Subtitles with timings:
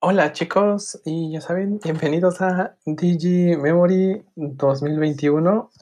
[0.00, 5.72] Hola chicos, y ya saben, bienvenidos a Digi Memory 2021,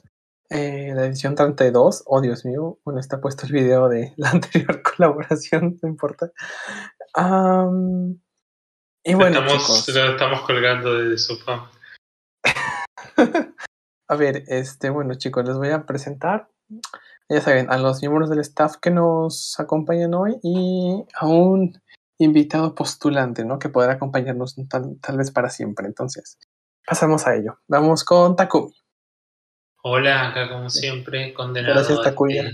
[0.49, 2.01] eh, la edición 32.
[2.07, 6.31] Oh Dios mío, bueno, está puesto el video de la anterior colaboración, no importa.
[9.03, 11.69] Y bueno, estamos, chicos, lo estamos colgando de sofá.
[14.07, 16.49] a ver, este, bueno chicos, les voy a presentar,
[17.29, 21.79] ya saben, a los miembros del staff que nos acompañan hoy y a un
[22.17, 23.59] invitado postulante, ¿no?
[23.59, 25.87] Que podrá acompañarnos tal, tal vez para siempre.
[25.87, 26.39] Entonces,
[26.85, 27.59] pasamos a ello.
[27.67, 28.73] Vamos con Takumi.
[29.83, 31.75] Hola, acá como siempre, condenado.
[31.75, 32.51] Gracias, Takuya.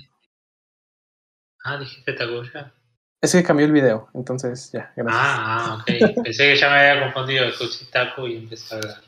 [1.63, 2.73] Ah, dijiste Takuya.
[3.21, 5.17] Es que cambió el video, entonces ya, gracias.
[5.17, 6.23] Ah, ah, ok.
[6.23, 7.45] Pensé que ya me había confundido.
[7.45, 9.01] Escuché Taku y empecé a hablar.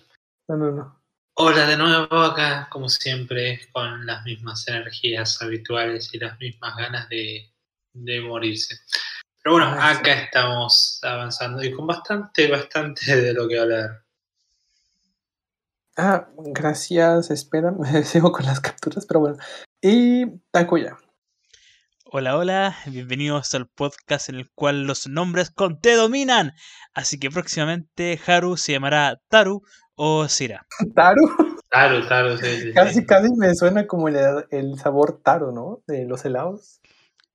[0.47, 1.01] No, no, no.
[1.37, 7.09] Hola de nuevo acá, como siempre, con las mismas energías habituales y las mismas ganas
[7.09, 7.53] de,
[7.93, 8.75] de morirse.
[9.45, 9.79] Pero bueno, sí.
[9.79, 14.01] acá estamos avanzando y con bastante, bastante de lo que hablar.
[15.95, 19.37] Ah, gracias, espera, me sigo con las capturas, pero bueno.
[19.79, 20.97] Y Takuya.
[22.05, 26.53] Hola, hola, bienvenidos al podcast en el cual los nombres con T dominan.
[26.95, 29.61] Así que próximamente Haru se llamará Taru
[29.93, 30.65] o Sira.
[30.95, 31.55] Taru.
[31.69, 32.73] Claro, claro, sí, sí, sí.
[32.73, 34.17] Casi, casi me suena como el,
[34.49, 35.83] el sabor taro, ¿no?
[35.85, 36.79] De los helados.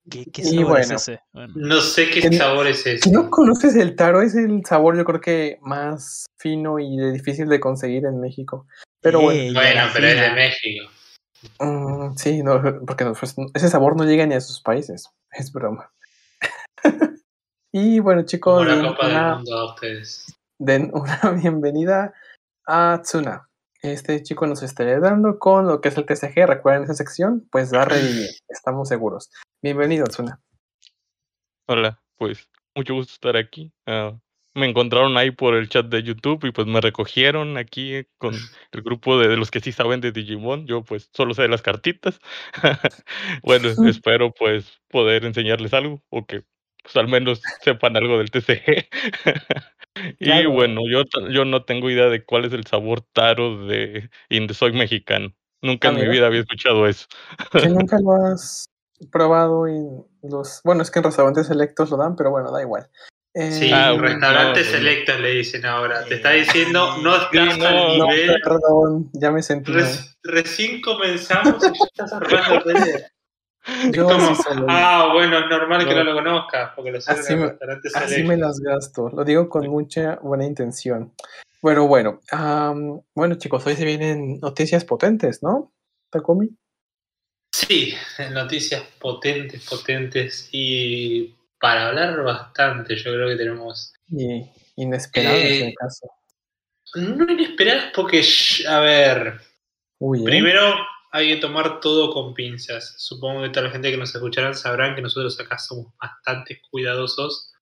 [0.09, 0.97] ¿Qué, sabor es bueno.
[0.97, 1.21] ese?
[1.33, 2.99] Bueno, No sé qué Que- sabor es ese.
[2.99, 7.13] Si no conoces el taro, es el sabor yo creo que más fino y de
[7.13, 8.67] difícil de conseguir en México.
[9.03, 9.55] Pero bueno.
[9.55, 10.31] Bueno, pero es de.
[10.33, 10.91] México.
[11.59, 15.09] Mm, sí, no, porque no, pues, ese sabor no llega ni a sus países.
[15.33, 15.91] Es broma.
[17.73, 20.27] y bueno, chicos, Como la den Copa del una, Mundo a ustedes.
[20.59, 22.13] den una bienvenida
[22.67, 23.47] a Tsuna.
[23.83, 26.47] Este chico nos estará dando con lo que es el TCG.
[26.47, 29.31] Recuerden esa sección, pues va a revivir, estamos seguros.
[29.63, 30.41] Bienvenido, Tsuna.
[31.67, 33.73] Hola, pues mucho gusto estar aquí.
[33.85, 34.19] Ah,
[34.55, 38.33] me encontraron ahí por el chat de YouTube y pues me recogieron aquí con
[38.73, 40.67] el grupo de, de los que sí saben de Digimon.
[40.67, 42.21] Yo pues solo sé de las cartitas.
[43.43, 46.43] bueno, espero pues poder enseñarles algo o que
[46.83, 48.89] pues al menos sepan algo del TCG.
[50.19, 50.53] y Claro.
[50.53, 54.09] bueno, yo, yo no tengo idea de cuál es el sabor taro de
[54.55, 55.35] soy mexicano.
[55.61, 57.07] Nunca Ah, en mi vida había escuchado eso.
[57.53, 58.70] Que nunca lo has
[59.11, 60.61] probado en los.
[60.65, 62.89] Bueno, es que en restaurantes selectos lo dan, pero bueno, da igual.
[63.35, 66.05] Eh, Sí, Ah, en bueno, restaurantes no, selectos le dicen ahora.
[66.05, 68.37] Te está Eh, diciendo, no estás no, al no, nivel.
[68.43, 69.73] perdón, ya me sentí
[70.25, 73.07] recién comenzamos y ya estás armando pelea.
[73.85, 76.03] Es Yo como, sí soy- ah, bueno, es normal que No.
[76.05, 78.29] lo conozcas, porque lo sirven en me- restaurantes Así selectos.
[78.29, 81.13] me las gasto, lo digo con mucha buena intención.
[81.63, 85.73] Bueno, bueno, am, bueno chicos, hoy se vienen noticias potentes, ¿no?
[86.11, 86.49] Takumi.
[87.53, 87.95] Sí,
[88.31, 94.45] noticias potentes, potentes y para hablar bastante, yo creo que tenemos Y
[94.77, 96.11] inesperadas en Eh, el caso.
[96.95, 98.25] no inesperadas porque,
[98.69, 99.41] a ver,
[99.99, 100.25] Uy, ¿eh?
[100.25, 100.75] primero
[101.13, 102.95] hay que tomar todo con pinzas.
[102.99, 107.53] Supongo que toda la gente que nos escucharán sabrán que nosotros acá somos bastante cuidadosos,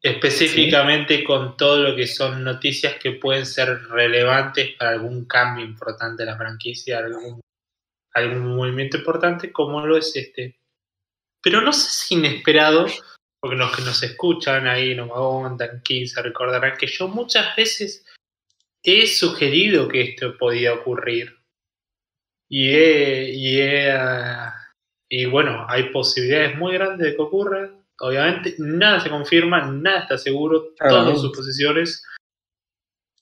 [0.00, 6.24] específicamente con todo lo que son noticias que pueden ser relevantes para algún cambio importante
[6.24, 7.40] de la franquicia, algún,
[8.14, 10.58] algún movimiento importante como lo es este.
[11.42, 12.86] Pero no sé si inesperado,
[13.40, 18.06] porque los que nos escuchan ahí, nos aguantan 15, recordarán que yo muchas veces
[18.84, 21.36] he sugerido que esto podía ocurrir.
[22.48, 23.94] Y, he- y, he,
[25.08, 27.70] y bueno, hay posibilidades muy grandes de que ocurra.
[28.00, 31.20] Obviamente, nada se confirma, nada está seguro, todas Claramente.
[31.20, 32.04] suposiciones.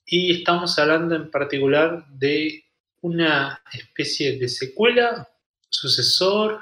[0.06, 2.64] Y estamos hablando en particular de
[3.02, 5.28] una especie de secuela,
[5.68, 6.60] sucesor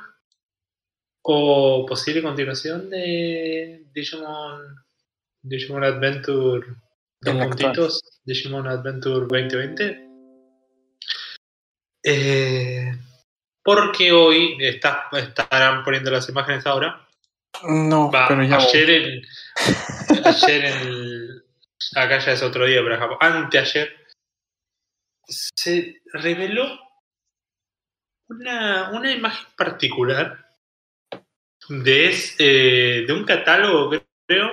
[1.22, 4.76] o posible continuación de Digimon,
[5.43, 6.66] Digimon Adventure
[7.21, 7.49] dos actual.
[7.49, 10.04] puntitos, Digimon Adventure 2020.
[12.04, 12.93] Eh,
[13.62, 17.06] porque hoy está- estarán poniendo las imágenes ahora.
[17.65, 18.66] No, Va, pero ya voy.
[18.66, 19.22] ayer en,
[20.25, 21.44] ayer en el-
[21.97, 23.98] acá ya es otro día, pero acá- anteayer
[25.29, 26.67] se reveló
[28.29, 30.57] una, una imagen particular
[31.69, 33.91] de, es- eh, de un catálogo,
[34.27, 34.53] creo,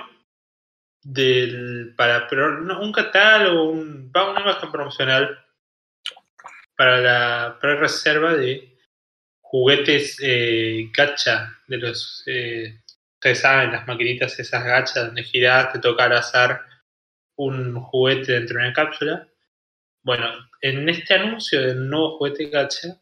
[1.02, 5.38] del para pero no, un catálogo, un, una imagen promocional
[6.76, 8.76] para la pre-reserva de
[9.40, 12.80] juguetes eh, gacha de los eh,
[13.14, 16.62] ustedes saben las maquinitas esas gachas donde girás te toca al azar
[17.36, 19.28] un juguete dentro de una cápsula
[20.06, 20.26] bueno
[20.62, 23.00] en este anuncio del nuevo juguete gacha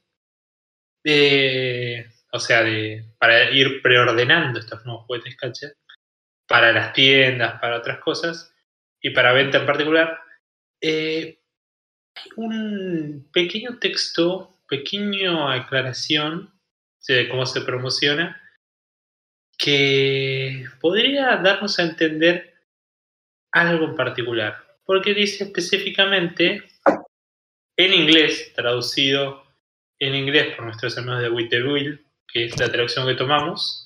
[2.33, 5.69] o sea de para ir preordenando estos nuevos juguetes gacha
[6.49, 8.55] para las tiendas para otras cosas
[9.05, 10.19] y para venta en particular,
[10.81, 11.39] eh,
[12.15, 16.59] hay un pequeño texto, pequeño aclaración
[17.07, 18.41] de cómo se promociona,
[19.59, 22.55] que podría darnos a entender
[23.53, 24.79] algo en particular.
[24.87, 26.65] Porque dice específicamente,
[27.77, 29.45] en inglés, traducido
[29.99, 33.85] en inglés por nuestros amigos de Witterwill, que es la traducción que tomamos,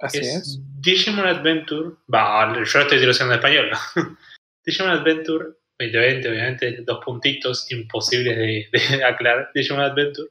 [0.00, 0.60] Así es.
[0.80, 3.70] Digimon Adventure, va, yo estoy traduciendo en español.
[4.66, 5.44] Digimon Adventure
[5.78, 9.50] 2020, obviamente, dos puntitos imposibles de, de aclarar.
[9.54, 10.28] Digimon Adventure.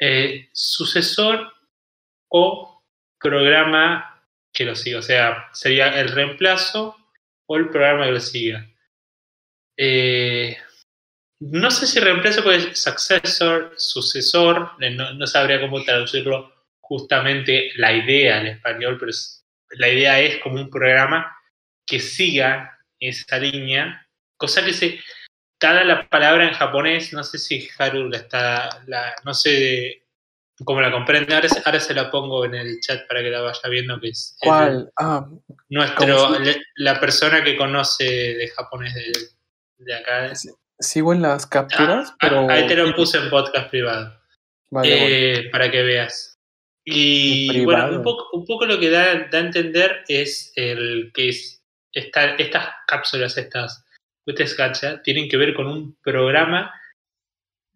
[0.00, 1.52] Eh, sucesor
[2.30, 2.84] o
[3.18, 4.98] programa que lo siga.
[4.98, 6.96] O sea, sería el reemplazo
[7.46, 8.70] o el programa que lo siga.
[9.76, 10.56] Eh,
[11.40, 17.92] no sé si reemplazo puede successor, sucesor, eh, no, no, sabría cómo traducirlo justamente la
[17.92, 21.36] idea en español, pero es, la idea es como un programa
[21.86, 25.00] que siga esa línea, cosa que se,
[25.60, 30.06] dada la palabra en japonés, no sé si Haru la está, la, no sé
[30.64, 33.68] cómo la comprende, ahora, ahora, se la pongo en el chat para que la vaya
[33.68, 34.72] viendo, que es ¿Cuál?
[34.72, 35.28] El, ah,
[35.68, 39.12] nuestro, la, la, persona que conoce de japonés de,
[39.78, 40.32] de acá.
[40.80, 42.50] Sigo en las capturas, ah, pero...
[42.50, 44.18] Ahí te lo puse en podcast privado.
[44.70, 45.50] Vale, eh, bueno.
[45.50, 46.34] Para que veas.
[46.84, 51.28] Y bueno, un poco, un poco, lo que da, da, a entender es el que
[51.28, 51.60] es
[51.92, 53.84] esta, estas cápsulas, estas
[54.30, 56.72] estas gacha, tienen que ver con un programa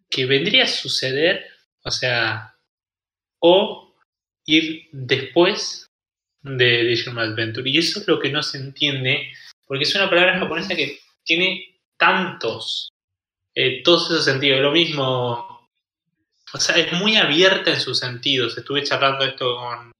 [0.09, 1.45] que vendría a suceder,
[1.83, 2.55] o sea,
[3.39, 3.95] o
[4.45, 5.87] ir después
[6.41, 7.69] de Digimon Adventure.
[7.69, 9.31] Y eso es lo que no se entiende,
[9.65, 12.89] porque es una palabra japonesa que tiene tantos,
[13.83, 14.61] todos esos sentidos.
[14.61, 15.69] Lo mismo,
[16.53, 18.57] o sea, es muy abierta en sus sentidos.
[18.57, 19.91] Estuve charlando esto con,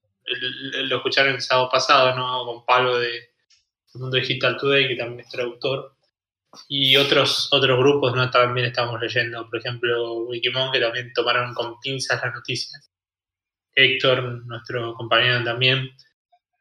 [0.88, 2.44] lo escucharon el sábado pasado, ¿no?
[2.44, 3.30] Con Pablo de
[3.94, 5.94] Mundo Digital Today, que también es traductor.
[6.68, 8.30] Y otros, otros grupos, ¿no?
[8.30, 12.90] También estamos leyendo, por ejemplo, Wikimon, que también tomaron con pinzas las noticias.
[13.74, 15.90] Héctor, nuestro compañero también.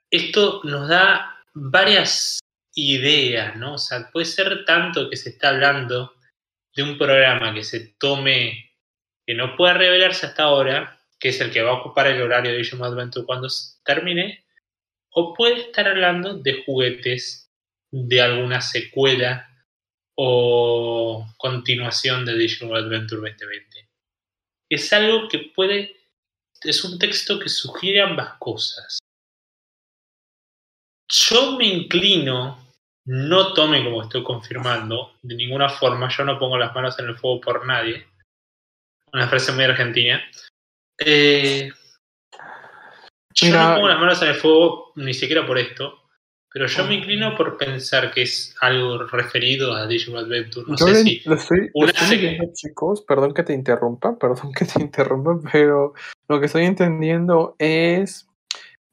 [0.10, 2.40] Esto nos da varias
[2.74, 3.76] ideas, ¿no?
[3.76, 6.14] O sea, puede ser tanto que se está hablando
[6.76, 8.72] de un programa que se tome,
[9.26, 12.52] que no pueda revelarse hasta ahora, que es el que va a ocupar el horario
[12.52, 13.48] de Digimon Adventure cuando
[13.86, 14.46] termine,
[15.12, 17.52] o puede estar hablando de juguetes,
[17.92, 19.48] de alguna secuela
[20.16, 23.90] o continuación de Digimon Adventure 2020.
[24.70, 25.96] Es algo que puede,
[26.64, 28.98] es un texto que sugiere ambas cosas.
[31.08, 32.63] Yo me inclino,
[33.06, 37.18] no tome como estoy confirmando, de ninguna forma, yo no pongo las manos en el
[37.18, 38.06] fuego por nadie.
[39.12, 40.22] Una frase muy argentina.
[40.98, 41.72] Eh,
[43.34, 46.04] yo Mira, no pongo las manos en el fuego ni siquiera por esto,
[46.52, 50.66] pero yo me inclino por pensar que es algo referido a Digimon Adventure.
[50.68, 54.66] No yo sé si lo estoy, lo estoy chicos, perdón que te interrumpa, perdón que
[54.66, 55.94] te interrumpa, pero
[56.30, 58.28] lo que estoy entendiendo es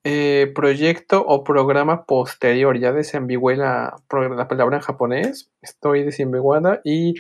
[0.05, 2.79] eh, proyecto o programa posterior.
[2.79, 7.15] Ya desambigüé la, palabra en japonés, estoy desambiguada y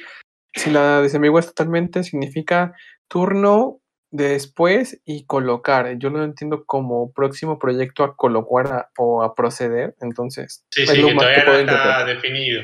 [0.54, 2.72] si la desambigüé totalmente significa
[3.08, 3.80] turno
[4.10, 5.96] de después y colocar.
[5.98, 10.90] Yo lo entiendo como próximo proyecto a colocar a- o a proceder, entonces Sí, es
[10.90, 12.62] sí, lo que más que todavía no puedo está definido.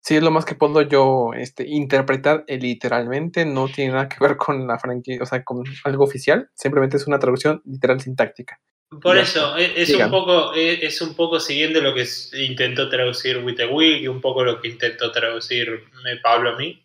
[0.00, 4.16] Sí, es lo más que puedo yo este, interpretar eh, literalmente, no tiene nada que
[4.20, 8.60] ver con la franquicia, o sea, con algo oficial, simplemente es una traducción literal sintáctica.
[9.02, 13.38] Por eso, es, es un poco, es, es un poco siguiendo lo que intentó traducir
[13.38, 16.82] With the Week y un poco lo que intentó traducir eh, Pablo a mí.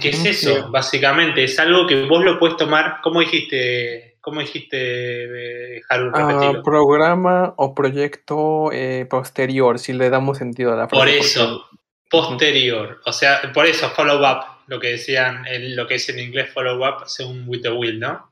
[0.00, 0.54] ¿Qué es eso?
[0.54, 0.62] sí.
[0.70, 6.32] Básicamente, es algo que vos lo puedes tomar, ¿cómo dijiste, cómo dijiste, eh, Haru, Ah,
[6.32, 6.62] repetilo?
[6.62, 10.96] programa o proyecto eh, posterior, si le damos sentido a la frase.
[10.96, 11.68] Por porque- eso,
[12.10, 13.00] posterior.
[13.04, 16.50] O sea, por eso, follow up, lo que decían, en lo que es en inglés
[16.52, 18.30] follow up, según With the Will, ¿no?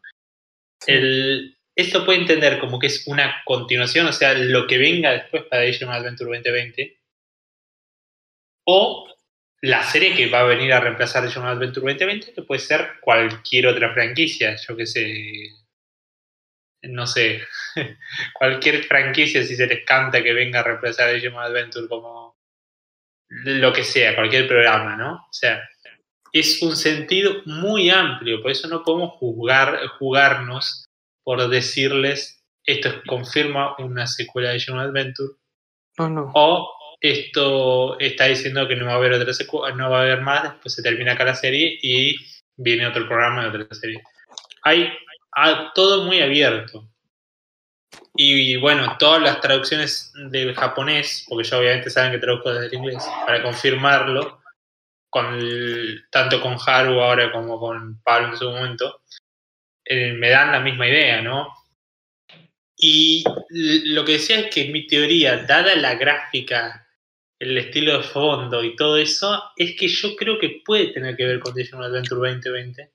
[0.81, 0.93] sí.
[0.93, 5.45] El, esto puede entender como que es una continuación, o sea, lo que venga después
[5.45, 7.01] para Digimon Adventure 2020.
[8.67, 9.09] O
[9.61, 13.67] la serie que va a venir a reemplazar Digimon Adventure 2020, que puede ser cualquier
[13.67, 15.51] otra franquicia, yo que sé.
[16.83, 17.43] No sé.
[18.35, 22.37] cualquier franquicia, si se les canta que venga a reemplazar Digimon Adventure como
[23.29, 25.15] lo que sea, cualquier programa, ¿no?
[25.15, 25.69] O sea,
[26.33, 30.84] es un sentido muy amplio, por eso no podemos juzgar, jugarnos
[31.25, 35.35] por decirles esto confirma una secuela de Digimon Adventure
[35.99, 36.31] No, no.
[36.35, 40.21] o esto está diciendo que no va a haber otra secuela, no va a haber
[40.23, 42.17] más, después se termina acá la serie y
[42.57, 44.03] viene otro programa de otra serie.
[44.63, 44.91] Hay,
[45.33, 46.89] hay todo muy abierto.
[48.17, 52.75] Y bueno, todas las traducciones del japonés, porque ya obviamente saben que traduzco desde el
[52.75, 54.41] inglés, para confirmarlo,
[55.11, 59.01] con el- tanto con Haru ahora como con Pablo en su momento,
[59.89, 61.49] me dan la misma idea, ¿no?
[62.77, 66.87] Y lo que decía es que mi teoría, dada la gráfica,
[67.39, 71.27] el estilo de fondo y todo eso, es que yo creo que puede tener que
[71.27, 72.91] ver con Digimon Adventure 2020.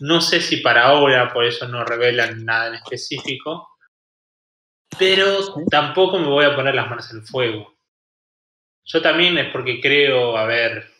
[0.00, 3.68] No sé si para ahora, por eso no revelan nada en específico,
[4.98, 7.76] pero tampoco me voy a poner las manos en el fuego.
[8.84, 10.90] Yo también es porque creo, a ver,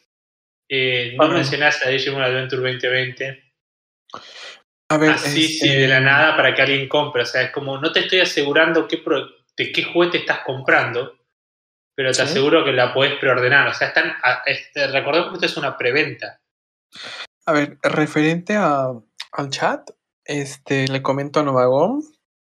[0.69, 3.53] eh, no mencionaste a Digimon Adventure 2020,
[4.91, 7.23] A ver, así este, sí de la nada para que alguien compre.
[7.23, 9.27] O sea, es como no te estoy asegurando qué pro-
[9.57, 11.15] de qué juguete estás comprando,
[11.95, 12.23] pero te Sí.
[12.23, 13.69] aseguro que la podés preordenar.
[13.69, 14.15] O sea, están,
[14.47, 16.41] este, recordemos que esto es una preventa.
[17.45, 18.93] A ver, referente a,
[19.33, 19.91] al chat,
[20.25, 22.03] este, le comento a Novagón.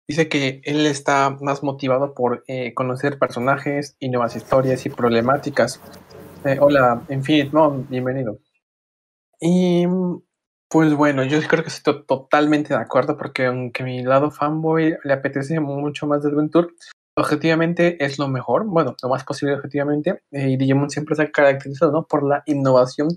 [0.08, 5.80] Dice que él está más motivado por eh, conocer personajes y nuevas historias y problemáticas.
[6.44, 8.38] Eh, hola, Infinite Mon, bienvenido.
[9.40, 9.86] Y
[10.72, 14.96] pues bueno, yo creo que estoy to- totalmente de acuerdo porque aunque mi lado fanboy
[15.04, 16.68] le apetece mucho más de Adventure,
[17.14, 20.22] objetivamente es lo mejor, bueno, lo más posible objetivamente.
[20.30, 22.04] y Digimon siempre se ha caracterizado ¿no?
[22.04, 23.08] por la innovación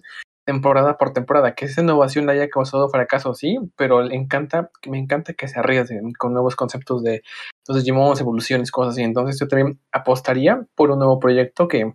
[0.45, 1.55] temporada por temporada.
[1.55, 5.57] Que esa innovación le haya causado fracaso, sí, pero le encanta, me encanta que se
[5.59, 7.24] arriesguen con nuevos conceptos de
[7.67, 9.03] los Digimon, evoluciones, cosas así.
[9.03, 11.93] Entonces yo también apostaría por un nuevo proyecto que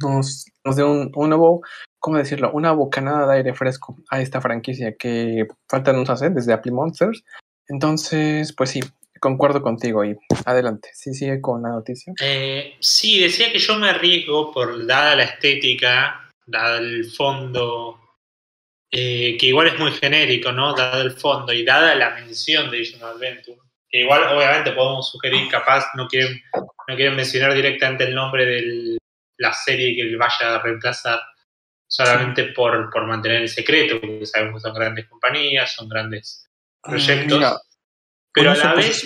[0.00, 1.62] nos, nos dé un, un nuevo,
[1.98, 2.50] ¿cómo decirlo?
[2.52, 7.24] Una bocanada de aire fresco a esta franquicia que falta nos hacer desde Apple Monsters.
[7.68, 8.80] Entonces, pues sí,
[9.20, 10.90] concuerdo contigo y adelante.
[10.94, 12.12] Sí, sigue con la noticia.
[12.20, 17.98] Eh, sí, decía que yo me arriesgo por dada la estética, dada el fondo,
[18.90, 20.74] eh, que igual es muy genérico, ¿no?
[20.74, 25.48] Dada el fondo y dada la mención de Digimon Adventure, que igual obviamente podemos sugerir,
[25.48, 28.95] capaz no quieren, no quieren mencionar directamente el nombre de
[29.38, 31.20] la serie que vaya a reemplazar,
[31.88, 36.48] solamente por, por mantener el secreto, porque sabemos que son grandes compañías, son grandes
[36.82, 37.38] proyectos.
[37.38, 37.56] Mm, Mira,
[38.32, 39.04] pero a la vez.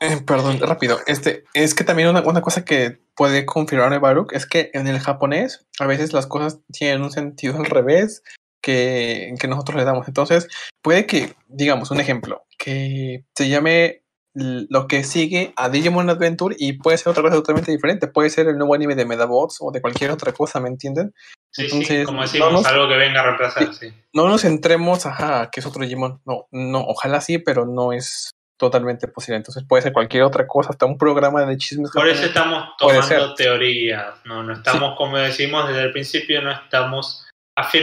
[0.00, 0.98] Eh, perdón, rápido.
[1.06, 4.98] Este, es que también una, una cosa que puede confirmar Baruch es que en el
[4.98, 8.22] japonés a veces las cosas tienen un sentido al revés
[8.60, 10.08] que, que nosotros le damos.
[10.08, 10.48] Entonces,
[10.82, 14.01] puede que, digamos, un ejemplo, que se llame
[14.34, 18.06] lo que sigue a Digimon Adventure y puede ser otra cosa totalmente diferente.
[18.06, 21.12] Puede ser el nuevo anime de Medabots o de cualquier otra cosa, ¿me entienden?
[21.50, 23.92] sí, sí, entonces, como decimos, vamos- algo que venga a reemplazar, sí.
[24.14, 26.20] No nos centremos, ajá, que es otro Digimon.
[26.24, 29.36] No, no, ojalá sí, pero no es totalmente posible.
[29.36, 31.90] Entonces puede ser cualquier otra cosa, hasta un programa de chismes.
[31.90, 37.26] Por eso estamos tomando teorías, no, no estamos, como decimos desde el principio, no estamos,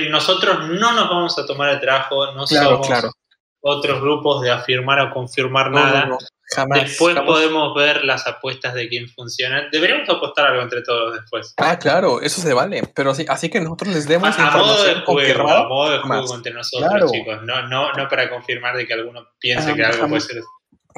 [0.10, 3.12] nosotros no nos vamos a tomar el trabajo, no Claro, somos claro.
[3.62, 6.06] Otros grupos de afirmar o confirmar No, nada.
[6.06, 6.18] no,
[6.56, 6.82] jamás.
[6.84, 7.30] Después jamás.
[7.32, 9.68] podemos ver las apuestas de quién funciona.
[9.72, 11.54] Deberíamos apostar algo entre todos después.
[11.58, 12.84] Ah, claro, eso se vale.
[12.96, 15.92] Pero sí, así que nosotros les demos A, a modo de información juego, a modo
[15.92, 17.08] de juego entre nosotros, Claro.
[17.12, 17.42] chicos.
[17.44, 20.24] No, no, no para confirmar de que alguno piense Ah, que algo puede jamás.
[20.26, 20.42] ser.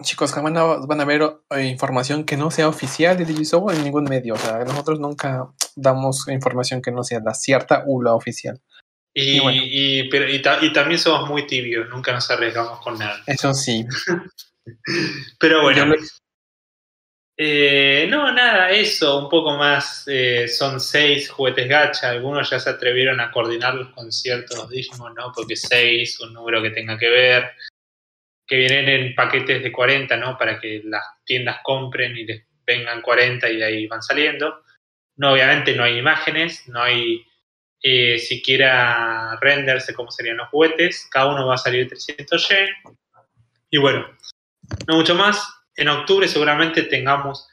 [0.04, 0.54] Chicos, jamás
[0.88, 4.36] van a ver eh, información que no sea oficial de Digisobo en ningún medio.
[4.36, 8.62] O sea, nosotros nunca damos información que no sea la cierta u la oficial.
[9.14, 9.62] Y, Y bueno.
[9.64, 13.22] y- pero- y ta- y también somos muy tibios, nunca nos arriesgamos con nada.
[13.28, 13.86] Eso sí.
[15.40, 15.94] Pero bueno,
[17.38, 20.04] Eh, no, nada, eso, un poco más.
[20.08, 22.10] eh, son seis juguetes gacha.
[22.12, 25.32] Algunos ya se atrevieron a coordinarlos con ciertos Digimon, ¿no?
[25.36, 27.52] Porque seis, un número que tenga que ver.
[28.48, 30.38] Que vienen en paquetes de 40, ¿no?
[30.38, 34.64] Para que las tiendas compren y les vengan 40 y de ahí van saliendo.
[35.18, 37.26] No, obviamente no hay imágenes, no hay
[37.84, 41.08] eh, siquiera renders de cómo serían los juguetes.
[41.12, 42.70] Cada uno va a salir 300 yen.
[43.70, 44.08] Y bueno,
[44.88, 45.44] no mucho más.
[45.76, 47.48] En octubre seguramente tengamos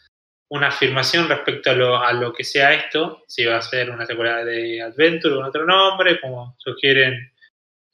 [0.50, 4.06] una afirmación respecto a lo, a lo que sea esto, si va a ser una
[4.06, 7.32] secuela de Adventure con otro nombre, como sugieren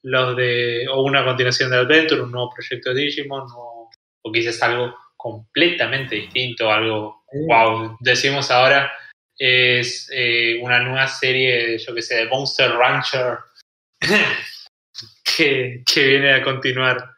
[0.02, 3.90] los de, o una continuación de Adventure, un nuevo proyecto de Digimon, o,
[4.22, 8.92] o quizás algo completamente distinto, algo, wow, decimos ahora,
[9.38, 13.38] es eh, una nueva serie, yo que sé, de Monster Rancher,
[15.36, 17.10] que, que viene a continuar,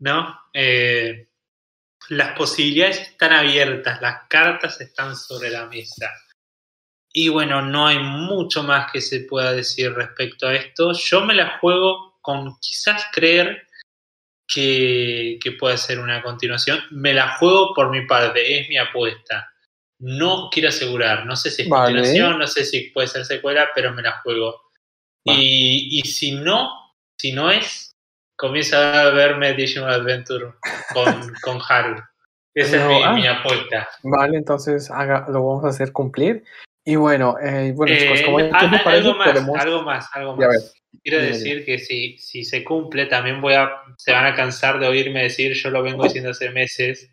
[0.00, 0.38] ¿no?
[0.52, 1.28] Eh,
[2.08, 6.10] las posibilidades están abiertas, las cartas están sobre la mesa.
[7.12, 10.92] Y bueno, no hay mucho más que se pueda decir respecto a esto.
[10.92, 13.66] Yo me la juego con quizás creer
[14.46, 16.80] que, que puede ser una continuación.
[16.90, 19.50] Me la juego por mi parte, es mi apuesta.
[19.98, 21.94] No quiero asegurar, no sé si es Vale.
[21.94, 24.60] continuación, no sé si puede ser secuela, pero me la juego.
[25.24, 26.70] Y, y si no,
[27.18, 27.92] si no es,
[28.36, 30.52] comienza a verme Digimon Adventure
[30.92, 32.00] con, con Haru.
[32.54, 33.12] Esa No, es mi, ah.
[33.12, 33.88] mi apuesta.
[34.02, 36.44] Vale, entonces haga, lo vamos a hacer cumplir.
[36.84, 39.58] Y bueno, eh, bueno chicos, Eh, como hay a- tiempo a- para algo más, podemos...
[39.58, 40.48] algo más, algo más.
[40.48, 40.72] ves.
[41.02, 44.86] Quiero decir que si, si se cumple, también voy a, se van a cansar de
[44.88, 47.10] oírme decir, yo lo vengo diciendo hace meses,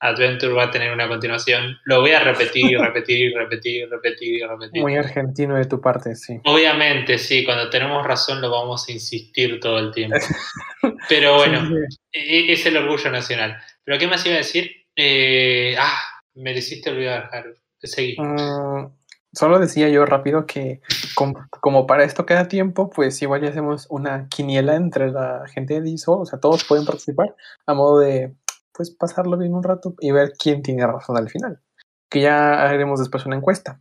[0.00, 1.76] Adventure va a tener una continuación.
[1.84, 4.82] Lo voy a repetir, repetir, repetir, repetir, repetir.
[4.82, 6.40] Muy argentino de tu parte, sí.
[6.44, 10.16] Obviamente, sí, cuando tenemos razón lo vamos a insistir todo el tiempo.
[11.08, 13.56] Pero bueno, Sí, e- es el orgullo nacional.
[13.84, 14.70] Pero ¿qué más iba a decir?
[14.96, 15.98] Eh, ah,
[16.34, 17.54] me lo hiciste olvidar, Haru.
[17.82, 18.16] Seguí.
[18.18, 18.92] Mm,
[19.32, 20.80] solo decía yo rápido que
[21.14, 25.74] com- como para esto queda tiempo, pues igual ya hacemos una quiniela entre la gente
[25.74, 27.34] de DISO, o sea, todos pueden participar
[27.66, 28.34] a modo de
[28.80, 31.60] pues pasarlo bien un rato y ver quién tiene razón al final.
[32.08, 33.78] Que ya haremos después una encuesta.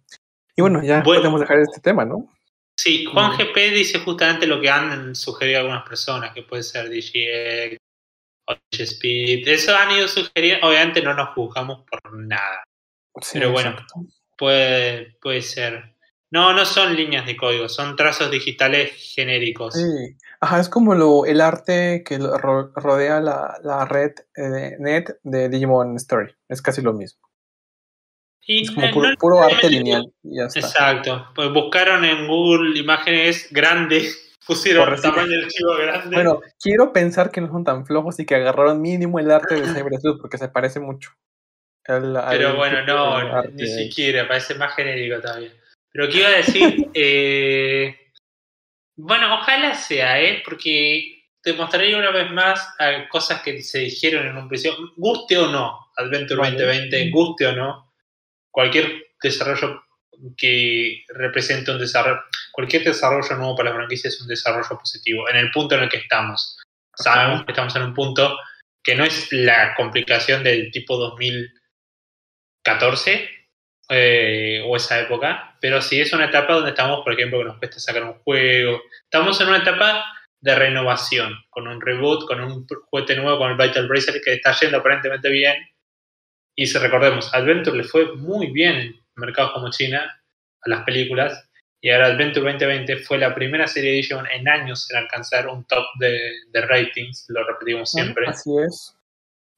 [0.58, 1.22] Y bueno, ya Bueno.
[1.22, 2.27] podemos dejar este tema, ¿no?
[2.77, 7.77] Sí, Juan GP dice justamente lo que han sugerido algunas personas, que puede ser DGX
[8.50, 8.56] o.
[8.72, 12.63] Eso han ido sugiriendo, obviamente no nos juzgamos por nada.
[13.22, 13.70] Sí, Pero bueno.
[13.70, 14.01] exacto.
[14.38, 15.96] Puede, puede ser.
[16.29, 19.75] No, no son líneas de código, son trazos digitales genéricos.
[19.75, 20.18] Sí.
[20.41, 25.17] Ajá, es como lo, el arte que ro- rodea la, la red eh, de net
[25.24, 26.34] de Digimon Story.
[26.48, 27.27] Es casi lo mismo.
[28.46, 30.12] Y Es como no- puro, no- arte lineal.
[30.24, 30.60] Y ya está.
[30.60, 31.27] Exacto.
[31.36, 35.12] Pues buscaron en Google imágenes grandes, pusieron recibir.
[35.13, 36.15] tamaño del archivo grande.
[36.15, 39.62] Bueno, quiero pensar que no son tan flojos y que agarraron mínimo el arte de
[39.74, 41.12] Cybersleuth porque se parece mucho.
[41.86, 45.51] al- al Pero bueno, no, de ni de- siquiera, parece más genérico todavía.
[45.91, 46.89] Pero ¿qué iba a decir?
[46.93, 48.09] Eh,
[49.01, 50.41] bueno, ojalá sea, ¿eh?
[50.44, 52.75] Porque te mostraré una vez más
[53.10, 56.58] cosas que se dijeron en un principio, guste o no, Adventure Vale.
[56.58, 57.94] 2020, guste o no,
[58.51, 59.86] cualquier desarrollo
[60.36, 62.20] que represente un desarrollo,
[62.51, 65.89] cualquier desarrollo nuevo para la franquicia es un desarrollo positivo, en el punto en el
[65.89, 66.58] que estamos.
[66.94, 68.38] Sabemos que estamos en un punto
[68.84, 73.29] que no es la complicación del tipo 2014
[73.89, 77.58] eh, o esa época, pero sí es una etapa donde estamos, por ejemplo, que nos
[77.58, 78.81] cuesta sacar un juego.
[79.03, 80.05] Estamos en una etapa
[80.41, 84.54] de renovación, con un reboot, con un juguete nuevo, con el Vital Bracer que está
[84.60, 85.56] yendo aparentemente bien.
[86.56, 90.21] Y si recordemos, Adventure le fue muy bien en mercados como China,
[90.62, 91.49] a las películas,
[91.82, 95.65] y ahora Adventure 2020 fue la primera serie de Digimon en años en alcanzar un
[95.65, 96.19] top de,
[96.52, 98.28] de ratings, lo repetimos siempre.
[98.28, 98.99] Así es.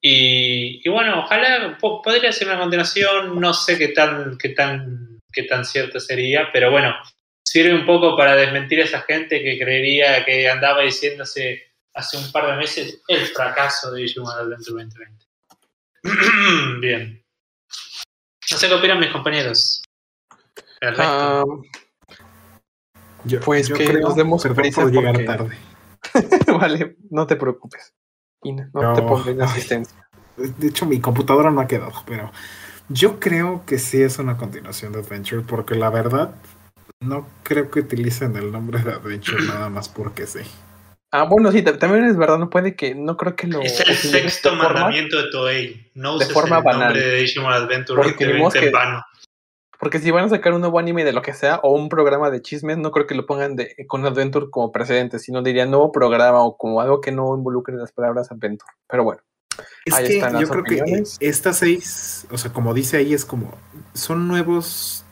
[0.04, 5.20] Y, y bueno, ojalá po- podría ser una continuación, no sé qué tan, qué tan,
[5.32, 6.94] qué tan cierto sería, pero bueno,
[7.44, 11.62] sirve un poco para desmentir a esa gente que creería que andaba diciéndose
[11.94, 15.26] hace un par de meses el fracaso de Digimon Adventure 2020.
[16.82, 17.24] Bien.
[18.52, 19.84] No sé qué opinan mis compañeros.
[20.82, 21.44] Ah,
[23.26, 25.58] Yo, Pues yo que creo, nos demos perdón prisa por llegar porque- tarde.
[26.60, 27.94] vale, no te preocupes.
[28.44, 28.94] Y no, no No.
[28.94, 29.98] te pongas en asistencia.
[30.38, 32.32] De hecho, mi computadora no ha quedado, pero
[32.90, 36.34] yo creo que sí es una continuación de Adventure, porque la verdad
[37.00, 40.40] no creo que utilicen el nombre de Adventure nada más porque sí.
[41.14, 43.62] Ah, bueno, sí, ta- también es verdad, no puede que, no creo que lo.
[43.62, 45.92] es el sexto de forma- mandamiento de Toei.
[45.94, 48.70] No de uses forma el nombre de Digimon Adventure Porque ni 2020 modo en que-
[48.72, 49.04] vano.
[49.82, 52.30] Porque si van a sacar un nuevo anime de lo que sea, o un programa
[52.30, 55.92] de chismes, no creo que lo pongan de, con Adventure como precedente, sino dirían nuevo
[55.92, 58.72] programa o como algo que no involucre las palabras Adventure.
[58.88, 59.22] Pero bueno,
[59.86, 63.14] Es Ahí que están yo las creo que estas seis, o sea, como dice ahí,
[63.16, 63.54] es como
[63.94, 65.04] son nuevos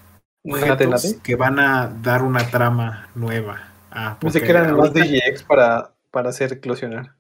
[0.46, 3.74] objetos que van a dar una trama nueva.
[3.92, 7.16] Ah, Pensé porque que eran más DGX para, para hacer eclosionar.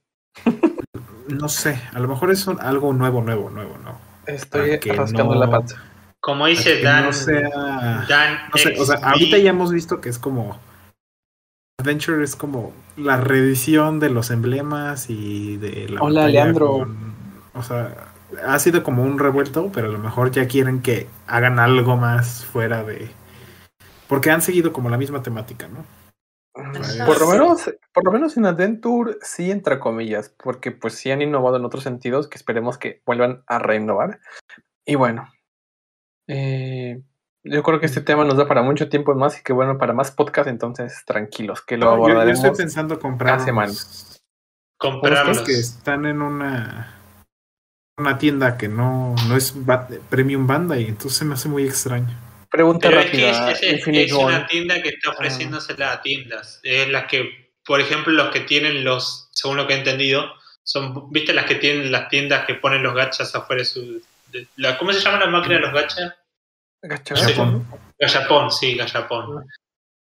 [1.28, 4.00] No sé, a lo mejor es un- algo nuevo, nuevo, nuevo, ¿no?
[4.26, 5.76] Estoy rascando no- la pata.
[6.22, 10.10] Como dice Dan, no sea Dan No sé, o sea, ahorita ya hemos visto que
[10.10, 10.60] es como.
[11.80, 16.02] Adventure es como la reedición de los emblemas y de la.
[16.02, 16.80] Hola, Leandro.
[16.80, 17.14] con-
[17.54, 18.12] o sea,
[18.46, 22.46] ha sido como un revuelto, pero a lo mejor ya quieren que hagan algo más
[22.46, 23.10] fuera de.
[24.08, 25.86] Porque han seguido como la misma temática, ¿no?
[27.06, 31.22] Por lo menos, por lo menos en Adventure sí, entre comillas, porque pues sí han
[31.22, 34.20] innovado en otros sentidos que esperemos que vuelvan a reinnovar.
[34.86, 35.32] Y bueno,
[36.30, 37.02] eh,
[37.44, 39.94] yo creo que este tema nos da para mucho tiempo más y que bueno, para
[39.94, 42.44] más podcast, entonces tranquilos, que lo No, yo, yo abordaremos.
[42.46, 43.74] estoy pensando comprar cada semana.
[44.78, 45.42] comprarlos.
[45.42, 46.96] que están en una
[47.98, 49.54] una tienda que no, no es
[50.10, 52.08] premium banda y entonces me hace muy extraño.
[52.50, 56.02] Pregunta Pero es que rápida, es, es- Infinite es una tienda que está ofreciéndosela a
[56.02, 56.62] tiendas.
[56.64, 60.32] Es las que, por ejemplo, los que tienen los, según lo que he entendido,
[60.64, 64.02] son, ¿viste las que tienen las tiendas que ponen los gachas afuera de su...
[64.32, 66.14] de- la- ¿Cómo se llama la máquina de los gachas?
[66.82, 67.34] Gacha, Sí.
[67.34, 67.68] Japón.
[68.00, 69.46] Gallapón, sí, Gallapón.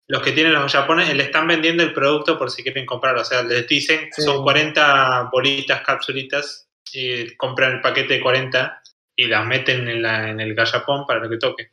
[0.09, 3.21] Los que tienen los gallapones le están vendiendo el producto por si quieren comprarlo.
[3.21, 4.21] O sea, les dicen Sí.
[4.21, 8.81] son 40 bolitas, capsulitas, y compran el paquete de 40
[9.15, 11.71] y las meten en, la, en el gallapón para lo que toque.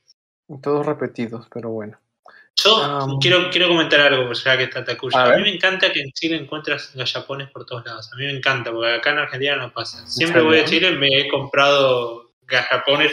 [0.63, 1.99] Todos repetidos, pero bueno.
[2.57, 5.19] Yo Um, quiero, quiero comentar algo, ya que está Takuya.
[5.19, 8.11] a A, mí me encanta que en Chile encuentras gallapones por todos lados.
[8.13, 10.07] A mí me encanta, porque acá en Argentina no pasa.
[10.07, 10.65] Siempre voy a?
[10.65, 13.13] Chile, me he comprado gallapones.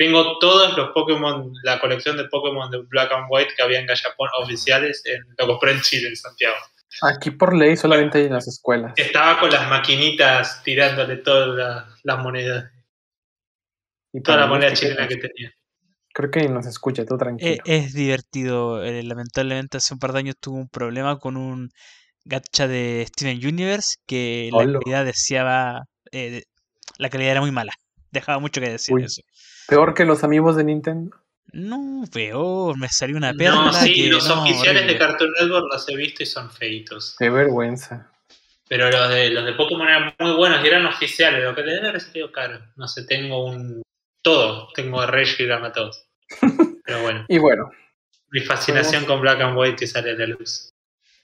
[0.00, 3.84] Tengo todos los Pokémon, la colección de Pokémon de Black and White que había en
[3.86, 5.02] gallapón oficiales.
[5.04, 6.56] en- lo compré en Chile, en Santiago.
[7.02, 8.94] Aquí por ley solamente hay en las escuelas.
[8.96, 12.72] Estaba con las maquinitas tirándole todas la- las monedas,
[14.14, 15.52] Y toda la moneda los chilena que tenía.
[16.14, 17.50] Creo que nos escucha, tú tranquilo.
[17.52, 18.82] Eh, es divertido.
[18.82, 21.68] eh, lamentablemente hace un par de años tuve un problema con un
[22.24, 25.82] gacha de Steven Universe que la calidad deseaba...
[26.10, 26.44] eh,
[26.96, 27.72] la calidad era muy mala.
[28.10, 29.04] Dejaba mucho que decir Uy.
[29.04, 29.20] eso.
[29.70, 31.16] Peor que los amigos de Nintendo.
[31.52, 34.08] No, peor, me salió una perla No, sí, que...
[34.08, 34.92] los no, oficiales horrible.
[34.92, 37.16] de Cartoon Network los he visto y son feitos.
[37.18, 38.10] Qué vergüenza.
[38.68, 41.72] Pero los de, los de Pokémon eran muy buenos y eran oficiales, lo que le
[41.74, 42.60] debe haber salido caro.
[42.76, 43.82] No sé, tengo un.
[44.22, 44.68] Todo.
[44.74, 46.04] Tengo a Regiram a todos.
[46.84, 47.70] Pero bueno, Y bueno,
[48.30, 50.70] mi fascinación con Black and White que sale a la luz.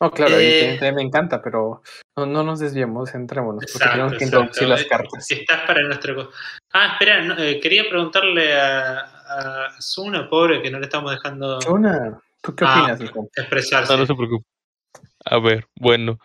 [0.01, 0.43] no, claro, Eh.
[0.61, 1.83] evidentemente me encanta, pero
[2.17, 5.31] no, no nos desviemos, centrémonos, porque Exacto, tenemos que introducir las cartas.
[5.31, 6.31] Estás para nuestro.
[6.73, 11.59] Ah, espera, no, eh, quería preguntarle a, a Zuna, pobre, que no le estamos dejando
[11.61, 12.95] Chuna, ¿tú qué Ah.
[12.95, 13.93] opinas, expresarse.
[13.93, 14.47] No, no se preocupe.
[15.27, 16.19] A ver, bueno,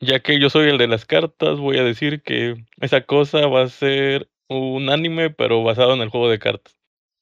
[0.00, 3.62] ya que yo soy el de las cartas, voy a decir que esa cosa va
[3.62, 6.74] a ser un anime, pero basado en el juego de cartas.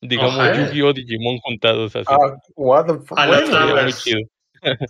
[0.03, 0.57] Digamos.
[0.57, 0.95] Yu-Gi-Oh!
[0.95, 2.07] Digimon juntados así.
[2.09, 3.19] Ah, what the fuck.
[3.19, 3.27] A
[3.83, 4.21] muy chido.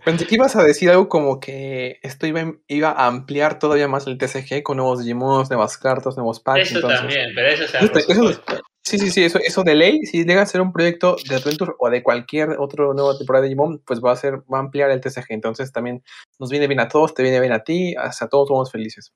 [0.05, 4.07] Pensé que ibas a decir algo como que esto iba, iba a ampliar todavía más
[4.07, 6.69] el TCG con nuevos Digimons, nuevas cartas, nuevos packs.
[6.69, 8.61] Eso entonces- también, pero eso supuesto.
[8.83, 11.73] Sí, sí, sí, eso, eso de ley, si llega a ser un proyecto de Adventure
[11.79, 14.91] o de cualquier otro nueva temporada de Digimon, pues va a ser, va a ampliar
[14.91, 15.27] el TCG.
[15.29, 16.03] Entonces también
[16.39, 19.13] nos viene bien a todos, te viene bien a ti, hasta todos somos felices.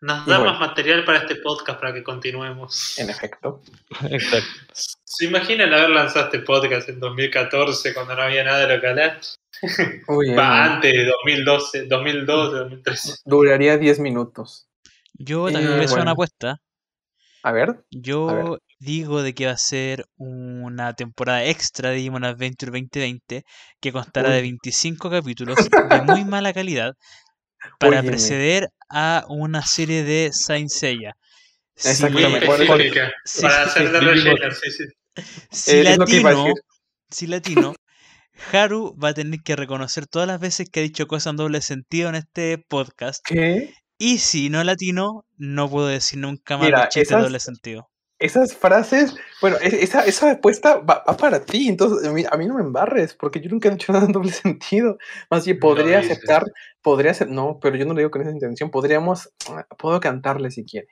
[0.00, 0.52] Nos da bueno.
[0.52, 2.98] más material para este podcast para que continuemos.
[2.98, 3.62] En efecto.
[4.10, 4.48] Exacto.
[4.72, 8.86] ¿Se imaginan haber lanzado este podcast en 2014 cuando no había nada de lo que
[8.88, 9.20] hablar?
[9.62, 10.02] Bien.
[10.38, 13.14] Va, antes de 2012, 2012, 2013.
[13.24, 14.68] Duraría 10 minutos.
[15.14, 16.02] Yo también Eh, a hacer bueno.
[16.02, 16.60] una apuesta.
[17.42, 22.72] A ver, Yo digo de que va a ser una temporada extra de Digimon Adventure
[22.72, 23.44] 2020
[23.80, 24.42] que constará de Uy.
[24.42, 26.94] 25 capítulos de muy mala calidad
[27.78, 28.08] para Óyeme.
[28.10, 31.16] preceder a una serie de Saint Seiya.
[31.76, 32.46] Exactamente.
[32.46, 33.12] Específica.
[33.42, 34.84] para hacer de sí, sí.
[35.50, 36.46] si Eh, latino,
[37.10, 37.74] si latino,
[38.52, 41.60] Haru va a tener que reconocer todas las veces que ha dicho cosas en doble
[41.60, 43.20] sentido en este podcast.
[43.26, 43.74] ¿qué?
[43.98, 47.40] Y si no latino, no puedo decir nunca más Mira, los chistes de esas- doble
[47.40, 47.90] sentido.
[48.18, 52.36] Esas frases, bueno, e- esa, esa apuesta va, va para ti, entonces a mí, a
[52.38, 54.96] mí no me embarres, porque yo nunca he dicho nada en doble sentido.
[55.30, 56.44] Más bien, podría aceptar,
[56.80, 59.30] podría aceptar, no, pero yo no lo digo con esa intención, podríamos,
[59.78, 60.88] puedo cantarle si quiere,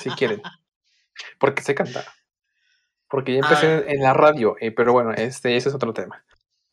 [0.00, 0.42] si quieren,
[1.38, 2.04] porque sé cantar,
[3.08, 3.82] porque ya empecé Ah.
[3.86, 6.24] en la radio, eh, pero bueno, este, ese es otro tema.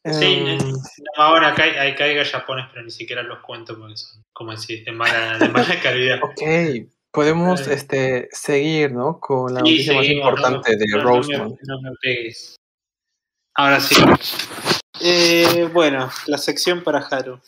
[0.04, 3.98] Sí, Em, no, ahora acá hay, acá hay gallapones, pero ni siquiera los cuento porque
[3.98, 6.20] son, como decís, de mala, de mala calidad.
[6.24, 6.42] ok,
[7.16, 7.74] podemos Eh.
[7.74, 9.20] este, seguir, ¿no?
[9.20, 11.60] Con la Sí, noticia más no importante de no, no me- Rosemont.
[11.64, 12.56] No me pegues.
[13.56, 13.96] Ahora sí.
[15.02, 17.40] Eh, bueno, la sección para Haru.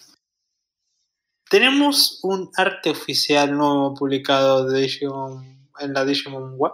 [1.50, 6.74] Tenemos un arte oficial nuevo publicado de Digimon, en la Digimon Web,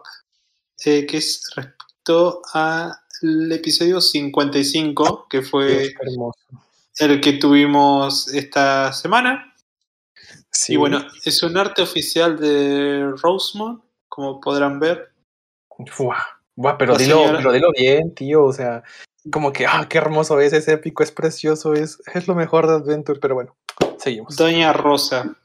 [0.86, 5.93] eh, que es respecto al episodio 55, que fue
[6.99, 9.53] el que tuvimos esta semana.
[10.54, 10.74] Sí.
[10.74, 15.12] Y bueno, es un arte oficial de Rosemont, como podrán ver.
[15.98, 16.24] Buah,
[16.56, 18.46] buah, pero dilo, pero dilo bien, tío.
[18.46, 18.84] O sea,
[19.32, 22.74] como que, ah, qué hermoso es, es épico, es precioso, es, es lo mejor de
[22.76, 23.56] Adventure, pero bueno,
[23.98, 24.36] seguimos.
[24.36, 25.36] Doña Rosa.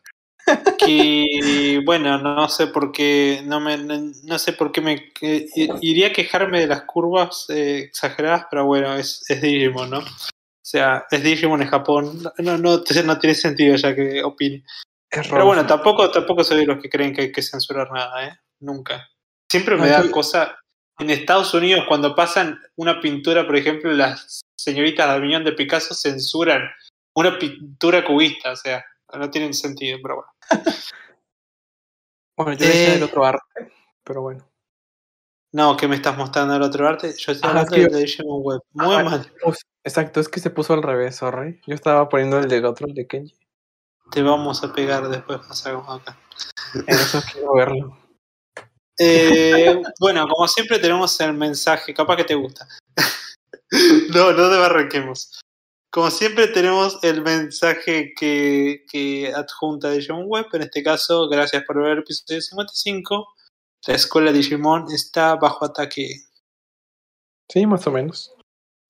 [0.78, 5.48] Que bueno, no sé por qué, no me, no, no sé por qué me que-
[5.80, 9.98] iría a quejarme de las curvas eh, exageradas, pero bueno, es, es Digimon, ¿no?
[9.98, 14.64] O sea, es Digimon en Japón, no, no, no tiene sentido ya que opine.
[15.10, 18.26] Es Pero bueno, tampoco, tampoco soy de los que creen que hay que censurar nada,
[18.26, 18.38] ¿eh?
[18.60, 19.08] Nunca.
[19.50, 20.58] Siempre me No, da cosa.
[20.98, 25.94] En Estados Unidos, cuando pasan una pintura, por ejemplo, las señoritas de Aviñón de Picasso
[25.94, 26.68] censuran
[27.14, 28.84] una pintura cubista, o sea,
[29.16, 30.30] no tienen sentido, pero bueno.
[32.36, 33.04] Bueno, yo decía el Eh.
[33.04, 33.72] otro arte,
[34.04, 34.48] pero bueno.
[35.52, 37.12] No, que me estás mostrando el otro arte.
[37.16, 38.60] Yo estoy Ah, hablando es que- de Digimon Web.
[38.74, 39.32] Muy Ah, mal.
[39.42, 41.60] pues, exacto, es que se puso al revés, sorry.
[41.66, 43.34] Yo estaba poniendo el del otro, el de Kenji.
[44.10, 46.18] Te vamos a pegar después, no sabemos acá.
[46.86, 47.98] Eso quiero verlo.
[48.98, 52.66] Eh, bueno, como siempre tenemos el mensaje, capaz que te gusta.
[54.14, 55.40] no, no debarranquemos.
[55.90, 61.64] Como siempre tenemos el mensaje que, que adjunta de John Webb, en este caso, gracias
[61.64, 63.26] por ver el episodio 55.
[63.86, 66.08] la escuela Digimon está bajo ataque.
[67.50, 68.34] Sí, más o menos.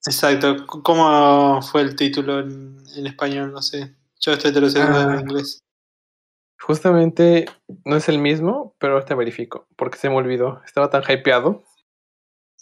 [0.04, 0.66] Exacto.
[0.66, 3.52] ¿Cómo fue el título en, en español?
[3.52, 3.94] No sé.
[4.28, 5.14] Yo estoy traduciendo Ah.
[5.14, 5.60] en inglés.
[6.60, 7.46] Justamente
[7.86, 10.60] no es el mismo, pero te verifico, porque se me olvidó.
[10.66, 11.64] Estaba tan hypeado.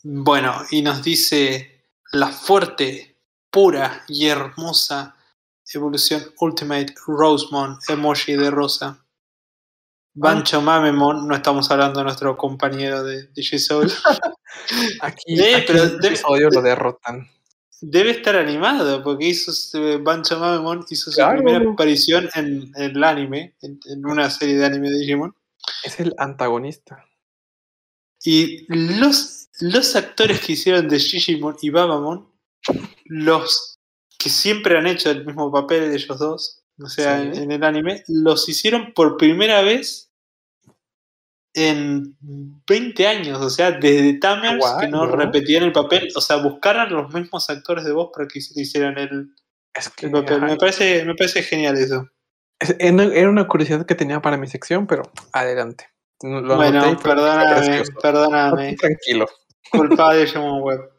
[0.05, 3.17] Bueno, y nos dice la fuerte,
[3.51, 5.17] pura y hermosa
[5.75, 9.05] evolución Ultimate Rosemon, emoji de rosa.
[10.15, 13.91] Bancho Mamemon, no estamos hablando de nuestro compañero de DigiSoul.
[15.01, 17.29] Aquí, Eh, aquí pero en debe- episodio lo derrotan.
[17.81, 21.43] Debe estar animado, porque hizo eh, Bancho Mamemon hizo su Claro.
[21.43, 25.35] primera aparición en, en el anime, en, en una serie de anime de Digimon.
[25.85, 27.05] Es el antagonista.
[28.25, 32.29] Y los, los actores que hicieron de Digimon y Babamon,
[33.05, 33.79] los
[34.19, 37.29] que siempre han hecho el mismo papel de ellos dos, o sea, Sí.
[37.29, 40.06] en, en el anime, los hicieron por primera vez
[41.57, 42.17] en
[42.69, 45.17] 20 años, o sea, desde Tamers Guau, que no ¿no?
[45.17, 49.31] repetían el papel, o sea, buscaran los mismos actores de voz para que hicieran el,
[49.75, 50.37] Es que el papel.
[50.37, 52.09] ajá, Me parece, me parece genial eso.
[52.61, 55.87] es- era una- curiosidad que tenía para mi sección, pero adelante.
[56.23, 58.77] Lo bueno, perdóname, perdóname.
[58.77, 59.27] Tranquilo.
[59.71, 60.91] culpa de Digimon Web.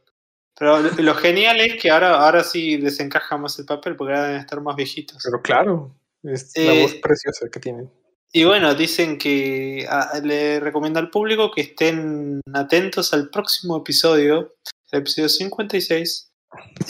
[0.59, 4.25] Pero lo, genial es que ahora, ahora sí les encaja más el papel porque ahora
[4.27, 5.21] deben estar más viejitos.
[5.23, 7.91] Pero claro, es Eh, la voz preciosa que tienen.
[8.33, 14.55] Y bueno, dicen que ah, le recomienda al público que estén atentos al próximo episodio,
[14.91, 16.29] el episodio 56,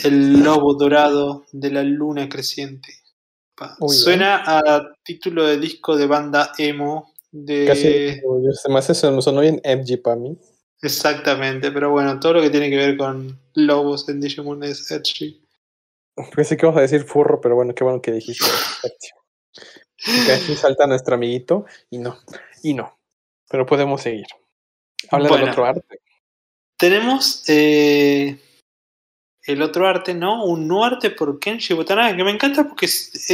[0.04, 2.92] el lobo dorado de la luna creciente.
[3.88, 7.64] Suena a título de disco de banda emo de...
[7.66, 8.20] Casi,
[8.76, 10.38] hace son- sonó bien MG para mí.
[10.80, 15.42] Exactamente, pero bueno, todo lo que tiene que ver con lobos en Digimon es edgy.
[16.34, 18.44] Pensé que ibas a decir furro, pero bueno, qué bueno que dijiste.
[20.06, 22.18] Aquí salta nuestro amiguito y no,
[22.62, 22.98] y no.
[23.48, 24.26] Pero podemos seguir.
[25.10, 25.44] Habla Bueno.
[25.44, 26.00] del otro arte.
[26.76, 28.38] Tenemos eh,
[29.42, 30.44] el otro arte, ¿no?
[30.44, 32.88] Un nuevo arte por Kenshi Watanabe, que me encanta porque eh,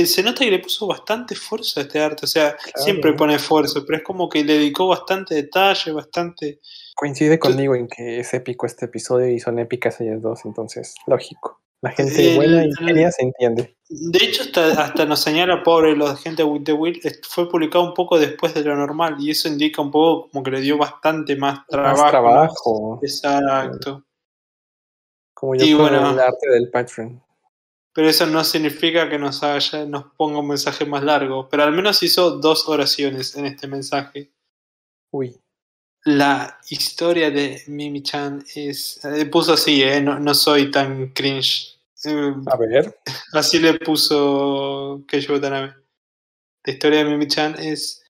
[0.07, 2.25] se nota que le puso bastante esfuerzo a este arte.
[2.25, 6.61] O sea, siempre pone esfuerzo, pero es como que le dedicó bastante detalle, bastante.
[6.95, 11.61] Coincide conmigo en que es épico este episodio y son épicas ellas dos, entonces, lógico.
[11.85, 13.77] La gente El- buena y genia se entiende.
[13.91, 17.93] De hecho, hasta, hasta nos señala, pobre, de gente de The Will, fue publicado un
[17.93, 21.37] poco después de lo normal y eso indica un poco como que le dio bastante
[21.37, 22.01] más trabajo.
[22.03, 24.03] Más trabajo, Exacto.
[25.35, 26.13] como yo Y bueno.
[26.13, 27.23] el arte del Patreon.
[27.93, 31.49] Pero eso no significa que nos, haya, nos ponga un mensaje más largo.
[31.51, 34.33] Pero al menos hizo dos oraciones en este mensaje.
[35.13, 35.39] Uy,
[36.05, 39.05] La historia de Mimi-chan es.
[39.05, 40.01] eh, puso así, ¿eh?
[40.01, 41.74] No, no soy tan cringe.
[42.07, 42.99] Eh, a ver.
[43.33, 45.75] así le puso Keiichi Watanabe.
[46.65, 48.03] La historia de Mimi-chan es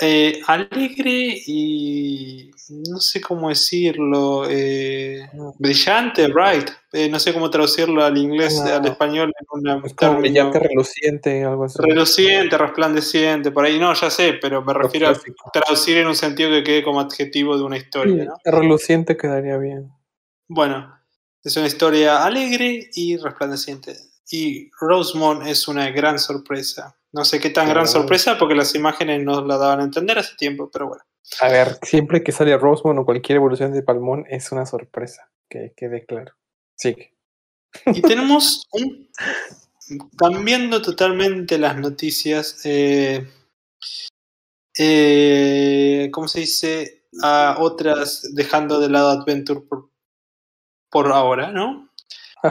[0.00, 2.50] eh, alegre y.
[2.88, 4.44] No sé cómo decirlo.
[4.48, 5.28] eh,
[5.58, 6.70] brillante, bright.
[6.92, 8.72] Eh, no sé cómo traducirlo al inglés, No.
[8.74, 9.32] al español.
[9.38, 11.78] En una Es como brillante, reluciente, algo así.
[11.82, 15.14] Reluciente, resplandeciente, por ahí no, ya sé, pero me refiero a
[15.52, 18.52] traducir en un sentido que quede como adjetivo de una historia, Sí, ¿no?
[18.52, 19.90] reluciente quedaría bien.
[20.48, 20.96] Bueno,
[21.42, 23.96] es una historia alegre y resplandeciente.
[24.30, 26.96] Y Rosemont es una gran sorpresa.
[27.12, 27.88] No sé qué tan gran Oh.
[27.88, 31.02] sorpresa porque las imágenes nos la daban a entender hace tiempo, pero bueno.
[31.40, 35.72] A ver, siempre que sale Rosemont o cualquier evolución de Palmón es una sorpresa, que
[35.76, 36.32] quede claro.
[36.76, 37.14] Sigue.
[37.86, 39.08] Y tenemos un.
[40.16, 42.60] Cambiando totalmente las noticias.
[42.64, 43.26] eh,
[44.78, 47.06] eh, ¿Cómo se dice?
[47.22, 49.89] A otras, dejando de lado Adventure por,
[50.90, 51.88] por ahora, ¿no?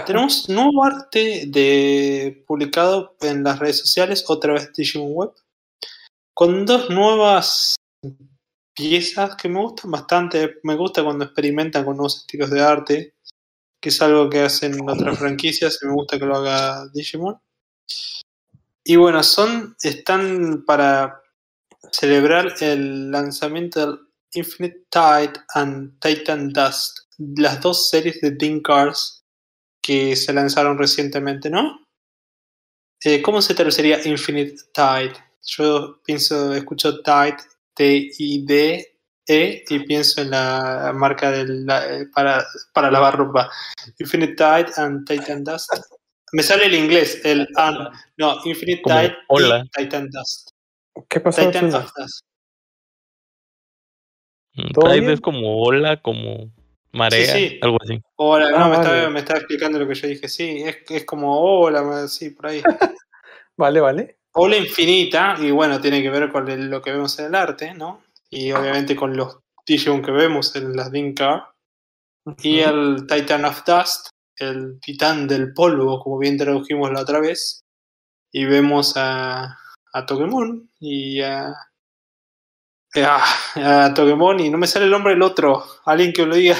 [0.05, 5.31] Tenemos nuevo arte de, publicado en las redes sociales, otra vez Digimon Web,
[6.35, 7.75] con dos nuevas
[8.75, 10.59] piezas que me gustan bastante.
[10.63, 13.15] Me gusta cuando experimentan con nuevos estilos de arte,
[13.81, 17.39] que es algo que hacen otras franquicias y me gusta que lo haga Digimon.
[18.83, 21.21] Y bueno, son están para
[21.91, 23.99] celebrar el lanzamiento del
[24.33, 29.23] Infinite Tide and Titan Dust, las dos series de Dean Cars
[29.81, 31.85] que se lanzaron recientemente, ¿no?
[33.03, 35.13] Eh, ¿Cómo se traduciría Infinite Tide?
[35.45, 37.37] Yo pienso, escucho Tide,
[37.73, 43.49] T-I-D-E, y pienso en la marca de la- eh, para, para lavar ropa.
[43.99, 45.69] Infinite Tide and Titan Dust.
[46.33, 47.89] Me sale el inglés, el and.
[48.17, 49.63] No, Infinite Como Tide hola.
[49.65, 50.49] y Titan Dust.
[51.09, 51.45] ¿Qué pasó?
[51.45, 51.95] Titan Dust.
[54.55, 56.51] Mm, ¿Todo Tide es como ola, como
[56.93, 57.59] marea, Sí, sí.
[57.61, 58.01] algo así.
[58.15, 58.89] Hola, no, Ah, me, vale.
[58.89, 60.27] estaba, me estaba explicando lo que yo dije.
[60.27, 62.61] Sí, es, es como hola, sí, por ahí.
[63.57, 64.17] Vale, vale.
[64.33, 67.73] Ola infinita, y bueno, tiene que ver con el- lo que vemos en el arte,
[67.73, 68.03] ¿no?
[68.29, 71.49] Y obviamente con los Digimon que vemos en las Dinkar.
[72.41, 77.61] Y el Titan of Dust, el titán del polvo, como bien tradujimos la otra vez.
[78.31, 79.57] Y vemos a,
[79.93, 81.53] a Togemon y a,
[82.95, 85.65] a, a Togemon y no me sale el nombre del otro.
[85.85, 86.55] Alguien que me lo diga,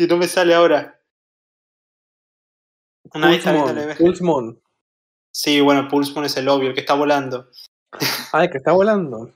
[0.00, 0.98] que no me sale ahora.
[3.12, 3.44] Una vez
[3.98, 4.58] Pulsmon.
[5.30, 7.50] Sí, bueno, Pulsmon es el obvio, el que está volando.
[8.32, 9.30] Ay, que está volando.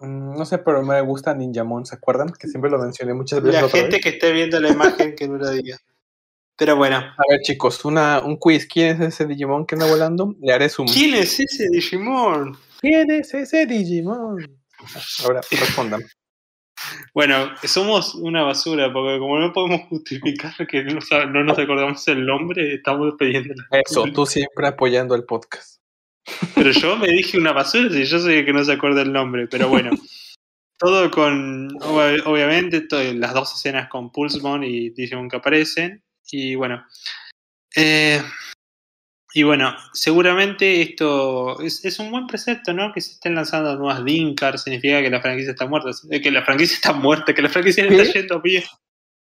[0.00, 2.32] Mm, No sé, pero me gusta Ninjamon, ¿se acuerdan?
[2.32, 3.60] Que siempre lo mencioné muchas veces.
[3.62, 4.02] La gente vez.
[4.02, 5.76] que esté viendo la imagen que no lo diga.
[6.56, 8.66] Pero bueno, A ver, chicos, una, un quiz.
[8.66, 10.34] ¿Quién es ese Digimon que anda volando?
[10.40, 10.88] Le haré zoom.
[10.88, 12.56] ¿quién es ese Digimon?
[12.80, 14.60] ¿Quién es ese Digimon?
[15.24, 16.02] Ahora, respondan.
[17.14, 22.74] Bueno, somos una basura, porque como no podemos justificar que no, nos acordamos el nombre,
[22.74, 25.80] estamos pidiendo la Eso, tú siempre apoyando el podcast.
[26.54, 29.46] Pero yo me dije una basura si yo el que no se acuerda el nombre,
[29.48, 29.90] pero bueno.
[30.78, 36.02] Todo con, ob- obviamente, to- las dos escenas con Pulsmon y Digimon que aparecen.
[36.30, 36.84] Y bueno.
[37.76, 38.20] eh,
[39.34, 42.92] y bueno, seguramente esto es, es un buen precepto, ¿no?
[42.92, 45.90] Que se estén lanzando nuevas Dinkar, significa que la franquicia está muerta.
[46.10, 48.64] eh, Que la franquicia está muerta, que la franquicia le está yendo bien.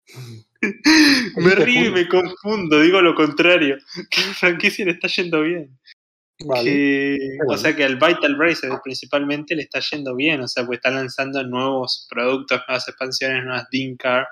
[1.36, 3.76] me río y me confundo, digo lo contrario.
[4.10, 5.78] Que la franquicia le está yendo bien.
[6.46, 6.64] Vale.
[6.64, 7.18] Que-.
[7.48, 10.90] O sea que al Vital Bracer principalmente le está yendo bien, o sea, pues está
[10.90, 14.26] lanzando nuevos productos, nuevas expansiones, nuevas Dinkar.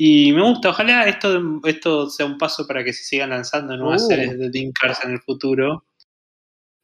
[0.00, 4.04] Y me gusta, ojalá esto, esto sea un paso para que se sigan lanzando nuevas
[4.04, 4.06] Uh.
[4.08, 5.84] series de Dinkars en el futuro.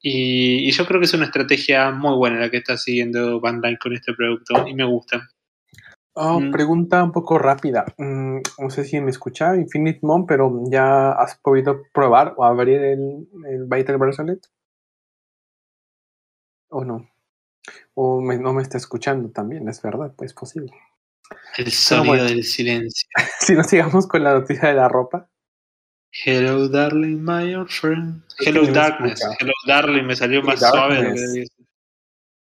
[0.03, 3.79] Y, y yo creo que es una estrategia muy buena la que está siguiendo Bandai
[3.79, 5.29] con este producto y me gusta.
[6.17, 6.51] Oh, Mm.
[6.51, 7.85] pregunta un poco rápida.
[7.99, 12.81] Mm, no sé si me escucha Infinite Mom, pero ¿ya has podido probar o abrir
[12.83, 14.45] el, el Vital Bracelet?
[16.69, 17.09] ¿O no?
[17.95, 20.73] O me- no me está escuchando también, es verdad, pues posible.
[21.57, 22.25] El sonido bueno.
[22.25, 23.09] del silencio.
[23.41, 25.29] Si nos sigamos con la noticia de la ropa.
[26.25, 28.23] Hello, darling, my old friend.
[28.39, 29.21] Hello, me Darkness.
[29.41, 31.33] Hello, darling, me salió más suave de lo que Darkness.
[31.33, 31.67] ser.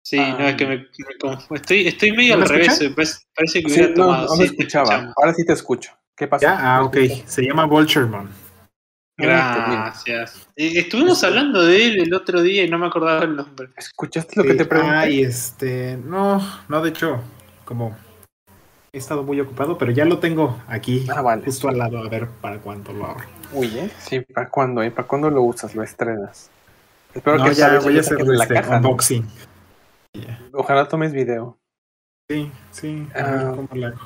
[0.05, 0.37] Sí, Ah.
[0.38, 2.68] no, es que me, me confu- Estoy, estoy medio ¿No al me revés.
[2.72, 2.94] escuchan?
[2.94, 4.26] Parece, parece que Sí, hubiera no, tomado.
[4.28, 4.85] no me escuchaba.
[4.85, 5.14] escuchamos.
[5.16, 5.92] Ahora sí te escucho.
[6.16, 6.42] ¿Qué pasó?
[6.42, 6.96] Ya, ah, ¿Me ok.
[7.26, 8.28] Se llama Vulturemon.
[9.16, 10.48] Gracias.
[10.57, 13.68] Eh, estuvimos Este- hablando de él el otro día y no me acordaba el nombre.
[13.76, 14.94] ¿Escuchaste lo que te pregunté?
[14.96, 15.96] Ay, este.
[15.96, 17.22] No, no, de hecho,
[17.64, 17.96] como
[18.94, 21.42] he estado muy ocupado, pero ya lo tengo aquí, Ah, vale.
[21.46, 23.24] justo al lado, a ver para cuándo lo abro.
[23.55, 23.90] Uy, ¿eh?
[23.98, 24.90] Sí, ¿para cuándo, eh?
[24.90, 25.74] ¿Para cuándo lo usas?
[25.74, 26.50] ¿Lo estrenas?
[27.14, 28.88] Espero no, que ya voy a hacer la este caja, ¿no?
[28.88, 29.26] unboxing.
[30.52, 31.57] Ojalá tomes video.
[32.28, 33.31] Sí, sí, a Ah.
[33.33, 33.96] ver cómo lo hago.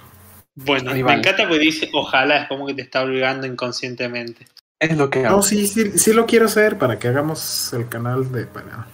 [0.55, 1.19] Bueno, Ahí me vale.
[1.19, 4.47] encanta porque dice ojalá, es como que te está obligando inconscientemente.
[4.79, 5.37] Es lo que hago.
[5.37, 8.47] No, sí, sí, sí lo quiero hacer para que hagamos el canal de.
[8.47, 8.87] Para...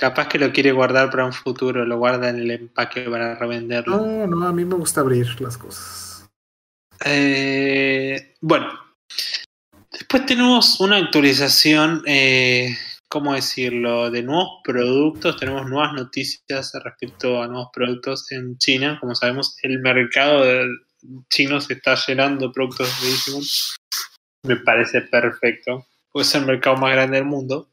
[0.00, 3.98] Capaz que lo quiere guardar para un futuro, lo guarda en el empaque para revenderlo.
[3.98, 6.26] No, no, a mí me gusta abrir las cosas.
[7.04, 8.72] Eh, bueno,
[9.92, 12.78] después tenemos una actualización, eh,
[13.10, 14.10] ¿cómo decirlo?
[14.10, 15.36] De nuevos productos.
[15.36, 18.96] Tenemos nuevas noticias respecto a nuevos productos en China.
[19.02, 20.66] Como sabemos, el mercado
[21.28, 23.42] chino se está llenando de productos de Digimon.
[24.44, 25.86] Me parece perfecto.
[26.10, 27.68] Pues es el mercado más grande del mundo.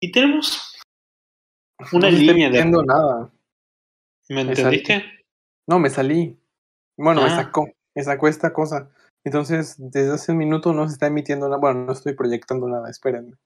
[0.00, 0.73] Y tenemos
[1.92, 2.52] una no línea de...
[2.52, 3.30] viendo nada.
[4.28, 5.04] ¿Me Me entendiste?
[5.66, 6.38] No, me salí.
[6.96, 7.36] Bueno, me Ah.
[7.36, 7.68] sacó.
[7.94, 8.90] Me sacó esta cosa.
[9.24, 11.58] Entonces, desde hace un minuto no se está emitiendo nada.
[11.60, 13.36] Bueno, no estoy proyectando nada, espérenme.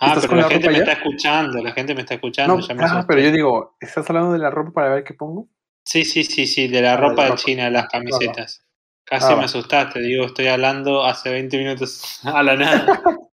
[0.00, 2.56] Ah, ¿Estás pero con la la gente me está escuchando, la gente me está escuchando.
[2.56, 5.14] No, ya me ah, pero yo digo, ¿estás hablando de la ropa para ver qué
[5.14, 5.48] pongo?
[5.84, 7.42] Sí, sí, sí, sí, de la Ah, de ropa la de ropa.
[7.42, 8.64] China, las camisetas.
[9.04, 13.00] Casi Ah, me asustaste, digo, estoy hablando hace 20 minutos a la nada.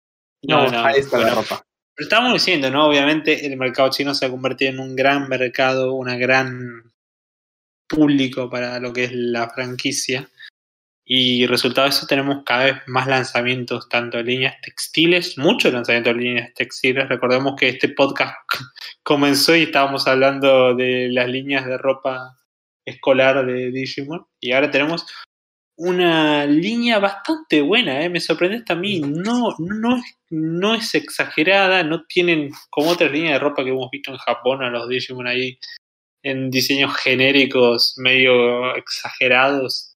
[0.44, 1.66] No, ahí está la bueno, ropa.
[1.98, 2.86] Pero estábamos diciendo, ¿no?
[2.88, 6.94] Obviamente el mercado chino se ha convertido en un gran mercado, una gran
[7.90, 10.30] público para lo que es la franquicia.
[11.04, 16.14] Y resultado de eso tenemos cada vez más lanzamientos, tanto de líneas textiles, muchos lanzamientos
[16.14, 17.10] de líneas textiles.
[17.10, 18.36] Recordemos que este podcast
[19.04, 22.38] comenzó y estábamos hablando de las líneas de ropa
[22.86, 24.28] escolar de Digimon.
[24.40, 25.08] Y ahora tenemos
[25.78, 28.10] una línea bastante buena, ¿eh?
[28.10, 29.00] me sorprende hasta a mí.
[29.00, 33.90] No, no, es, no es exagerada, no tienen como otras líneas de ropa que hemos
[33.92, 35.60] visto en Japón a los Digimon ahí
[36.24, 39.94] en diseños genéricos medio exagerados,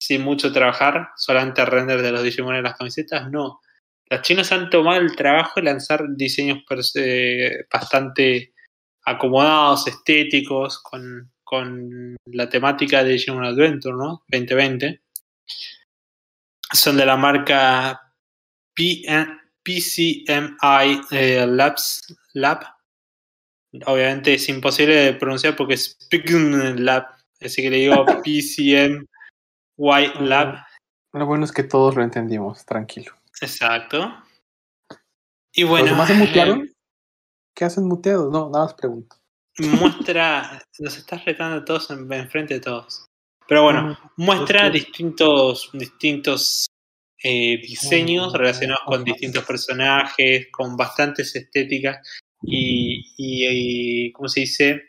[0.00, 3.28] sin mucho trabajar, solamente render de los Digimon en las camisetas.
[3.30, 3.60] No,
[4.08, 6.64] las chinas han tomado el trabajo de lanzar diseños
[7.72, 8.54] bastante
[9.04, 14.22] acomodados, estéticos, con, con la temática de Digimon Adventure, ¿no?
[14.28, 15.00] 2020
[16.72, 18.12] son de la marca
[18.74, 19.40] PCMI
[21.10, 22.64] eh, Labs, Lab.
[23.86, 27.06] Obviamente es imposible de pronunciar porque es PCM Lab.
[27.40, 29.06] Así que le digo PCM
[29.76, 30.64] White Lab.
[31.12, 33.14] Lo bueno es que todos lo entendimos, tranquilo.
[33.40, 34.22] Exacto.
[35.52, 36.72] Y ¿Los bueno, demás se eh?
[37.54, 38.30] ¿Qué hacen muteados?
[38.30, 39.16] No, nada más pregunto.
[39.58, 43.07] muestra, nos estás retando a todos en, enfrente de todos.
[43.48, 46.66] Pero bueno, muestra es que- distintos, distintos
[47.24, 51.98] eh, diseños Mm, relacionados con distintos personajes, con bastantes estéticas
[52.42, 54.82] y, y, y, ¿cómo se dice?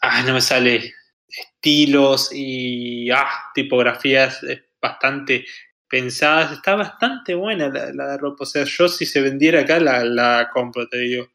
[0.00, 0.94] Ah, no me sale.
[1.28, 5.44] Estilos y ah, tipografías eh, bastante
[5.88, 6.52] pensadas.
[6.52, 8.44] Está bastante buena la, la de ropa.
[8.44, 11.28] O sea, yo si se vendiera acá la, la compro, te digo.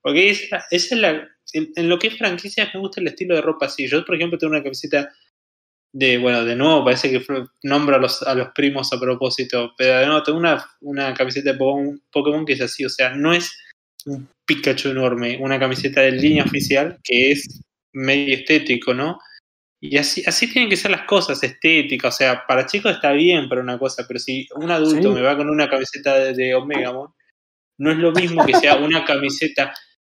[0.00, 1.28] Porque esa, esa es la.
[1.52, 3.86] En, en lo que es franquicias me gusta el estilo de ropa así.
[3.86, 5.12] Yo, por ejemplo, tengo una camiseta
[5.94, 7.24] de, bueno, de nuevo, parece que
[7.62, 11.52] nombro a los, a los primos a propósito, pero de nuevo, tengo una, una camiseta
[11.52, 13.56] de Pokémon, Pokémon que es así, o sea, no es
[14.04, 17.60] un Pikachu enorme, una camiseta de línea oficial que es
[17.92, 19.20] medio estético, ¿no?
[19.80, 23.48] Y así, así tienen que ser las cosas, estéticas, o sea, para chicos está bien
[23.48, 25.14] para una cosa, pero si un adulto Sí.
[25.14, 27.14] me va con una camiseta de, de Omegamon,
[27.78, 29.72] no es lo mismo que sea una camiseta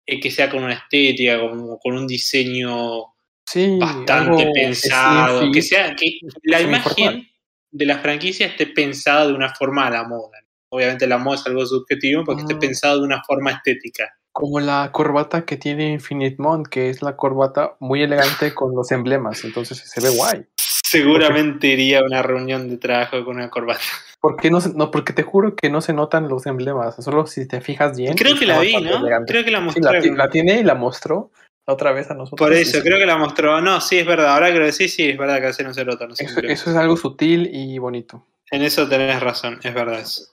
[0.07, 3.14] eh, que sea con una estética, con, con un diseño
[3.45, 7.27] Sí, bastante pensado, sí, que sea que la imagen
[7.71, 10.39] de la franquicia esté pensada de una forma a la moda.
[10.69, 12.59] Obviamente la moda es algo subjetivo porque esté Ah.
[12.59, 14.11] pensado de una forma estética.
[14.31, 18.91] Como la corbata que tiene Infinite Mont, que es la corbata muy elegante con los
[18.91, 20.45] emblemas, entonces se ve guay.
[20.57, 23.79] Seguramente iría a una reunión de trabajo con una corbata.
[24.19, 27.47] ¿Por qué no, no, porque te juro que no se notan los emblemas, solo si
[27.47, 28.15] te fijas bien.
[28.15, 28.97] Creo que la vi, ¿no?
[28.97, 29.31] elegante.
[29.31, 29.91] Creo que la Sí, mostró.
[29.91, 32.37] la, ti- la tiene y la mostró la otra vez a nosotros.
[32.47, 33.59] Por eso, sí, creo que la mostró.
[33.61, 34.33] No, sí, es verdad.
[34.33, 36.07] Ahora que lo decís, sí, es verdad que hacer un ceroto.
[36.07, 36.51] No sé, Eso, creo.
[36.51, 38.25] eso es algo sutil y bonito.
[38.51, 40.23] En eso tenés razón, es verdad eso.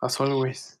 [0.00, 0.78] As always.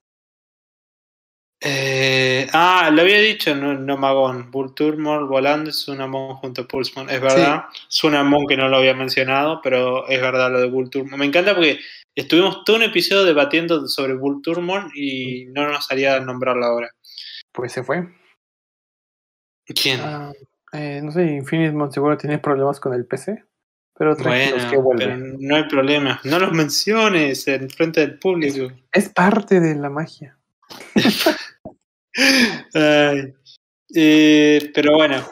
[1.60, 4.50] Eh, ah, lo había dicho, no, no Magón.
[4.50, 7.08] Vulturmor volando es Sunamon junto a Pulsmon.
[7.08, 7.64] Es verdad.
[7.88, 11.18] Sunamon que no lo había mencionado, pero es verdad lo de Vulturmon.
[11.18, 11.78] Me encanta porque
[12.14, 16.90] estuvimos todo un episodio debatiendo sobre Vulturmon y no nos salía a nombrarlo ahora.
[17.52, 18.06] Pues se fue.
[19.66, 20.00] ¿Quién?
[20.00, 20.32] Ah,
[20.72, 23.44] eh, no sé, Infinite seguro tiene problemas con el PC.
[23.98, 25.04] Pero tranquilos bueno, que vuelve.
[25.06, 26.20] pero no hay problema.
[26.24, 28.70] No los menciones en frente del público.
[28.92, 30.36] Es parte de la magia.
[32.74, 33.34] Ay.
[33.94, 35.26] Eh, pero bueno.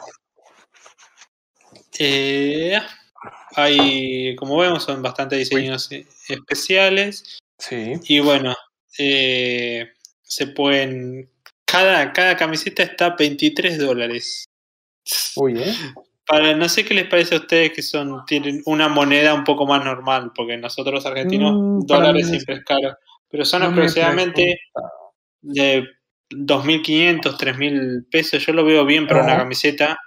[1.99, 2.77] Eh,
[3.55, 5.89] hay, como vemos, son bastante diseños
[6.27, 7.39] especiales.
[7.59, 7.93] Sí.
[8.07, 8.55] Y bueno,
[8.97, 9.91] eh,
[10.23, 11.29] se pueden.
[11.75, 14.45] Cada, cada camiseta está a 23 dólares.
[15.35, 15.73] Uy, ¿eh?
[16.25, 19.65] Para, no sé qué les parece a ustedes que son tienen una moneda un poco
[19.65, 22.95] más normal, porque nosotros los argentinos Mm, dólares siempre es caro.
[23.29, 24.57] Pero son no me aproximadamente
[25.41, 25.85] de
[26.29, 28.45] 2.500, 3.000 pesos.
[28.45, 29.41] Yo lo veo bien para una Ajá.
[29.41, 29.97] camiseta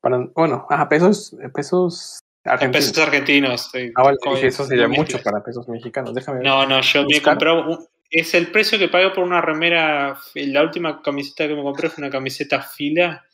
[0.00, 2.86] Para, bueno, ajá, pesos, pesos en argentinos.
[2.88, 3.70] pesos argentinos.
[3.96, 4.16] Ah, vale,
[4.46, 6.14] eso sería 2.000 mucho para pesos mexicanos.
[6.14, 6.46] Déjame ver.
[6.46, 7.34] No, no, yo me he buscar.
[7.34, 7.68] comprado.
[7.68, 10.18] un- es el precio que pagué por una remera.
[10.34, 13.24] La última camiseta que me compré fue una camiseta fila.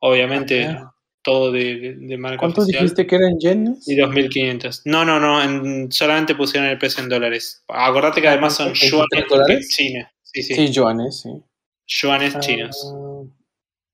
[0.00, 2.84] Obviamente, Ah, todo de, de, de marca ¿Cuánto oficial.
[2.84, 3.86] dijiste que era en yenes?
[3.86, 4.82] Y 2.500.
[4.86, 5.42] No, no, no.
[5.42, 7.62] en- solamente pusieron el precio en dólares.
[7.68, 8.90] Acordate que además son ¿23
[9.28, 10.10] yuanes China.
[10.22, 10.54] Sí, sí.
[10.54, 11.42] Sí, yuanes, sí.
[11.86, 12.94] Yuanes Ah, chinos.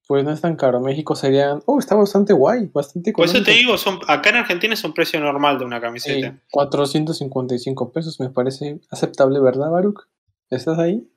[0.06, 0.80] Pues no es tan caro.
[0.80, 1.62] México serían.
[1.66, 4.94] Oh, está bastante guay, bastante Por eso te digo, son, acá en Argentina es un
[4.94, 6.38] precio normal de una camiseta.
[6.50, 10.06] 455 pesos me parece aceptable, ¿verdad, Baruch?
[10.50, 11.08] ¿Estás ahí?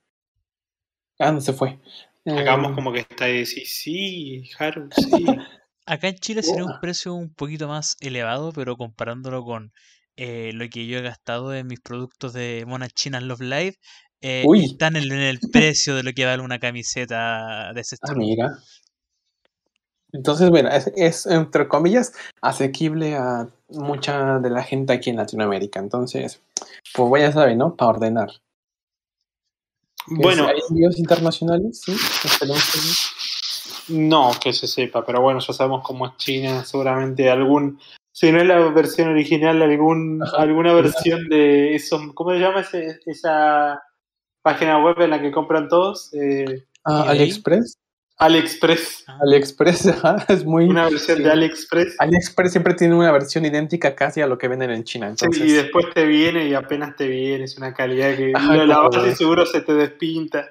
[1.19, 1.77] Ah, no se fue.
[2.25, 3.45] Hagamos Eh, como que está ahí.
[3.45, 5.25] Sí, sí, Haru, sí.
[5.85, 9.71] Acá en Chile sería un precio un poquito más elevado, pero comparándolo con
[10.17, 13.75] eh, lo que yo he gastado en mis productos de monas chinas Love Live,
[14.21, 18.11] eh, están en, en el precio de lo que vale una camiseta de ese Ah,
[18.11, 18.19] estilo.
[18.19, 18.59] mira.
[20.11, 25.79] Entonces, bueno, es, es, entre comillas asequible a mucha de la gente aquí en Latinoamérica.
[25.79, 26.41] Entonces,
[26.93, 27.75] pues ya saben, ¿no?
[27.75, 28.29] Para ordenar.
[30.11, 31.81] Bueno, ¿Hay envíos internacionales?
[31.85, 31.95] Sí,
[33.89, 36.63] no que se sepa, pero bueno, ya sabemos cómo es China.
[36.63, 37.79] Seguramente algún.
[38.11, 40.37] Si no es la versión original, algún, Ajá.
[40.37, 42.01] alguna versión de esos.
[42.13, 43.81] ¿Cómo se llama ese- esa
[44.41, 46.13] página web en la que compran todos?
[46.13, 47.05] Eh, Ah.
[47.09, 47.75] AliExpress.
[48.19, 49.05] AliExpress.
[49.07, 50.65] Ah, AliExpress, ajá, es muy.
[50.65, 51.23] Una versión sí.
[51.23, 51.95] de AliExpress.
[51.99, 55.13] AliExpress siempre tiene una versión idéntica casi a lo que venden en China.
[55.15, 59.03] Sí, y después te viene y apenas te viene, es una calidad que Ajá, como
[59.03, 60.49] y de- seguro se te despinta.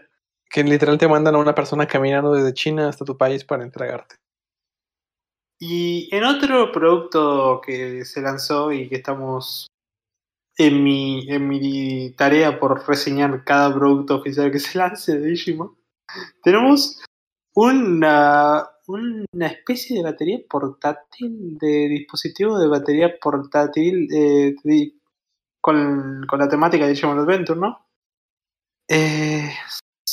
[0.50, 4.16] que literal te mandan a una persona caminando desde China hasta tu país para entregarte.
[5.60, 9.66] Y en otro producto que se lanzó y que estamos
[10.56, 15.76] en mi, en mi tarea por reseñar cada producto oficial que se lance de Digimon,
[16.42, 17.02] tenemos
[17.58, 24.54] una, una especie de batería portátil, de dispositivo de batería portátil eh,
[25.60, 27.86] con, con la temática de Digimon Adventure, ¿no?
[28.88, 29.50] Eh,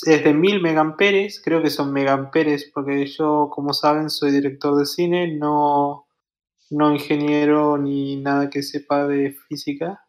[0.05, 4.85] es de 1000 megamperes, creo que son megamperes, porque yo, como saben, soy director de
[4.85, 6.07] cine, no,
[6.71, 10.01] no ingeniero ni nada que sepa de física.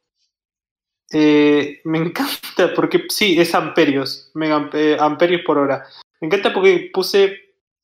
[1.12, 5.84] Eh, me encanta porque sí, es amperios, megamp- eh, amperios por hora.
[6.20, 7.36] Me encanta porque puse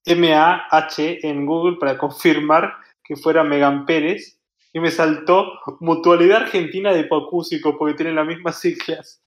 [0.07, 2.75] MAH en Google para confirmar
[3.05, 4.41] que fuera megamperes
[4.73, 9.23] y me saltó Mutualidad Argentina de Hipocúsico porque tienen las mismas siglas.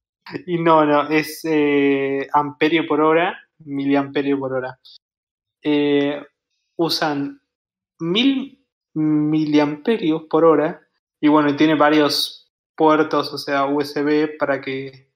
[0.47, 4.79] Y no, no, es eh, amperio por hora, miliamperio por hora.
[5.61, 6.19] Eh,
[6.77, 7.41] usan
[7.99, 10.81] mil miliamperios por hora
[11.19, 15.11] y bueno, tiene varios puertos, o sea, USB para que...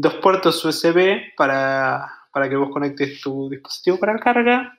[0.00, 4.78] Dos puertos USB para, para que vos conectes tu dispositivo para carga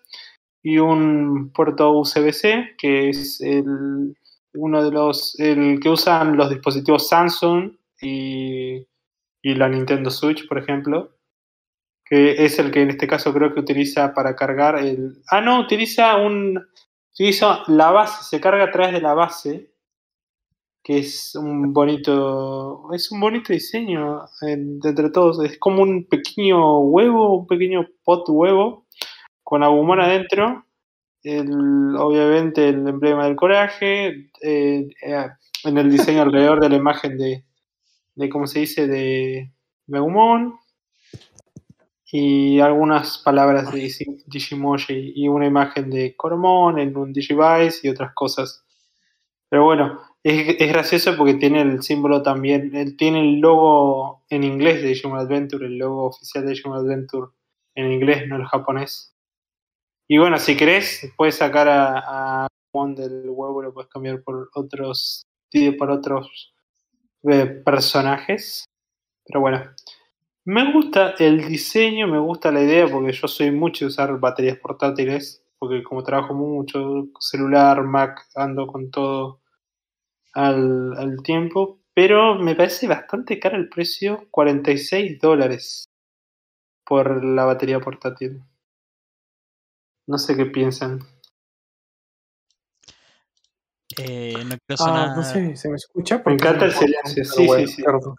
[0.62, 4.16] y un puerto USB-C que es el,
[4.54, 8.88] uno de los el que usan los dispositivos Samsung y,
[9.42, 11.18] y la Nintendo Switch, por ejemplo,
[12.06, 15.60] que es el que en este caso creo que utiliza para cargar el ah no
[15.60, 16.60] utiliza un
[17.14, 19.72] utiliza la base se carga a través de la base
[20.84, 25.44] que es un bonito es un bonito diseño eh, entre todos.
[25.44, 28.86] Es como un pequeño huevo un pequeño pot huevo
[29.44, 30.66] con agumón adentro.
[31.22, 35.26] El, obviamente el emblema del coraje eh, eh,
[35.66, 37.44] en el diseño alrededor de la imagen de,
[38.16, 39.52] de cómo se dice de,
[39.86, 40.56] de agumón
[42.12, 47.90] y algunas palabras de Digi- Digimoji y una imagen de Coromon en un Digivice y
[47.90, 48.64] otras cosas.
[49.50, 54.44] Pero bueno, es, es gracioso porque tiene el símbolo también, él tiene el logo en
[54.44, 57.32] inglés de Digimon Adventure, el logo oficial de Digimon Adventure
[57.76, 59.16] en inglés, no el japonés.
[60.08, 64.50] Y bueno, si querés, puedes sacar a, a Mon del huevo, lo puedes cambiar por
[64.54, 65.24] otros,
[65.78, 66.54] por otros
[67.24, 68.66] eh, personajes.
[69.26, 69.64] Pero bueno,
[70.46, 74.58] me gusta el diseño, me gusta la idea, porque yo soy mucho de usar baterías
[74.58, 79.42] portátiles, porque como trabajo mucho, celular, Mac, ando con todo
[80.34, 85.86] al, al tiempo, pero me parece bastante caro el precio, 46 dólares
[86.86, 88.42] por la batería portátil.
[90.08, 91.02] No sé qué piensan.
[93.98, 95.16] Eh, no quiero Ah, sonar.
[95.16, 96.24] no sé, se me escucha.
[96.26, 97.84] Me encanta el silencio, sí, bueno, sí, sí.
[97.84, 98.16] perdón.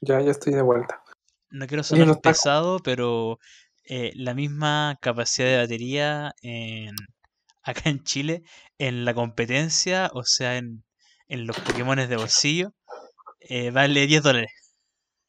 [0.00, 1.02] Ya, ya estoy de vuelta.
[1.50, 3.38] No quiero sonar no pesado, pero
[3.84, 6.94] eh, la misma capacidad de batería en,
[7.62, 8.42] acá en Chile,
[8.78, 10.84] en la competencia, o sea, en,
[11.28, 12.72] en los Pokémones de bolsillo,
[13.40, 14.52] eh, vale 10 dólares.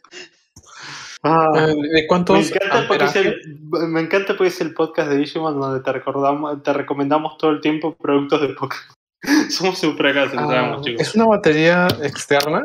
[1.25, 3.59] Ah, Eh, ¿De me, cuántos encanta porque es el,
[3.89, 7.61] me encanta porque es el podcast de Digimon donde te, recordamos, te recomendamos todo el
[7.61, 8.97] tiempo productos de Pokémon.
[9.51, 11.03] Somos un fracaso, lo Ah, sabemos, chicos.
[11.03, 12.63] ¿Es una batería externa?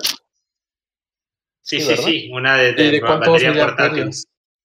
[1.62, 4.10] Sí, sí, sí, una de, ¿Y de de cuántos batería portátil.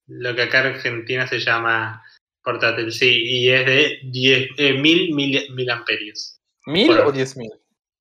[0.06, 2.02] Lo que acá en Argentina se llama
[2.42, 6.40] portátil, sí, y es de 10, eh, mil, mil miliamperios.
[6.66, 7.52] ¿Mil Por- o diez mil?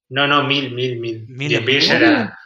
[0.10, 1.26] No, no, mil, mil, mil.
[1.28, 2.38] Mil Diez mil era-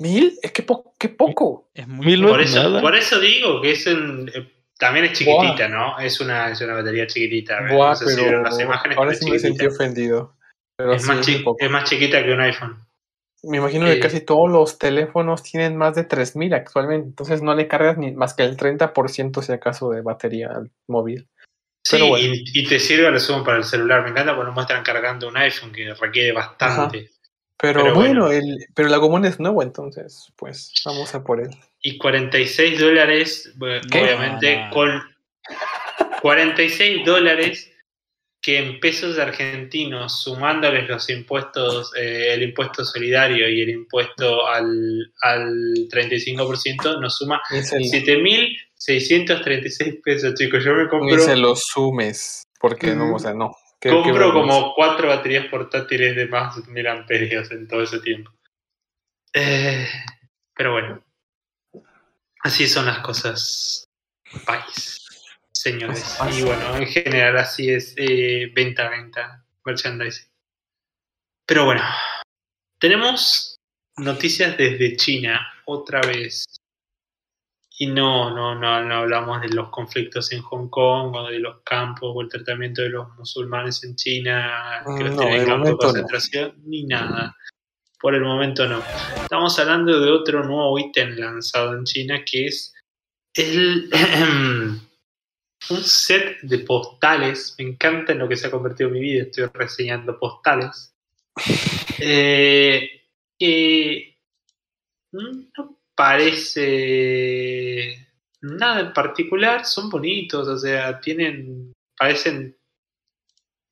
[0.00, 0.38] ¿Mil?
[0.42, 1.70] Es que po- qué poco.
[1.74, 2.24] Es muy Mil.
[2.26, 2.80] Por es eso, nada.
[2.80, 4.30] por eso digo que es un.
[4.34, 5.98] eh, también es chiquitita, ¿no?
[5.98, 7.60] Es una, es una batería chiquitita.
[7.62, 7.72] ¿ves?
[7.72, 10.36] Buah, no sé si pero las imágenes, ahora sí me sentí ofendido.
[10.76, 12.84] Pero Es, sí, más es es más chiquita que un iPhone.
[13.42, 17.66] Me imagino que casi todos los teléfonos tienen más de 3000 actualmente, entonces no le
[17.68, 21.28] cargas ni más que el 30% si acaso de batería al móvil.
[21.82, 22.34] Sí, Pero bueno.
[22.34, 24.02] y, y te sirve a lo sumo para el celular.
[24.02, 27.10] Me encanta cuando muestran cargando un iPhone que requiere bastante.
[27.60, 28.30] Pero, Pero bueno, bueno.
[28.30, 31.50] el, pero el Agumon es nuevo, entonces pues vamos a por él.
[31.82, 33.52] Y 46 dólares,
[33.90, 34.00] ¿Qué?
[34.02, 34.70] obviamente, no.
[34.70, 35.02] con
[36.22, 37.72] 46 dólares
[38.40, 45.12] que en pesos argentinos, sumándoles los impuestos, eh, el impuesto solidario y el impuesto al,
[45.22, 45.50] al
[45.90, 47.90] 35%, nos suma Ni
[48.88, 50.64] se, 7.636 pesos, chicos.
[50.64, 53.18] Yo me ni compro, se los sumes, porque no, o Ujú.
[53.18, 53.56] sea, no.
[53.80, 58.30] Qué- compro como cuatro baterías portátiles de más de 1000 amperios en todo ese tiempo.
[59.34, 59.86] Eh,
[60.54, 61.04] pero bueno,
[62.42, 63.84] así son las cosas,
[64.44, 65.06] país,
[65.52, 66.16] señores.
[66.32, 70.26] Y bueno, en general así es eh, venta, venta, merchandising.
[71.46, 71.82] Pero bueno,
[72.80, 73.56] tenemos
[73.96, 76.44] noticias desde China otra vez.
[77.80, 81.62] Y no, no, no, no hablamos de los conflictos en Hong Kong o de los
[81.62, 85.70] campos o el tratamiento de los musulmanes en China, que los tienen en campos de
[85.70, 85.78] no.
[85.78, 87.36] concentración, ni nada.
[88.00, 88.82] Por el momento no.
[89.22, 92.74] Estamos hablando de otro nuevo ítem lanzado en China que es
[93.34, 93.88] el
[95.70, 97.54] un set de postales.
[97.58, 99.22] Me encanta en lo que se ha convertido mi vida.
[99.22, 100.94] Estoy reseñando postales.
[102.00, 103.02] Eh,
[103.36, 104.16] que
[105.10, 108.08] no parece
[108.40, 109.64] nada en particular.
[109.64, 111.72] Son bonitos, o sea, tienen.
[111.96, 112.56] parecen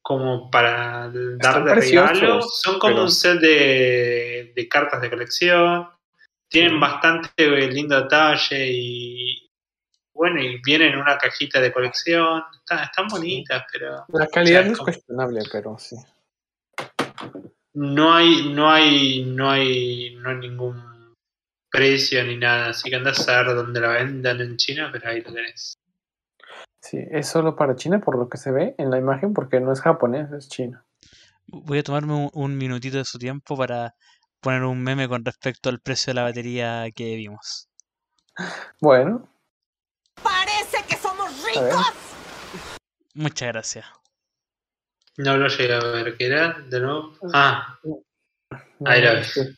[0.03, 2.43] como para dar de regalo.
[2.43, 5.89] Son como pero- un set de, de cartas de colección.
[6.49, 6.79] Tienen Sí.
[6.79, 9.51] bastante lindo detalle y
[10.15, 12.43] bueno, y vienen en una cajita de colección.
[12.61, 15.97] Están, están bonitas, pero La calidad O sea, es como- cuestionable, pero sí.
[17.75, 20.96] no hay, no hay, no hay, no hay ningún
[21.71, 22.71] precio ni nada.
[22.71, 25.79] Así que andás a ver dónde la vendan en China, pero ahí lo tenés.
[26.81, 29.73] Sí, es solo para China por lo que se ve en la imagen, porque no
[29.73, 30.85] es japonés, es chino.
[31.47, 33.95] Voy a tomarme un, un minutito de su tiempo para
[34.41, 37.69] poner un meme con respecto al precio de la batería que vimos.
[38.81, 39.29] Bueno,
[40.23, 41.93] Parece que somos ricos.
[43.15, 43.87] Muchas gracias.
[45.19, 46.53] No lo llegué a ver, ¿qué era?
[46.69, 47.15] De nuevo.
[47.33, 48.03] Ah, no,
[48.85, 49.57] Ahí la ves.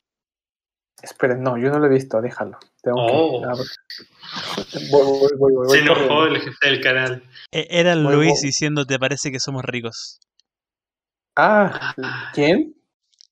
[1.03, 2.59] Este- Esperen, no, yo no lo he visto, déjalo.
[2.83, 3.41] Tengo Oh.
[3.43, 3.47] que.
[3.49, 4.89] ver.
[4.91, 6.27] Voy, voy, voy, voy, voy se enojó corriendo.
[6.37, 7.23] el jefe del canal.
[7.53, 8.43] E- Era Voy, Luis voy.
[8.43, 10.21] diciendo, ¿te parece que somos ricos?
[11.37, 11.95] Ah,
[12.35, 12.75] ¿quién?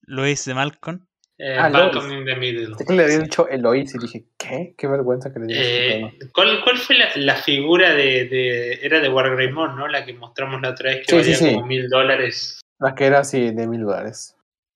[0.02, 1.06] Luis de Malcolm.
[1.38, 2.74] Eh, Ah, Malcolm in the Middle.
[2.86, 4.74] Que le había dicho Eloís y dije, ¿qué?
[4.78, 5.62] Qué vergüenza que le digas.
[5.66, 9.86] Eh, ¿cuál, ¿Cuál fue la, la figura de, de- Era de Wargreymon, ¿no?
[9.88, 11.54] La que mostramos la otra vez que Sí, valía sí, sí.
[11.54, 12.60] como mil dólares.
[12.78, 14.34] La que era así de mil dólares.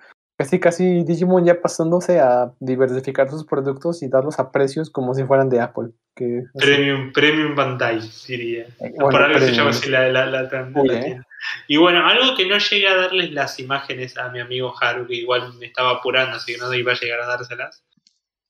[0.40, 5.22] Casi, casi Digimon ya pasándose a diversificar sus productos y darlos a precios como si
[5.24, 5.90] fueran de Apple.
[6.16, 8.62] Que, así, Premium, Premium Bandai, diría.
[8.62, 9.56] eh, Por bueno, algo se premium.
[9.58, 11.20] llama así la, la, la, la- Uy, eh.
[11.68, 15.16] Y bueno, algo que no llegué a darles las imágenes a mi amigo Haru, que
[15.16, 17.84] igual me estaba apurando, así que no iba a llegar a dárselas.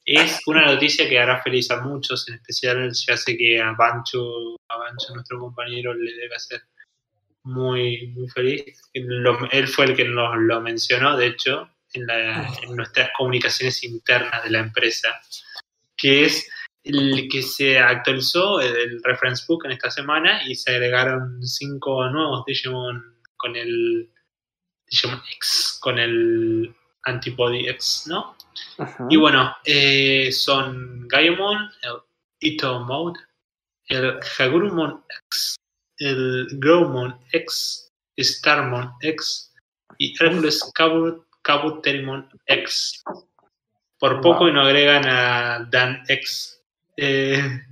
[0.04, 4.20] Es una noticia que hará feliz a muchos, en especial ya sé que a Bancho,
[4.68, 6.60] a Bancho, nuestro compañero, le debe hacer
[7.42, 8.80] muy, muy feliz.
[8.94, 13.82] Lo- él fue el que nos lo mencionó, de hecho, en, la- en nuestras comunicaciones
[13.84, 15.08] internas de la empresa,
[15.96, 16.48] que es
[16.82, 22.44] el que se actualizó el reference book en esta semana y se agregaron cinco nuevos
[22.46, 24.10] Digimon con el
[24.90, 26.74] Digimon X, con el
[27.04, 28.36] Antibody X, ¿no?
[28.78, 29.06] Ajá.
[29.10, 31.96] Y bueno, eh, son Gaiamon, el
[32.40, 33.20] Ito Mode,
[33.86, 35.56] el Hagurumon X,
[35.98, 37.88] el Growmon X,
[38.18, 39.52] Starmon X
[39.98, 40.62] y Hercules
[41.42, 43.02] Kabut, Kabuterimon X.
[43.98, 44.48] Por poco Wow.
[44.48, 46.62] y no agregan a Dan X.
[46.96, 47.62] Eh,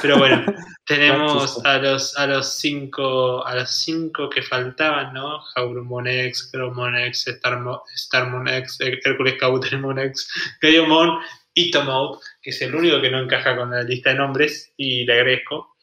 [0.00, 0.44] pero bueno,
[0.86, 5.40] tenemos a los, a los cinco a los cinco que faltaban, ¿no?
[5.54, 10.28] Haurumon X, Growmon X, Starmon, Starmon X, Hércules Kabuterimon X,
[10.60, 11.20] Gaiomon
[11.54, 15.04] y Tomout, que es el único que no encaja con la lista de nombres, y
[15.04, 15.76] le agradezco.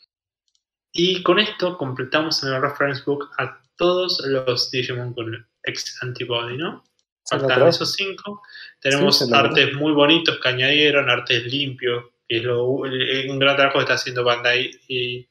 [0.91, 5.97] Y con esto completamos en el reference book a todos los Digimon con el X
[6.01, 6.83] Antibody, ¿no?
[7.29, 8.41] Faltan esos cinco.
[8.79, 13.55] Tenemos Sí, artes muy bonitos que añadieron, artes limpios, que es lo- el- un gran
[13.55, 15.27] trabajo que está haciendo Bandai y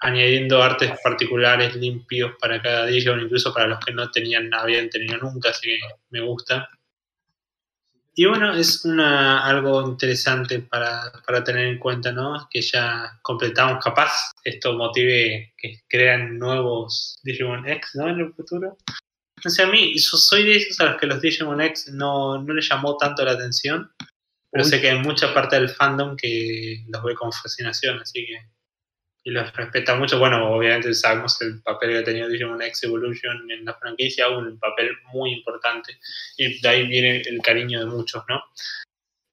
[0.00, 5.16] añadiendo artes particulares limpios para cada Digimon, incluso para los que no tenían, habían tenido
[5.18, 5.78] nunca, así que
[6.10, 6.68] me gusta.
[8.16, 12.46] Y bueno, es una, algo interesante para, para tener en cuenta, ¿no?
[12.48, 18.08] Que ya completamos, capaz esto motive que crean nuevos Digimon X, ¿no?
[18.08, 18.76] En el futuro.
[19.44, 22.40] No sé, a mí, yo soy de esos a los que los Digimon X no,
[22.42, 23.92] no les llamó tanto la atención,
[24.50, 24.70] pero Uy.
[24.70, 28.38] sé que hay mucha parte del fandom que los ve con fascinación, así que.
[29.26, 30.18] Y los respeta mucho.
[30.18, 34.58] Bueno, obviamente sabemos el papel que ha tenido Digimon X Evolution en la franquicia, un
[34.58, 35.98] papel muy importante.
[36.36, 38.42] Y de ahí viene el cariño de muchos, ¿no?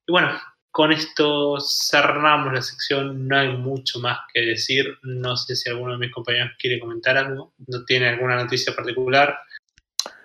[0.07, 0.39] Y bueno,
[0.71, 3.27] con esto cerramos la sección.
[3.27, 4.97] No hay mucho más que decir.
[5.03, 7.53] No sé si alguno de mis compañeros quiere comentar algo.
[7.67, 9.37] ¿No tiene alguna noticia particular?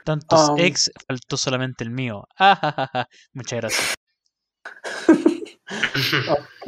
[0.07, 2.26] Tantos Um, ex, faltó solamente el mío.
[2.38, 3.09] Ah, ja, ja, ja.
[3.34, 3.94] Muchas gracias.
[6.28, 6.66] Ok,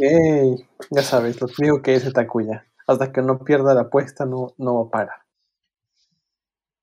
[0.90, 2.66] ya sabes, lo único que es Takuya.
[2.86, 5.24] Hasta que no pierda la apuesta, no, no para.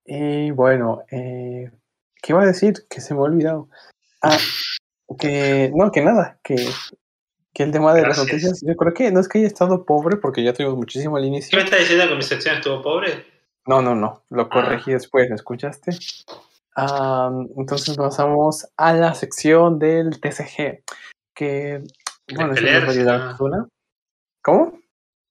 [0.06, 1.72] Y bueno, eh,
[2.22, 2.86] ¿qué iba a decir?
[2.90, 3.70] Que se me ha olvidado.
[4.22, 4.38] Ah,
[5.20, 6.56] que no, que nada, que,
[7.54, 10.16] que el tema de las noticias, yo creo que no es que haya estado pobre,
[10.18, 11.58] porque ya tuvimos muchísimo al ¿Qué inicio.
[11.58, 13.26] me está diciendo que mi sección estuvo pobre?
[13.68, 14.24] No, no, no, Ah.
[14.30, 15.92] lo corregí después, ¿lo escuchaste?
[16.76, 20.84] Ah, entonces pasamos a la sección del TCG,
[21.34, 21.84] que,
[22.34, 22.90] bueno, pelear, va
[23.32, 23.68] a si no-.
[24.44, 24.80] ¿Cómo?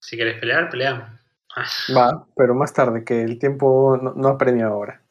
[0.01, 1.09] Si querés pelear, peleamos.
[1.57, 5.03] Ah, Va, pero más tarde, que el tiempo no, no apremia ahora.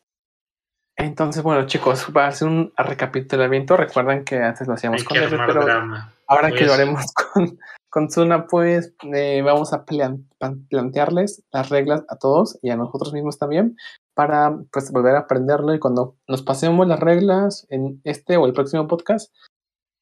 [0.95, 5.47] Entonces, bueno, chicos, para hacer un recapitulamiento, recuerdan que antes lo hacíamos Hay con armar
[5.47, 6.13] pero drama.
[6.27, 7.59] ahora que a lo haremos con,
[7.89, 12.75] con Zuna, pues eh, vamos a plan- plan- plantearles las reglas a todos y a
[12.75, 13.75] nosotros mismos también
[14.13, 18.53] para pues volver a aprenderlo y cuando nos pasemos las reglas en este o el
[18.53, 19.33] próximo podcast,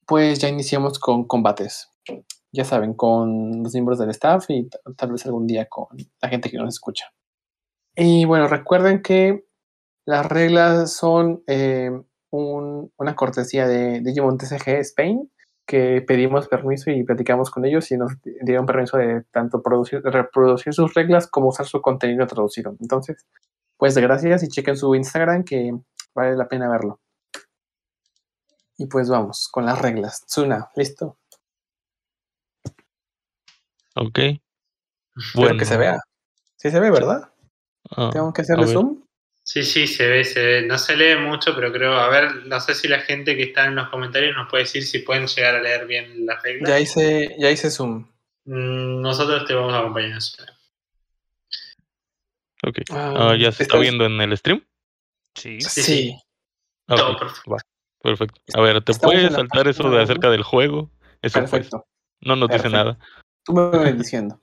[0.06, 1.90] pues ya iniciamos con combates.
[2.52, 5.86] Ya saben, con los miembros del staff y tal vez algún día con
[6.20, 7.06] la gente que nos escucha.
[7.96, 9.46] Y bueno, recuerden que
[10.06, 11.90] las reglas son eh,
[12.30, 15.30] un- una cortesía de Digimon TCG Spain,
[15.66, 20.74] que pedimos permiso y platicamos con ellos y nos dieron permiso de tanto producir, reproducir
[20.74, 22.76] sus reglas como usar su contenido traducido.
[22.80, 23.24] Entonces,
[23.82, 25.72] pues gracias y chequen su Instagram que
[26.14, 27.00] vale la pena verlo.
[28.78, 30.24] Y pues vamos con las reglas.
[30.24, 31.18] Tsuna, ¿listo?
[33.96, 34.20] Ok.
[35.16, 35.98] Espero que se vea.
[36.54, 37.32] Sí se ve, ¿verdad?
[37.96, 39.02] ah, Tengo que hacerle zoom.
[39.42, 40.62] Sí, sí, se ve, se ve.
[40.62, 43.64] No se lee mucho, pero creo, a ver, no sé si la gente que está
[43.64, 46.70] en los comentarios nos puede decir si pueden llegar a leer bien las reglas.
[46.70, 48.06] Ya hice, ya hice zoom.
[48.44, 50.20] Mm, Nosotros te vamos a acompañar.
[52.66, 52.78] Ok.
[52.90, 54.64] Ah, Ah, ¿Ya se está viendo en el stream?
[55.36, 55.60] Sí.
[55.60, 55.82] Sí.
[55.82, 56.16] sí.
[56.88, 57.50] Ok, Todo perfecto.
[57.50, 57.58] va,
[58.02, 58.40] Perfecto.
[58.54, 60.90] A ver, ¿te Estamos puedes saltar eso de acerca del juego?
[61.22, 61.86] Eso pues, Perfecto.
[62.20, 62.98] no nos dice nada.
[63.44, 64.40] Tú me vas diciendo.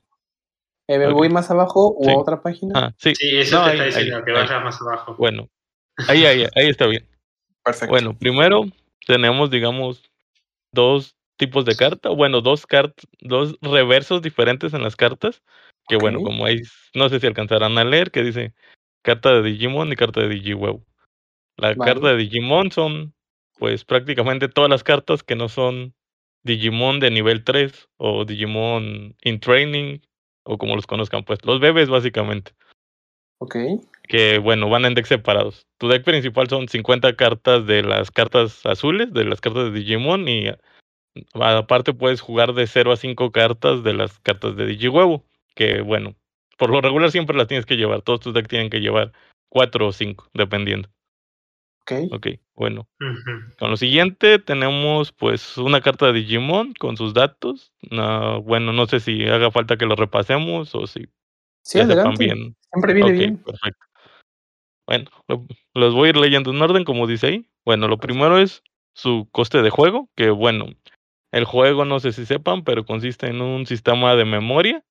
[0.88, 2.09] Eh, ¿Me voy más abajo o Sí.
[2.09, 2.74] a otra página?
[2.76, 3.13] Ah, sí.
[3.15, 4.38] Sí, eso No, te ahí- está diciendo, ahí- que ahí.
[4.38, 5.15] vayas más abajo.
[5.17, 5.47] Bueno,
[6.07, 7.07] ahí, ahí, ahí está bien.
[7.63, 7.89] Perfecto.
[7.91, 8.63] Bueno, primero
[9.05, 10.01] tenemos, digamos,
[10.74, 12.09] dos tipos de carta.
[12.09, 15.43] Bueno, dos cartas, dos reversos diferentes en las cartas.
[15.90, 16.62] Que bueno, como ahí,
[16.94, 18.54] no sé si alcanzarán a leer, que dice
[19.02, 20.80] carta de Digimon y carta de Digiweb.
[21.58, 21.94] La Vale.
[21.94, 23.14] carta de Digimon son,
[23.58, 25.96] pues, prácticamente todas las cartas que no son
[26.44, 30.00] Digimon de nivel 3 o Digimon in Training
[30.44, 32.54] o como los conozcan, pues, los bebés básicamente
[33.40, 33.56] Ok.
[34.08, 35.66] que bueno, van en decks separados.
[35.78, 40.28] Tu deck principal son 50 cartas de las cartas azules, de las cartas de Digimon,
[40.28, 40.52] y
[41.34, 45.24] aparte puedes jugar de 0 a 5 cartas de las cartas de Digihuevo,
[45.60, 46.16] que bueno,
[46.57, 49.12] por lo regular siempre las tienes que llevar, todos tus decks tienen que llevar
[49.49, 50.88] 4 o 5, dependiendo.
[51.82, 51.91] Ok.
[52.14, 52.88] Ok, bueno.
[53.57, 57.74] Con lo siguiente tenemos pues una carta de Digimon con sus datos.
[57.91, 61.10] No, bueno, no sé si haga falta que lo repasemos o si
[61.62, 62.24] Sí, sepan adelante.
[62.26, 63.38] bien Siempre viene bien.
[63.38, 63.86] perfecto.
[64.88, 67.45] Bueno, lo- los voy a ir leyendo en orden, como dice ahí.
[67.66, 70.68] Bueno, lo primero es su coste de juego, que bueno,
[71.34, 74.84] el juego no sé si sepan, pero consiste en un sistema de memoria,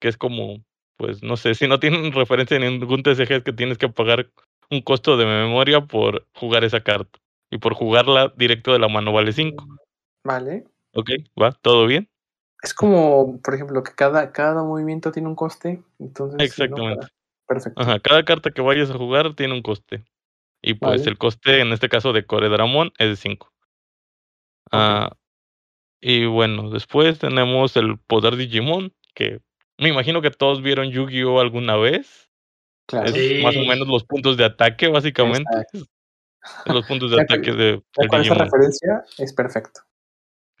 [0.00, 0.64] que es como,
[0.96, 4.30] pues no sé, si no tienen referencia en ningún TCG es que tienes que pagar
[4.70, 7.18] un costo de memoria por jugar esa carta.
[7.50, 9.64] Y por jugarla directo de la mano vale 5.
[10.24, 10.64] Vale.
[10.94, 12.08] Ok, va, todo bien.
[12.62, 15.82] Es como, por ejemplo, que cada, cada movimiento tiene un coste.
[16.00, 16.40] Entonces.
[16.40, 17.06] Exactamente.
[17.46, 17.80] Perfecto.
[17.80, 20.04] Ajá, cada carta que vayas a jugar tiene un coste.
[20.62, 21.10] Y pues Vale.
[21.10, 23.52] el coste, en este caso de Coredramon, es de 5.
[24.72, 25.12] Ah,
[26.00, 29.40] y bueno, después tenemos el poder Digimon, que
[29.78, 32.30] me imagino que todos vieron Yu-Gi-Oh alguna vez.
[32.86, 33.08] Claro.
[33.08, 33.42] Es Sí.
[33.42, 35.50] más o menos los puntos de ataque, básicamente.
[35.50, 35.90] Exacto.
[36.72, 39.80] Los puntos de ataque de, con esa referencia es perfecto.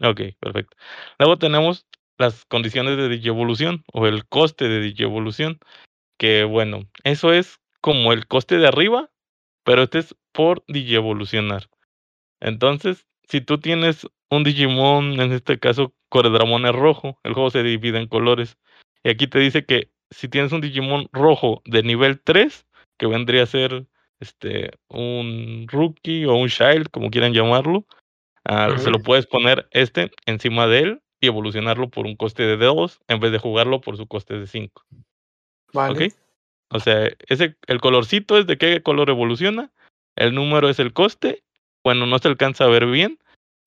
[0.02, 0.76] Ok, perfecto.
[1.18, 1.86] Luego tenemos
[2.18, 5.58] las condiciones de digievolución o el coste de digievolución,
[6.18, 9.10] que bueno, eso es como el coste de arriba,
[9.64, 11.68] pero este es por digievolucionar.
[12.40, 17.62] Entonces, si tú tienes un Digimon, en este caso Coredramon es rojo, el juego se
[17.62, 18.58] divide en colores.
[19.06, 22.66] Y aquí te dice que si tienes un Digimon rojo de nivel 3,
[22.98, 23.86] que vendría a ser
[24.18, 27.86] este un rookie o un child, como quieran llamarlo,
[28.44, 32.56] ah, se lo puedes poner este encima de él y evolucionarlo por un coste de
[32.56, 34.84] 2 en vez de jugarlo por su coste de 5.
[35.72, 36.12] Vale.
[36.70, 39.70] O sea, ese, el colorcito es de qué color evoluciona,
[40.16, 41.44] el número es el coste,
[41.84, 43.20] bueno, no se alcanza a ver bien,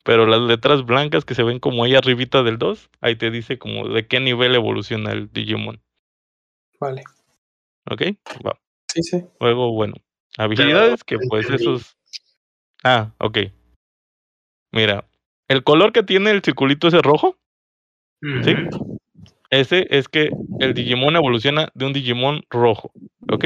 [0.03, 3.57] pero las letras blancas que se ven como ahí arribita del 2, ahí te dice
[3.59, 5.81] como de qué nivel evoluciona el Digimon.
[6.79, 7.03] Vale.
[7.89, 8.01] ¿Ok?
[8.45, 8.59] Va.
[8.87, 9.25] Sí, sí.
[9.39, 9.93] Luego, bueno,
[10.37, 11.97] habilidades que pues esos...
[12.83, 13.39] Ah, ok.
[14.71, 15.05] Mira,
[15.47, 17.37] el color que tiene el circulito ese rojo,
[18.43, 18.53] ¿Sí?
[19.49, 20.29] Ese es que
[20.59, 22.91] el Digimon evoluciona de un Digimon rojo,
[23.31, 23.45] ¿ok?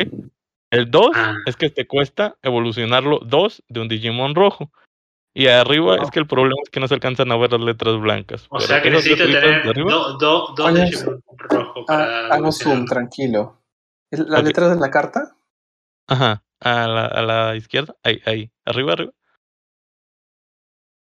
[0.71, 1.35] El 2 Ah.
[1.45, 4.71] es que te cuesta evolucionarlo 2 de un Digimon rojo.
[5.35, 7.99] Y arriba es que el problema es que no se alcanzan a ver las letras
[7.99, 8.45] blancas.
[8.49, 11.05] O sea que necesito de tener arriba- do- do- dos
[11.87, 13.59] Ah, para hago zoom, tranquilo.
[14.11, 15.35] ¿Es ¿Las letras de la carta?
[16.07, 19.11] Ajá, a la, a la izquierda, ahí, ahí, arriba, arriba.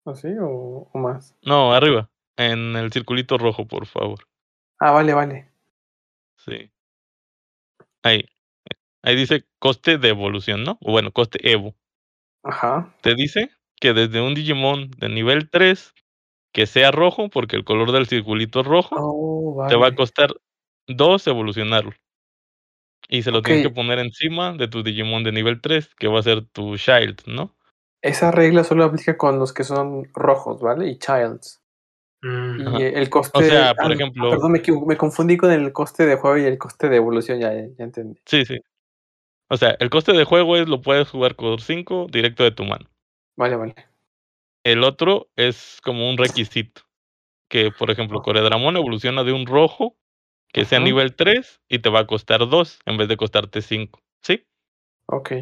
[0.04, 1.34] ¿Así o, o más?
[1.42, 4.18] No, arriba, en el circulito rojo, por favor.
[4.78, 5.50] Ah, vale, vale.
[6.36, 6.70] Sí.
[8.02, 8.24] Ahí.
[9.02, 10.78] Ahí dice coste de evolución, ¿no?
[10.82, 11.74] O bueno, coste Evo.
[12.44, 12.94] Ajá.
[13.02, 13.50] te dice
[13.80, 15.94] que desde un Digimon de nivel 3
[16.52, 20.34] que sea rojo, porque el color del circulito es rojo, Oh, te va a costar
[20.86, 21.92] 2 evolucionarlo.
[23.08, 26.20] Y se lo tienes que poner encima de tu Digimon de nivel 3, que va
[26.20, 27.56] a ser tu Child, ¿no?
[28.02, 30.88] Esa regla solo aplica con los que son rojos, ¿vale?
[30.88, 31.60] Y childs.
[32.22, 32.78] Mm, Y Ajá.
[32.78, 33.38] el coste.
[33.38, 36.36] O sea, ah, por no, ejemplo Perdón, me, me confundí con el coste de juego
[36.38, 38.20] y el coste de evolución, ya, ya entendí.
[38.24, 38.58] Sí, sí.
[39.48, 42.64] O sea, el coste de juego es lo puedes jugar con 5 directo de tu
[42.64, 42.86] mano.
[43.38, 43.74] Vale, vale.
[44.64, 46.82] El otro es como un requisito.
[47.48, 49.96] Que, por ejemplo, Coredramon evoluciona de un rojo
[50.52, 54.00] que sea nivel 3 y te va a costar 2 en vez de costarte 5.
[54.22, 54.44] ¿Sí?
[55.06, 55.32] Ok.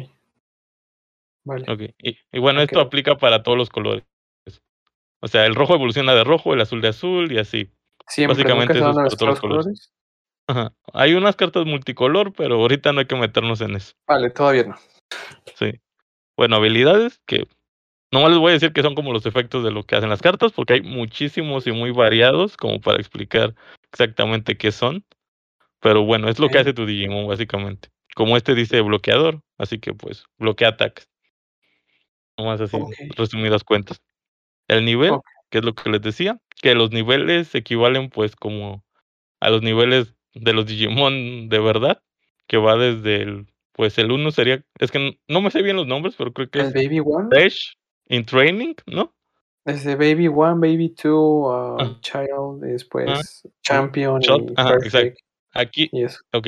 [1.43, 1.65] Vale.
[1.71, 1.81] Ok.
[1.97, 4.05] Y, y bueno, esto aplica para todos los colores.
[5.21, 7.71] O sea, el rojo evoluciona de rojo, el azul de azul y así.
[8.07, 9.65] Siempre, Básicamente eso es para todos los los colores.
[9.65, 9.93] colores.
[10.47, 10.73] Ajá.
[10.93, 13.93] Hay unas cartas multicolor, pero ahorita no hay que meternos en eso.
[14.07, 14.75] Vale, todavía no.
[15.55, 15.71] Sí.
[16.37, 17.47] Bueno, habilidades que
[18.11, 20.21] no les voy a decir que son como los efectos de lo que hacen las
[20.21, 23.53] cartas, porque hay muchísimos y muy variados como para explicar
[23.91, 25.03] exactamente qué son.
[25.79, 27.89] Pero bueno, es lo que hace tu Digimon, básicamente.
[28.15, 31.07] Como este dice bloqueador, así que pues bloquea ataques.
[32.37, 32.93] Nomás así, Ok.
[33.15, 34.01] resumidas cuentas.
[34.67, 35.25] El nivel, Ok.
[35.49, 38.83] que es lo que les decía, que los niveles equivalen pues como
[39.39, 42.01] a los niveles de los Digimon de verdad,
[42.47, 45.87] que va desde el, pues el uno sería, es que no me sé bien los
[45.87, 47.29] nombres, pero creo que El es Baby One.
[47.29, 47.73] Dash
[48.09, 49.13] in Training, ¿no?
[49.65, 51.99] Desde Baby One, Baby Two, uh, Ah.
[52.01, 55.15] Child, Ah, después o Champion Shot, y ajá, exacto.
[55.15, 55.19] Perfect.
[55.53, 56.19] Aquí, Y eso.
[56.33, 56.47] ok,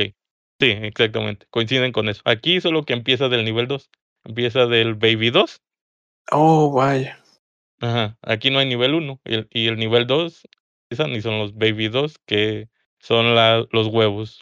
[0.60, 2.22] sí, exactamente, coinciden con eso.
[2.26, 3.90] Aquí solo que empieza del nivel 2,
[4.24, 5.62] empieza del Baby 2,
[6.32, 7.18] Oh, vaya.
[7.82, 10.44] ajá, aquí no hay nivel 1, y el, y el nivel 2,
[10.90, 14.42] empiezan y son los Baby 2, que son la, los huevos,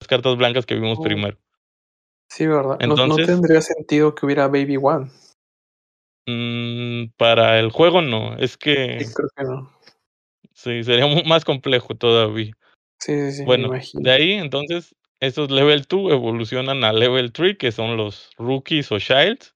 [0.00, 1.38] las cartas blancas que vimos Oh, primero.
[2.28, 2.78] sí, ¿verdad?
[2.80, 5.10] No, no Entonces, tendría sentido que hubiera Baby One.
[6.28, 9.72] Mm, para el juego no, es Sí, que creo que no.
[10.52, 12.52] sí, sería más complejo todavía.
[13.00, 17.72] Sí, sí, sí, Bueno, de ahí entonces, esos level 2 evolucionan a level 3, que
[17.72, 19.54] son los rookies o childs.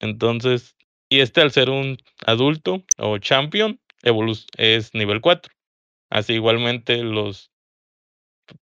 [0.00, 0.76] Entonces,
[1.08, 3.80] y este al ser un adulto o champion,
[4.56, 5.52] es nivel 4.
[6.10, 7.50] Así igualmente los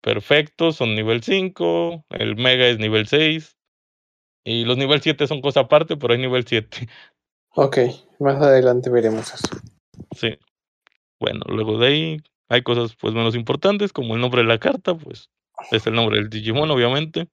[0.01, 3.58] perfectos son nivel 5, el mega es nivel 6
[4.43, 6.87] y los nivel 7 son cosa aparte, pero hay nivel 7.
[7.55, 7.77] Ok,
[8.19, 9.61] más adelante veremos eso.
[10.15, 10.37] Sí.
[11.19, 12.17] Bueno, luego de ahí
[12.47, 15.29] hay cosas pues menos importantes como el nombre de la carta, pues
[15.71, 17.27] es el nombre del Digimon obviamente.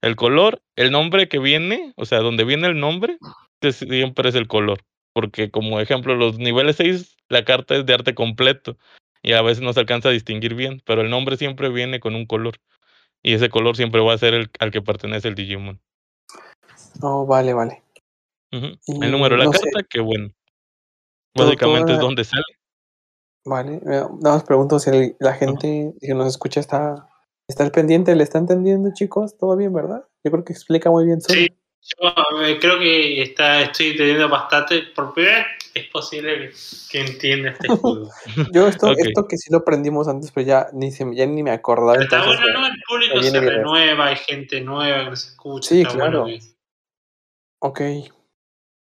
[0.00, 3.18] El color, el nombre que viene, o sea, donde viene el nombre,
[3.60, 4.80] siempre es el color.
[5.12, 8.76] Porque como ejemplo, los niveles 6, la carta es de arte completo
[9.22, 12.14] y a veces no se alcanza a distinguir bien, pero el nombre siempre viene con
[12.14, 12.54] un color
[13.22, 15.80] y ese color siempre va a ser el al que pertenece el Digimon.
[17.00, 17.82] Oh, vale, vale.
[18.50, 20.30] Y El número de la no sé, carta, que bueno,
[21.34, 22.42] básicamente es donde sale.
[23.44, 23.74] vale.
[23.76, 27.08] eh, Nada más pregunto si el- la gente que nos escucha está,
[27.46, 29.36] está al pendiente, le está entendiendo, chicos.
[29.38, 30.04] ¿Todo bien, verdad?
[30.24, 31.38] Yo creo que explica muy bien solo.
[31.38, 31.48] Sí,
[32.00, 34.82] yo eh, creo que está, estoy entendiendo bastante.
[34.94, 36.50] Por primera vez es posible
[36.90, 38.10] que, entienda este juego.
[38.52, 41.50] Yo esto, esto que sí lo aprendimos antes, pero ya ni, se, ya ni me
[41.50, 41.92] acordaba.
[41.92, 42.66] Pero está Entonces, bueno, ¿no?
[42.66, 45.68] El público se renueva, hay gente nueva que nos escucha.
[45.68, 46.22] Sí, está claro.
[46.22, 46.57] bueno
[47.60, 47.80] Ok.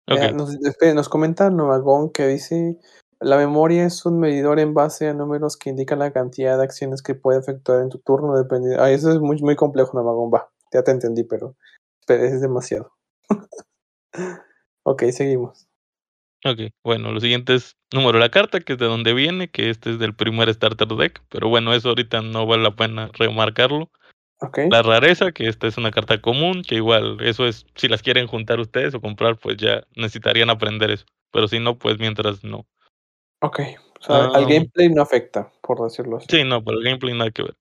[0.07, 0.15] Ok.
[0.15, 2.77] Mira, nos, espere, nos comenta Novagón que dice,
[3.19, 7.01] la memoria es un medidor en base a números que indican la cantidad de acciones
[7.01, 8.35] que puede efectuar en tu turno.
[8.35, 8.83] Dependiendo...
[8.83, 10.31] Ah, eso es muy, muy complejo, Novagón.
[10.33, 11.55] Va, ya te entendí, pero,
[12.05, 12.91] pero es demasiado.
[14.83, 15.67] ok, seguimos.
[16.45, 19.69] Ok, bueno, lo siguiente es número de la carta, que es de donde viene, que
[19.69, 23.89] este es del primer starter deck, pero bueno, eso ahorita no vale la pena remarcarlo.
[24.69, 28.27] La rareza, que esta es una carta común, que igual eso es, si las quieren
[28.27, 32.65] juntar ustedes o comprar, pues ya necesitarían aprender eso, pero si no, pues mientras no.
[33.41, 33.61] ok.
[33.99, 36.27] O sea, al Am, gameplay no afecta, por decirlo así.
[36.29, 37.55] sí, no, pero el gameplay nada que ver.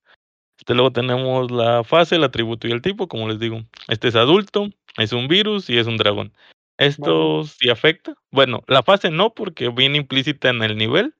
[0.58, 3.62] Este, luego tenemos la fase, el atributo y el tipo, como les digo.
[3.88, 6.32] Este es adulto, es un virus y es un dragón.
[6.78, 8.14] Esto sí afecta.
[8.30, 11.14] Bueno, la fase no, porque viene implícita en el nivel.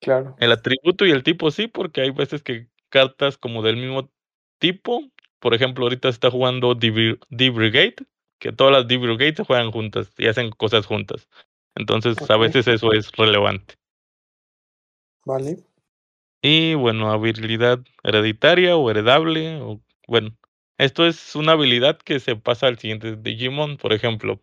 [0.00, 0.36] claro.
[0.38, 4.08] El atributo y el tipo sí, porque hay veces que cartas como del mismo
[4.60, 5.02] tipo,
[5.40, 7.96] por ejemplo, ahorita se está jugando D-Brigade,
[8.38, 11.28] que todas las D-Brigade se juegan juntas y hacen cosas juntas.
[11.74, 13.74] Entonces, a veces eso es relevante.
[15.24, 15.58] vale.
[16.42, 20.36] Y bueno, habilidad hereditaria o heredable, o bueno,
[20.78, 24.40] esto es una habilidad que se pasa al siguiente Digimon, por ejemplo.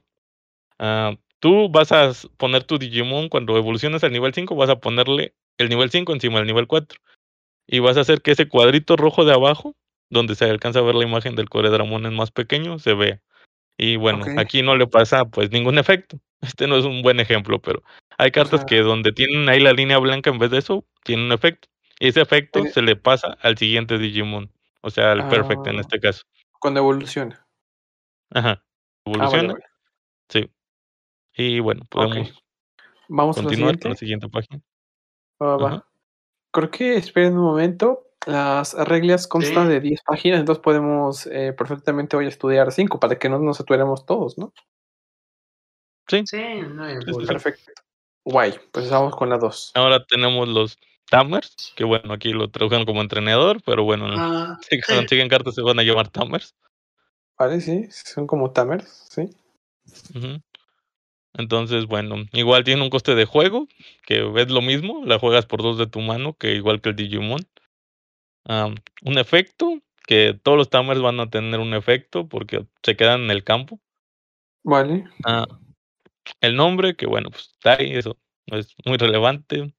[0.80, 5.34] ah, tú vas a poner tu Digimon cuando evoluciones al nivel 5, vas a ponerle
[5.58, 7.00] el nivel 5 encima del nivel 4.
[7.68, 9.76] Y vas a hacer que ese cuadrito rojo de abajo,
[10.10, 13.22] donde se alcanza a ver la imagen del Coredramon en más pequeño, se vea.
[13.78, 16.20] Y bueno, aquí no le pasa pues ningún efecto.
[16.42, 17.84] Este no es un buen ejemplo, pero
[18.18, 21.26] hay cartas sea- que donde tienen ahí la línea blanca en vez de eso, tienen
[21.28, 21.68] un efecto.
[22.00, 24.52] Y ese efecto Tiene- se le pasa al siguiente Digimon.
[24.82, 25.82] O sea, al Perfect en Ah.
[25.82, 26.24] este caso.
[26.60, 27.46] Cuando evoluciona.
[28.32, 28.64] Ajá.
[28.64, 28.64] Ah,
[29.06, 29.54] vale, Evoluciona.
[29.54, 29.66] vale.
[30.30, 30.52] Sí.
[31.36, 32.44] Y bueno, podemos
[33.10, 34.62] Vamos a la continuar con la siguiente página.
[35.42, 35.86] Va.
[36.52, 38.07] Creo que esperen un momento.
[38.28, 39.74] Las reglas constan Sí.
[39.74, 44.06] de 10 páginas, entonces podemos eh, perfectamente hoy estudiar 5 para que no nos saturemos
[44.06, 44.54] todos, ¿no?
[46.08, 46.24] Sí.
[46.26, 46.42] Sí,
[46.74, 46.98] no hay.
[47.26, 47.72] Perfecto.
[48.26, 49.72] Guay, pues vamos con la 2.
[49.76, 50.78] Ahora tenemos los
[51.10, 55.62] Tamers, que bueno, aquí lo tradujeron como entrenador, pero bueno, Ah, si consiguen cartas se
[55.62, 56.54] van a llamar Tamers.
[57.40, 59.30] Vale, sí, son como tamers, sí.
[61.34, 63.68] Entonces, bueno, igual tiene un coste de juego,
[64.06, 66.96] que es lo mismo, la juegas por dos de tu mano, que igual que el
[66.96, 67.42] Digimon.
[68.48, 73.32] Un efecto, que todos los Tamers van a tener un efecto porque se quedan en
[73.32, 73.80] el campo.
[74.64, 75.06] Vale.
[75.26, 75.46] Ah,
[76.42, 78.18] el nombre, que bueno, pues está ahí, eso
[78.48, 79.74] es muy relevante.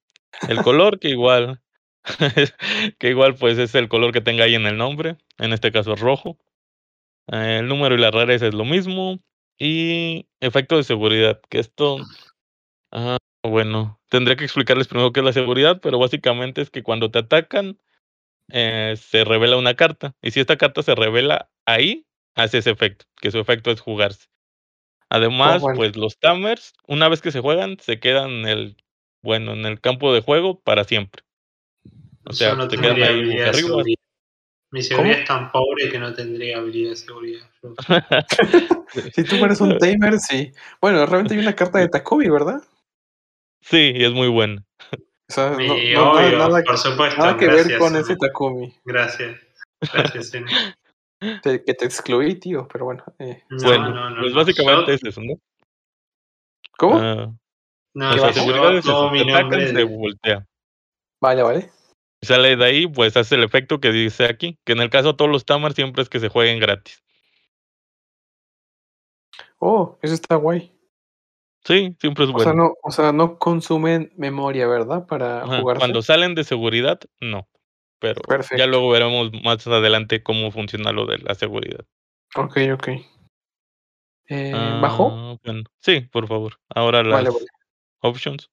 [0.49, 1.61] El color, que igual,
[2.99, 5.95] que igual pues es el color que tenga ahí en el nombre, en este caso
[5.95, 6.39] es rojo.
[7.33, 9.19] Eh, el número y la rareza es lo mismo.
[9.59, 11.99] Y efecto de seguridad, que esto,
[12.93, 17.11] ah, bueno, tendría que explicarles primero qué es la seguridad, pero básicamente es que cuando
[17.11, 17.79] te atacan,
[18.51, 20.15] eh, se revela una carta.
[20.23, 24.29] Y si esta carta se revela ahí, hace ese efecto, que su efecto es jugarse.
[25.11, 25.77] Además, vale.
[25.77, 28.77] pues los Tamers, una vez que se juegan, se quedan en el,
[29.23, 31.23] bueno, en el campo de juego para siempre.
[32.25, 33.69] O sea, yo no te quedan tendría ahí boca habilidad de arriba.
[33.69, 33.99] seguridad.
[34.71, 37.51] Mi seguridad es tan pobre que no tendría habilidad de seguridad.
[39.15, 40.51] Si tú eres un tamer, sí.
[40.81, 42.63] Bueno, realmente hay una carta de Takumi, ¿verdad?
[43.61, 44.65] Sí, y es muy bueno.
[45.31, 47.19] O sea, no, Y no- nada- obvio, nada, por supuesto.
[47.21, 48.75] nada que gracias, ver con ese Takumi.
[48.85, 49.39] Gracias.
[49.93, 50.33] Gracias.
[51.43, 53.05] Te- que te excluí, tío, pero bueno.
[53.19, 53.43] eh.
[53.51, 55.35] No, bueno, no, no, pues básicamente Yo- es eso, ¿no?
[56.79, 56.97] ¿Cómo?
[56.99, 57.33] Ah,
[57.95, 58.33] no, o ¿Qué sea, va?
[58.35, 59.11] yo seguridad es eso.
[59.11, 59.19] mi
[59.67, 60.47] se de- voltea.
[61.21, 61.71] Vale, vale.
[62.23, 65.09] Y sale de ahí, pues hace el efecto que dice aquí, que en el caso
[65.09, 67.03] de todos los Tamers siempre es que se jueguen gratis.
[69.59, 70.73] Oh, eso está guay.
[71.65, 72.45] Sí, siempre es O bueno.
[72.45, 75.07] sea, no, o sea, no consumen memoria, ¿verdad?
[75.07, 75.81] Para Ajá, jugarse.
[75.81, 77.49] Cuando salen de seguridad, no.
[78.01, 78.23] Pero
[78.57, 81.85] ya luego veremos más adelante cómo funciona lo de la seguridad.
[82.37, 82.89] Ok, ok.
[84.29, 85.11] Eh, ¿Bajo?
[85.13, 86.61] Ah, bueno, sí, por favor.
[86.69, 87.47] Ahora las Vale, vale.
[88.01, 88.51] options,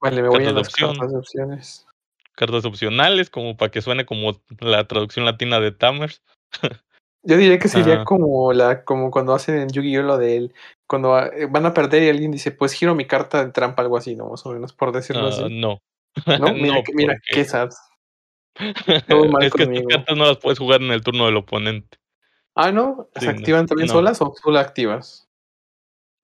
[0.00, 0.90] Vale, me voy a cartas las opción.
[0.90, 1.86] cartas de opciones.
[2.32, 6.22] cartas opcionales, como para que suene como la traducción latina de Tamers.
[7.28, 8.04] Yo diría que sería Ah.
[8.04, 10.02] como la, como cuando hacen en Yu-Gi-Oh!
[10.02, 10.54] lo del
[10.86, 13.96] cuando eh, van a perder y alguien dice, pues giro mi carta de trampa, algo
[13.96, 14.30] así, ¿no?
[14.30, 15.42] Más o menos, por decirlo Ah, así.
[15.50, 15.80] no.
[16.38, 16.52] ¿No?
[16.54, 17.70] Mira, no, que- mira, porque qué sad.
[19.08, 19.88] todo mal es que conmigo.
[19.88, 21.98] cartas no las puedes jugar en el turno del oponente.
[22.54, 23.08] Ah, ¿no?
[23.16, 23.92] Sí, ¿Se no, activan también no.
[23.94, 25.28] solas o tú la activas?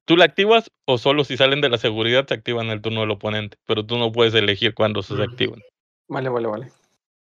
[0.06, 3.00] Tú la activas o solo si salen de la seguridad se activan en el turno
[3.00, 5.22] del oponente, pero tú no puedes elegir cuándo se Ujú.
[5.24, 5.60] activan.
[6.08, 6.72] Vale, vale, vale.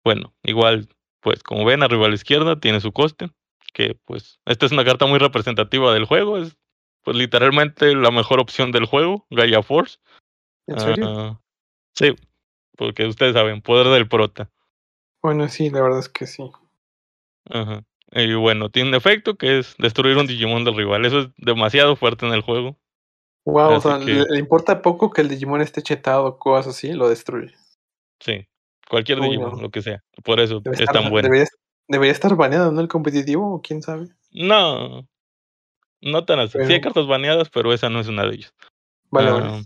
[0.04, 0.88] Bueno, igual,
[1.20, 3.30] pues como ven, arriba a la izquierda tiene su coste,
[3.72, 6.56] que pues esta es una carta muy representativa del juego, es
[7.02, 9.98] pues literalmente la mejor opción del juego, Gaia Force.
[10.66, 11.06] ¿En serio?
[11.06, 11.40] Ah,
[11.94, 12.14] sí,
[12.76, 14.50] porque ustedes saben, poder del prota.
[15.22, 16.50] Bueno, sí, la verdad es que sí.
[17.48, 17.84] Ajá.
[18.12, 21.04] Y bueno, tiene un efecto que es destruir un Digimon del rival.
[21.04, 22.76] Eso es demasiado fuerte en el juego.
[23.44, 26.74] Wow, o sea, que- le, le importa poco que el Digimon esté chetado o cosas
[26.76, 27.54] así, lo destruye.
[28.20, 28.46] Sí,
[28.88, 29.62] cualquier Uy, Digimon, no.
[29.62, 30.02] lo que sea.
[30.24, 31.28] Por eso Debe es estar, tan bueno.
[31.28, 31.46] debería,
[31.90, 32.80] debería estar baneado, ¿no?
[32.80, 34.08] El competitivo, o quién sabe.
[34.30, 35.06] No,
[36.00, 36.56] no tan así.
[36.64, 38.54] Sí hay cartas baneadas, pero esa no es una de ellas.
[39.10, 39.64] Vale, vale.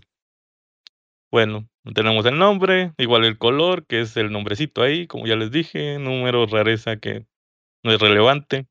[1.31, 5.51] Bueno, tenemos el nombre, igual el color, que es el nombrecito ahí, como ya les
[5.51, 7.27] dije, número, rareza, que
[7.83, 8.65] no es relevante.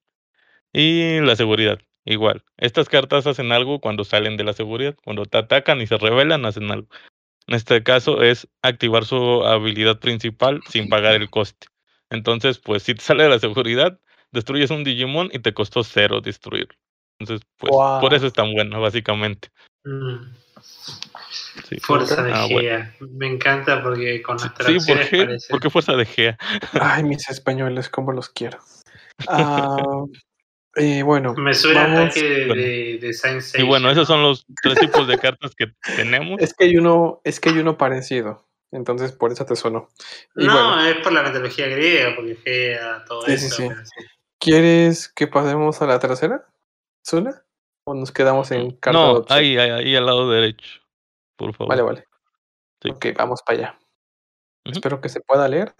[0.73, 2.43] Y la seguridad, igual.
[2.57, 4.97] Estas cartas hacen algo cuando salen de la seguridad.
[5.05, 6.89] Cuando te atacan y se revelan, hacen algo.
[7.47, 11.69] En este caso es activar su habilidad principal sin pagar el coste.
[12.11, 13.99] Entonces, pues si te sale de la seguridad,
[14.33, 16.75] destruyes un Digimon y te costó cero destruirlo.
[17.21, 19.49] Entonces, pues por eso es tan bueno, básicamente.
[19.85, 20.35] Mm,
[21.69, 21.79] Sí.
[21.81, 22.61] Fuerza de Ah, bueno.
[22.61, 22.95] Gea.
[23.01, 25.19] Me encanta porque con las Sí, ¿por qué?
[25.25, 25.47] parece.
[25.51, 26.39] ¿Por qué fuerza de Gea?
[26.81, 28.59] Ay, mis españoles, cómo los quiero.
[30.77, 32.61] Eh, bueno, Me suena vamos- ataque de, bueno.
[32.63, 36.41] de, de Saint Y bueno, esos son los tres tipos de cartas que tenemos.
[36.43, 38.44] es que hay uno, es que hay uno parecido.
[38.75, 39.89] Entonces por eso te sonó.
[40.35, 43.49] Y No, bueno, es por la mitología griega, porque Gea, todo Sí, eso.
[43.57, 43.69] sí.
[43.69, 44.05] sí.
[44.41, 46.45] ¿quieres que pasemos a la tercera?
[47.07, 47.45] ¿Zuna?
[47.87, 50.81] ¿O nos quedamos en carta No, ahí, ahí, ahí al lado derecho.
[51.37, 51.69] Por favor.
[51.71, 52.05] Vale, vale.
[52.83, 52.91] Sí.
[52.91, 53.79] Ok, vamos para allá.
[54.65, 55.73] Espero que se pueda leer.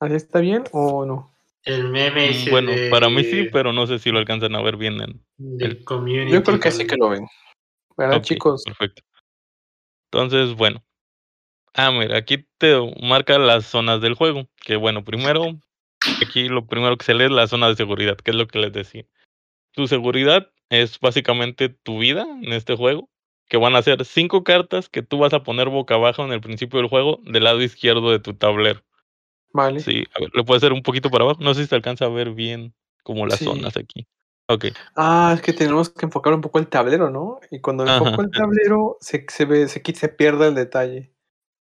[0.00, 1.34] ¿Así está bien o no?
[1.62, 4.62] El meme Mm, ese Bueno, para mí sí, pero no sé si lo alcanzan a
[4.62, 6.32] ver bien en, del community.
[6.32, 7.26] Yo creo que sí que lo ven.
[7.96, 8.64] ¿Verdad, chicos?
[8.64, 9.02] Perfecto.
[10.14, 10.84] Entonces, bueno.
[11.74, 14.46] Ah, mira, aquí te marca las zonas del juego.
[14.64, 15.58] Que bueno, primero,
[16.24, 18.60] aquí lo primero que se lee es la zona de seguridad, que es lo que
[18.60, 19.04] les decía.
[19.72, 23.10] Tu seguridad es básicamente tu vida en este juego,
[23.48, 26.40] que van a ser cinco cartas que tú vas a poner boca abajo en el
[26.40, 28.84] principio del juego del lado izquierdo de tu tablero.
[29.52, 29.80] Vale.
[29.80, 31.42] Sí, a ver, lo puedes hacer un poquito para abajo.
[31.42, 33.46] No sé si se alcanza a ver bien como las Sí.
[33.46, 34.06] zonas aquí.
[34.48, 34.66] Ok.
[34.94, 37.40] Ah, es que tenemos que enfocar un poco el tablero, ¿no?
[37.50, 37.96] Y cuando Ajá.
[37.98, 41.12] enfoco el tablero, se, se ve, se, se pierde el detalle.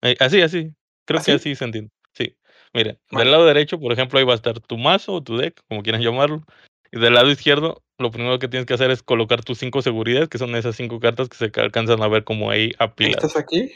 [0.02, 0.74] Eh, así, así.
[1.06, 1.56] Creo que ¿Así?
[1.56, 1.92] se entiende.
[2.14, 2.36] Sí.
[2.74, 3.24] Mira, Vale.
[3.26, 5.84] del lado derecho, por ejemplo, ahí va a estar tu mazo o tu deck, como
[5.84, 6.44] quieran llamarlo.
[6.92, 10.30] Y del lado izquierdo, lo primero que tienes que hacer es colocar tus cinco seguridades,
[10.30, 13.24] que son esas cinco cartas que se ca- alcanzan a ver como ahí apiladas.
[13.24, 13.72] ¿Estás aquí?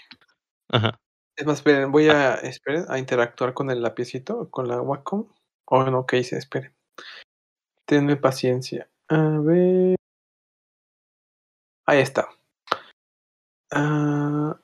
[0.69, 0.99] Ajá.
[1.35, 5.27] Es más, esperen, voy a, esperen, a interactuar con el lapicito, con la Wacom.
[5.65, 6.37] O no, ¿qué hice?
[6.37, 6.73] Esperen.
[7.88, 8.89] Tenme paciencia.
[9.07, 9.95] A ver.
[11.85, 12.27] Ahí está.
[13.71, 14.59] Ah.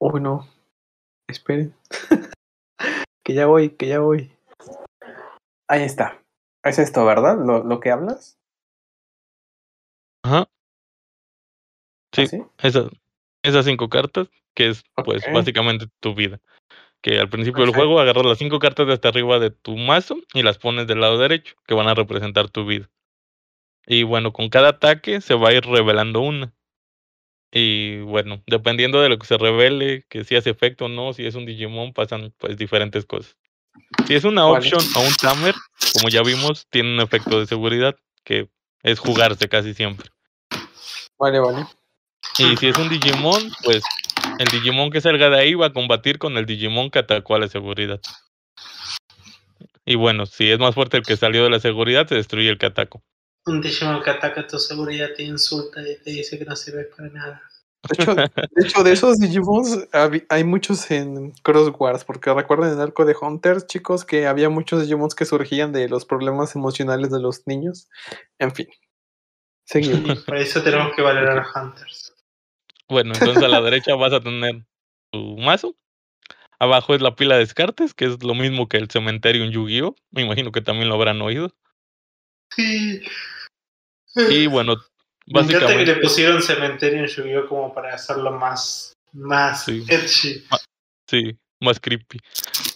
[0.00, 0.48] Uy, no.
[1.28, 1.74] Esperen.
[3.22, 4.34] que ya voy, que ya voy.
[5.68, 6.22] Ahí está.
[6.64, 7.36] Es esto, ¿verdad?
[7.36, 8.38] ¿Lo, lo que hablas?
[10.24, 10.48] Ajá.
[12.14, 12.22] Sí.
[12.22, 12.42] ¿Así?
[12.62, 12.86] Esas,
[13.42, 16.40] esas cinco cartas, que es pues básicamente tu vida.
[17.06, 20.16] Que al principio del juego agarras las cinco cartas de hasta arriba de tu mazo
[20.34, 22.90] y las pones del lado derecho, que van a representar tu vida.
[23.86, 26.52] Y bueno, con cada ataque se va a ir revelando una.
[27.52, 31.24] Y bueno, dependiendo de lo que se revele, que si hace efecto o no, si
[31.24, 33.36] es un Digimon, pasan pues diferentes cosas.
[34.08, 34.56] Si es una Vale.
[34.56, 35.54] option o un tamer,
[35.92, 37.94] como ya vimos, tiene un efecto de seguridad,
[38.24, 38.48] que
[38.82, 40.10] es jugarse casi siempre.
[41.20, 41.66] Vale, vale.
[42.38, 43.82] Y si es un Digimon, pues
[44.38, 47.38] el Digimon que salga de ahí va a combatir con el Digimon que atacó a
[47.38, 48.00] la seguridad.
[49.84, 52.58] Y bueno, si es más fuerte el que salió de la seguridad, se destruye el
[52.58, 53.02] que atacó.
[53.46, 57.08] Un Digimon que ataca tu seguridad te insulta y te dice que no sirves para
[57.10, 57.42] nada.
[57.88, 58.28] De hecho, de
[58.64, 59.86] hecho, de esos Digimons
[60.28, 64.48] hay muchos en Cross Wars, porque recuerden en el arco de Hunters, chicos, que había
[64.48, 67.88] muchos Digimons que surgían de los problemas emocionales de los niños.
[68.40, 68.66] En fin.
[69.64, 70.24] Seguimos.
[70.24, 72.05] Por eso tenemos que valorar a Hunters.
[72.88, 74.64] Bueno, entonces a la derecha vas a tener
[75.10, 75.74] tu mazo.
[76.58, 79.94] Abajo es la pila de descartes, que es lo mismo que el cementerio en Yu-Gi-Oh!
[80.10, 81.52] Me imagino que también lo habrán oído.
[82.54, 83.02] Sí.
[84.30, 84.76] Y bueno,
[85.26, 89.84] Me encanta que básicamente le pusieron cementerio en Yu-Gi-Oh como para hacerlo más, más Sí.
[89.88, 90.44] edgy.
[91.08, 92.18] Sí, más creepy.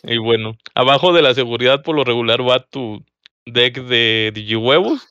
[0.03, 3.05] Y bueno, abajo de la seguridad por lo regular va tu
[3.47, 5.09] deck de digihuevos.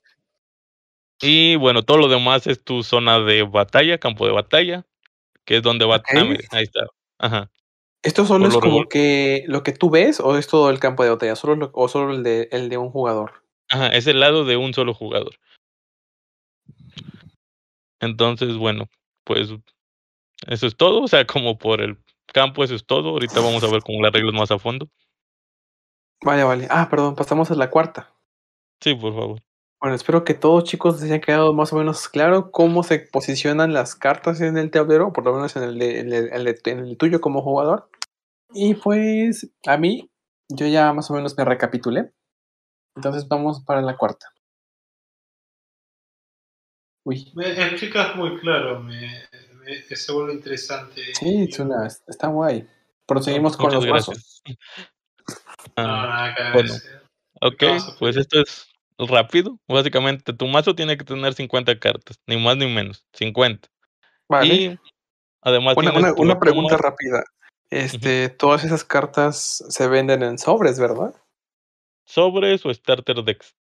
[1.22, 4.86] Y bueno, todo lo demás es tu zona de batalla, campo de batalla,
[5.50, 5.96] que es donde va...
[5.96, 6.06] Ok.
[6.16, 6.82] Ah, mira, ahí está.
[7.18, 7.50] Ajá.
[8.04, 10.80] ¿Esto solo Por es como regular- que lo que tú ves o es todo el
[10.80, 11.36] campo de batalla?
[11.36, 13.44] ¿Solo lo- ¿O solo el de, el de un jugador?
[13.68, 15.40] Ajá, es el lado de un solo jugador.
[18.00, 18.90] Entonces, bueno,
[19.24, 19.50] pues
[20.46, 21.02] eso es todo.
[21.02, 21.98] O sea, como por el
[22.32, 23.10] campo, eso es todo.
[23.10, 24.88] Ahorita vamos a ver cómo las reglas más a fondo.
[26.24, 26.68] Vale, vale.
[26.70, 28.14] Ah, perdón, pasamos a la cuarta.
[28.82, 29.42] Sí, por favor.
[29.82, 33.72] Bueno, espero que todos chicos les haya quedado más o menos claro cómo se posicionan
[33.72, 36.62] las cartas en el tablero, por lo menos en el, de- en el- en el-
[36.66, 37.90] en el tuyo como jugador.
[38.54, 40.10] Y pues a mí,
[40.50, 42.12] yo ya más o menos me recapitulé.
[42.98, 44.26] Entonces vamos para la cuarta.
[47.06, 49.00] Uy, Me explicas muy claro, me,
[49.64, 51.14] me- se vuelve interesante.
[51.16, 52.68] sí, Tsuna, está guay.
[53.06, 54.42] Proseguimos con los gracias.
[54.46, 54.56] No,
[55.78, 56.74] Ah, nada que bueno.
[57.42, 57.64] Ok,
[58.00, 58.69] pues esto es
[59.08, 59.60] rápido.
[59.68, 63.70] Básicamente, tu mazo tiene que tener 50 cartas, ni más ni menos, 50.
[64.28, 64.54] Vale.
[64.54, 64.80] Y
[65.42, 67.24] además Una, una, una pregunta rápida.
[67.70, 71.14] Este, todas esas cartas se venden en sobres, ¿verdad?
[72.10, 73.56] sobres o starter decks.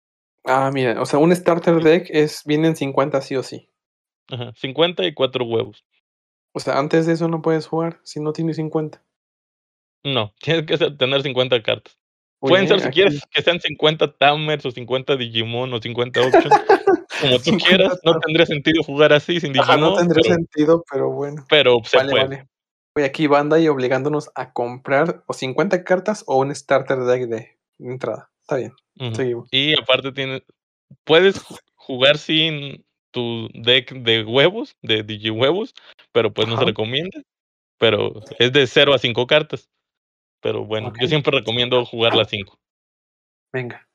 [0.45, 3.69] Ah, mira, o sea, un starter deck es vienen 50 sí o sí.
[4.31, 5.85] Ajá, 50 y 4 huevos.
[6.53, 9.03] O sea, antes de eso no puedes jugar si no tienes 50.
[10.05, 11.99] No, tienes que tener 50 cartas.
[12.41, 16.45] Pueden ser, si aquí- quieres, que sean 50 Tamers o 50 Digimon o 50 Options.
[17.21, 18.01] como tú 50 quieras.
[18.05, 19.93] No tendría sentido jugar así sin Ajá, Digimon.
[19.95, 21.45] no tendría pero, sentido, pero bueno.
[21.49, 22.25] pero se vale, puede.
[22.25, 22.49] vale.
[22.95, 27.57] Voy aquí banda y obligándonos a comprar o 50 cartas o un starter deck de
[27.79, 28.31] entrada.
[28.43, 29.15] Está bien, Ujú.
[29.15, 29.49] seguimos.
[29.53, 30.43] Y aparte tienes,
[31.05, 35.75] puedes ju- jugar sin tu deck de huevos, de digihuevos,
[36.13, 36.67] pero pues no se Ajá.
[36.67, 37.21] recomienda.
[37.79, 39.69] Pero es de 0 a 5 cartas.
[40.41, 42.59] Pero bueno, yo siempre recomiendo jugar las 5.
[43.53, 43.89] Venga.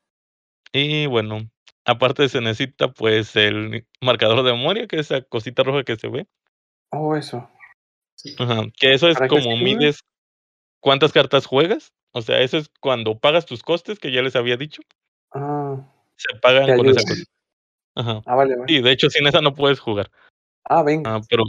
[0.72, 1.49] Y bueno,
[1.86, 6.07] aparte se necesita pues el marcador de memoria, que es esa cosita roja que se
[6.07, 6.28] ve.
[6.91, 7.49] Oh, eso.
[8.15, 8.36] Sí.
[8.40, 10.02] Ajá, que eso es ¿Para qué como mides
[10.80, 11.94] cuántas cartas juegas.
[12.11, 14.82] O sea, eso es cuando pagas tus costes, que ya les había dicho.
[16.15, 17.24] se pagan con esa cosa.
[17.95, 18.22] Ajá.
[18.26, 18.65] Ah, vale, vale.
[18.68, 20.11] Sí, de hecho, sin esa no puedes jugar.
[20.65, 21.15] Ah, venga.
[21.15, 21.44] Ah, pero.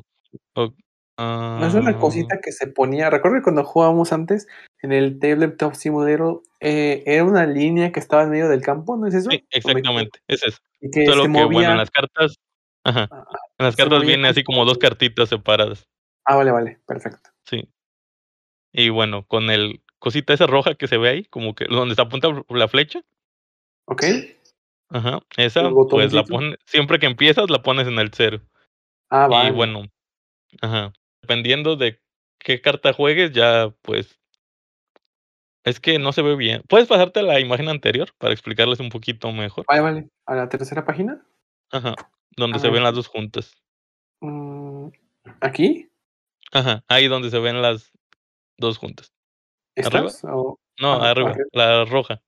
[1.16, 3.08] No es una ah, cosita que se ponía.
[3.08, 4.48] Recuerdo que cuando jugábamos antes
[4.82, 9.06] en el Tabletop Simulator, eh, era una línea que estaba en medio del campo, ¿no
[9.06, 9.30] es eso?
[9.30, 10.18] Sí, exactamente.
[10.26, 10.58] Es eso.
[10.80, 11.46] Y que Solo se que, movía.
[11.46, 12.36] bueno, en las cartas.
[12.84, 13.08] Ajá.
[13.10, 13.24] ah,
[13.58, 15.86] En las se cartas movía viene así como dos cartitas separadas.
[16.24, 17.30] Ah, vale, vale, perfecto.
[17.44, 17.68] Sí.
[18.72, 22.02] Y bueno, con el cosita esa roja que se ve ahí, como que donde está
[22.02, 23.02] apunta la flecha.
[23.86, 24.04] ¿Ok?
[24.90, 25.20] Ajá.
[25.36, 26.58] Esa, pues la pones.
[26.66, 28.40] Siempre que empiezas, la pones en el cero.
[29.10, 29.50] Ah, vale.
[29.50, 29.84] Y bueno,
[30.60, 30.92] ajá.
[31.28, 31.98] Dependiendo de
[32.38, 34.20] qué carta juegues, ya pues.
[35.64, 36.62] Es que no se ve bien.
[36.68, 39.64] ¿Puedes pasarte a la imagen anterior para explicarles un poquito mejor?
[39.66, 40.08] Vale, vale.
[40.26, 41.26] ¿A la tercera página?
[41.70, 41.94] Ajá.
[42.36, 42.74] Donde A se ver.
[42.74, 43.54] ven las dos juntas.
[44.20, 44.88] Mm,
[45.40, 45.88] ¿Aquí?
[46.52, 46.84] Ajá.
[46.88, 47.90] Ahí donde se ven las
[48.58, 49.14] dos juntas.
[49.76, 50.08] ¿Arriba?
[50.08, 50.24] ¿Estas?
[50.24, 51.34] O- No, Ah, arriba.
[51.52, 52.20] La roja.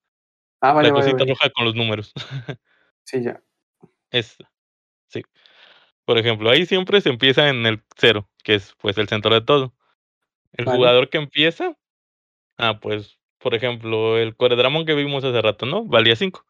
[0.62, 1.32] Ah, vale, la vale, cosita vale.
[1.34, 2.12] roja con los números.
[3.04, 3.40] Sí, ya.
[4.10, 4.50] Esta.
[5.08, 5.22] Sí.
[6.06, 9.40] Por ejemplo, ahí siempre se empieza en el cero, que es pues el centro de
[9.42, 9.74] todo.
[10.52, 10.78] El Vale.
[10.78, 11.76] jugador que empieza,
[12.56, 15.84] ah, pues, por ejemplo, el Coredramon que vimos hace rato, ¿no?
[15.84, 16.46] Valía 5.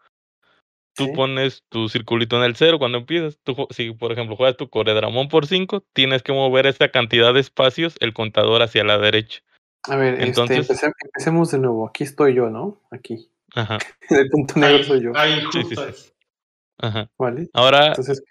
[0.95, 1.13] Tú Sí.
[1.15, 3.39] pones tu circulito en el cero cuando empiezas.
[3.43, 7.41] Tú, si, por ejemplo, juegas tu Coredramon por 5, tienes que mover esta cantidad de
[7.41, 9.41] espacios el contador hacia la derecha.
[9.89, 11.89] A ver, Entonces- este, empecé- empecemos de nuevo.
[11.89, 12.81] Aquí estoy yo, ¿no?
[12.91, 13.31] Aquí.
[13.55, 13.79] Ajá,
[14.11, 15.13] En el punto negro soy yo.
[15.17, 16.15] Ahí, Sí, sí, es.
[16.79, 17.11] ajá.
[17.19, 17.49] Vale.
[17.53, 18.23] Ahora, Entonces,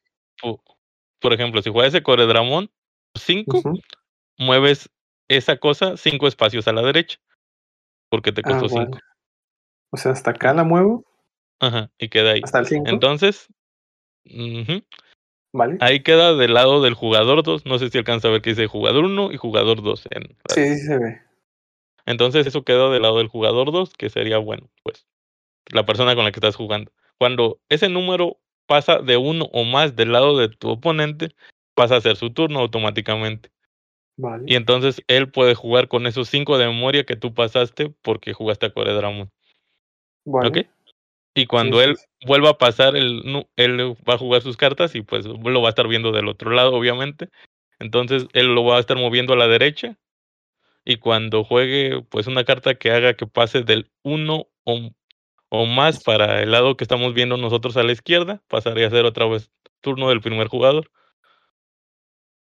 [1.25, 2.69] por ejemplo, si juegas ese Coredramon
[3.15, 3.79] 5, ujú.
[4.37, 4.91] mueves
[5.27, 7.17] esa cosa 5 espacios a la derecha.
[8.11, 8.91] Porque te Ah, costó vale.
[8.91, 8.99] 5.
[9.89, 11.03] O sea, hasta acá la muevo,
[11.59, 12.41] Ajá, y queda ahí.
[12.43, 12.87] hasta el 5.
[12.87, 13.47] Entonces,
[14.25, 14.83] ujú,
[15.51, 15.77] Vale.
[15.79, 17.65] ahí queda del lado del jugador 2.
[17.65, 20.07] No sé si alcanza a ver que dice jugador 1 y jugador 2.
[20.11, 21.21] En Sí, sí se ve.
[22.05, 25.07] Entonces, eso queda del lado del jugador 2, que sería, bueno, pues,
[25.71, 26.91] la persona con la que estás jugando.
[27.17, 31.35] Cuando ese número pasa de uno o más del lado de tu oponente,
[31.75, 33.51] pasa a ser su turno automáticamente.
[34.17, 34.45] Vale.
[34.47, 38.67] Y entonces él puede jugar con esos 5 de memoria que tú pasaste porque jugaste
[38.67, 39.29] a Coredramon.
[40.25, 40.47] Vale.
[40.47, 40.57] ¿Ok?
[41.37, 42.05] Y cuando sí, él sí.
[42.25, 45.69] vuelva a pasar, nu- él va a jugar sus cartas y pues lo va a
[45.69, 47.29] estar viendo del otro lado, obviamente.
[47.79, 49.97] Entonces él lo va a estar moviendo a la derecha.
[50.85, 54.91] Y cuando juegue pues una carta que haga que pase del 1 o,
[55.61, 59.05] o más para el lado que estamos viendo nosotros a la izquierda, pasaría a ser
[59.05, 59.51] otra vez
[59.81, 60.91] turno del primer jugador.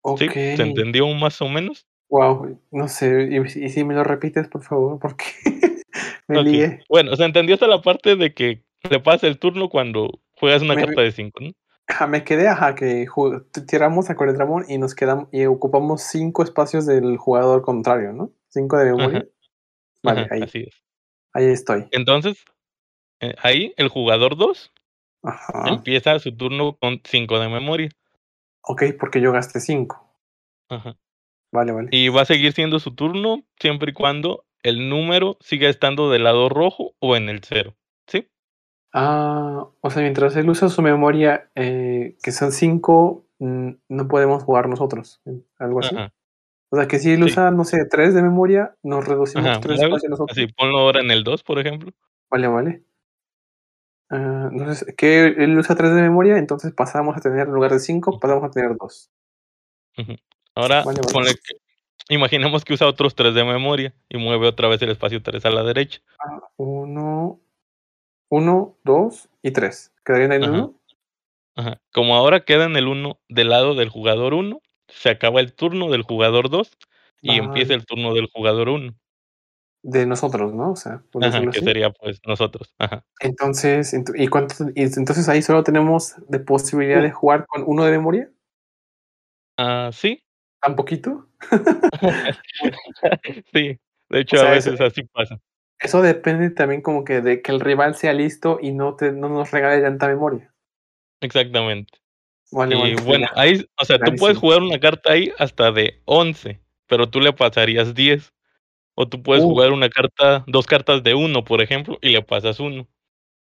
[0.02, 0.20] Ok.
[0.20, 0.30] ¿Sí?
[0.30, 1.88] ¿Se entendió más o menos?
[2.10, 3.28] Wow, no sé.
[3.32, 5.26] Y, y si me lo repites, por favor, porque
[6.28, 6.46] me Ok.
[6.46, 6.84] lié.
[6.90, 10.76] Bueno, se entendió hasta la parte de que le pasa el turno cuando juegas una
[10.76, 11.52] Me- carta de 5, ¿no?
[11.88, 13.06] Ajá, me quedé, ajá, que
[13.68, 18.32] tiramos a Coredramon y nos quedamos y ocupamos cinco espacios del jugador contrario, ¿no?
[18.50, 19.20] Cinco de memoria.
[19.20, 19.28] Ajá.
[20.02, 20.84] Vale, Ajá, ahí, Así es.
[21.34, 21.86] ahí estoy.
[21.92, 22.44] Entonces,
[23.42, 24.72] ahí el jugador 2
[25.24, 25.64] Ajá.
[25.68, 27.90] empieza su turno con 5 de memoria.
[28.62, 30.12] Ok, porque yo gasté cinco.
[30.70, 30.98] Ajá.
[31.52, 31.90] Vale, vale.
[31.92, 36.24] Y va a seguir siendo su turno siempre y cuando el número siga estando del
[36.24, 37.76] lado rojo o en el cero.
[38.08, 38.28] ¿Sí?
[38.94, 44.44] Ah, o sea, mientras él usa su memoria, eh, que son cinco, mm, no podemos
[44.44, 45.22] jugar nosotros.
[45.26, 45.40] ¿eh?
[45.60, 45.96] Algo así.
[45.96, 46.12] Ajá.
[46.72, 47.24] O sea, que si él Sí.
[47.26, 49.60] usa, no sé, tres de memoria, nos reducimos Ajá.
[49.60, 50.38] tres mueve, espacios nosotros.
[50.38, 51.92] Así, ponlo ahora en el 2, por ejemplo.
[52.30, 52.84] Vale, vale.
[54.10, 57.80] Ah, entonces, que él usa 3 de memoria, entonces pasamos a tener, en lugar de
[57.80, 59.10] 5, pasamos a tener 2.
[59.98, 60.16] Ujú.
[60.56, 61.14] Ahora, Vale, vale.
[61.14, 61.58] ponle que-
[62.16, 65.50] imaginemos que usa otros 3 de memoria y mueve otra vez el espacio 3 a
[65.50, 66.02] la derecha.
[66.58, 67.42] 1,
[68.30, 69.94] 1, 2 y 3.
[70.06, 70.54] ¿Quedarían en Ajá.
[70.54, 70.82] 1?
[71.58, 71.82] Ajá.
[71.94, 75.90] Como ahora queda en el 1 del lado del jugador 1, se acaba el turno
[75.92, 76.72] del jugador 2
[77.22, 77.82] y empieza Vale.
[77.82, 78.96] el turno del jugador 1.
[79.88, 80.72] De nosotros, ¿no?
[80.72, 82.74] O sea, Ajá, que sería pues nosotros.
[82.80, 83.06] Ajá.
[83.20, 84.60] Entonces, ent- ¿y cuántos?
[84.74, 88.32] y entonces ahí solo tenemos de posibilidad de jugar con uno de memoria.
[89.58, 90.26] Ah, sí,
[90.66, 91.28] ¿Tan poquito?
[93.54, 93.80] sí.
[94.10, 95.40] De hecho, sea, a veces así pasa.
[95.80, 99.30] Eso depende también como que de que el rival sea listo y no, te, no
[99.30, 100.52] nos regale tanta memoria.
[101.22, 102.00] Exactamente.
[102.52, 106.02] Vale, y vale, bueno, ahí, o sea, tú puedes jugar una carta ahí hasta de
[106.06, 108.34] 11, pero tú le pasarías 10.
[108.96, 109.50] O tú puedes Uh.
[109.50, 112.88] jugar una carta, dos cartas de 1, por ejemplo, y le pasas uno.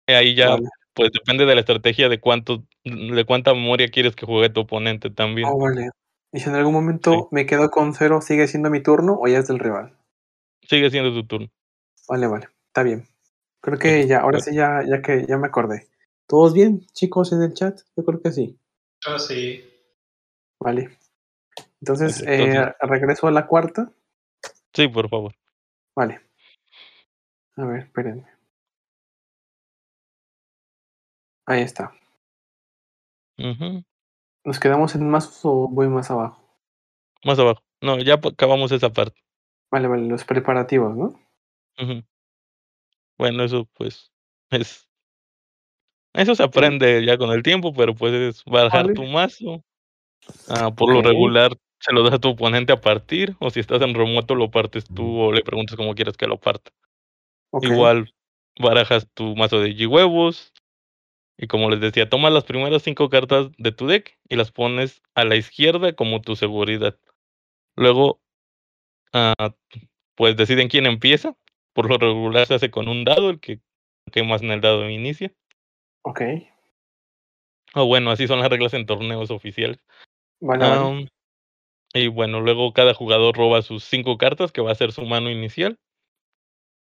[0.06, 0.68] Ahí ya, Vale.
[0.94, 5.10] pues depende de la estrategia de cuánto, de cuánta memoria quieres que juegue tu oponente
[5.10, 5.48] también.
[5.50, 5.90] Oh, vale.
[6.32, 9.38] Y si en algún momento me quedo con cero, ¿sigue siendo mi turno o ya
[9.38, 9.96] es del rival?
[10.62, 11.48] Sigue siendo tu turno.
[12.08, 12.48] Vale, vale.
[12.68, 13.06] Está bien.
[13.60, 15.88] Creo que ya, ahora sí ya, ya que ya me acordé.
[16.26, 17.78] ¿Todos bien, chicos, en el chat?
[17.96, 18.58] Yo creo que sí.
[19.06, 19.62] Yo sí.
[20.58, 20.90] Vale.
[21.80, 23.90] Entonces, eh, entonces- regreso a la cuarta.
[24.74, 25.34] Sí, por favor.
[25.94, 26.20] Vale.
[27.56, 28.26] A ver, espérenme.
[31.46, 31.92] Ahí está.
[34.44, 36.42] ¿Nos quedamos en más o voy más abajo?
[37.24, 37.62] Más abajo.
[37.80, 39.20] No, ya acabamos esa parte.
[39.70, 41.20] Vale, vale, los preparativos, ¿no?
[43.16, 44.12] Bueno, eso pues
[44.50, 44.88] es.
[46.12, 48.94] Eso se aprende ya con el tiempo, pero puedes Vale.
[48.94, 49.64] tu mazo.
[50.48, 51.52] Ah, por lo regular
[51.84, 54.86] se lo das a tu oponente a partir, o si estás en remoto lo partes
[54.86, 56.70] tú o le preguntas cómo quieres que lo parta.
[57.60, 58.14] Igual
[58.58, 60.54] barajas tu mazo de G-huevos.
[61.36, 65.02] Y como les decía, tomas las primeras cinco cartas de tu deck y las pones
[65.14, 66.98] a la izquierda como tu seguridad.
[67.76, 68.20] Luego,
[69.12, 69.54] ah,
[70.14, 71.36] pues deciden quién empieza.
[71.74, 73.60] Por lo regular se hace con un dado, el que,
[74.10, 75.34] que más en el dado inicia.
[76.02, 76.22] Ok.
[77.74, 79.84] O bueno, así son las reglas en torneos oficiales.
[80.40, 81.08] Vale, vale.
[81.94, 85.30] Y bueno, luego cada jugador roba sus cinco cartas, que va a ser su mano
[85.30, 85.78] inicial.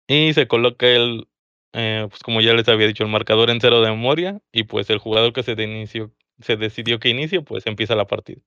[0.08, 1.28] Y se coloca el,
[1.74, 4.40] eh, pues como ya les había dicho, el marcador en cero de memoria.
[4.52, 8.06] Y pues el jugador que se, de inicio, se decidió que inicie, pues empieza la
[8.06, 8.42] partida.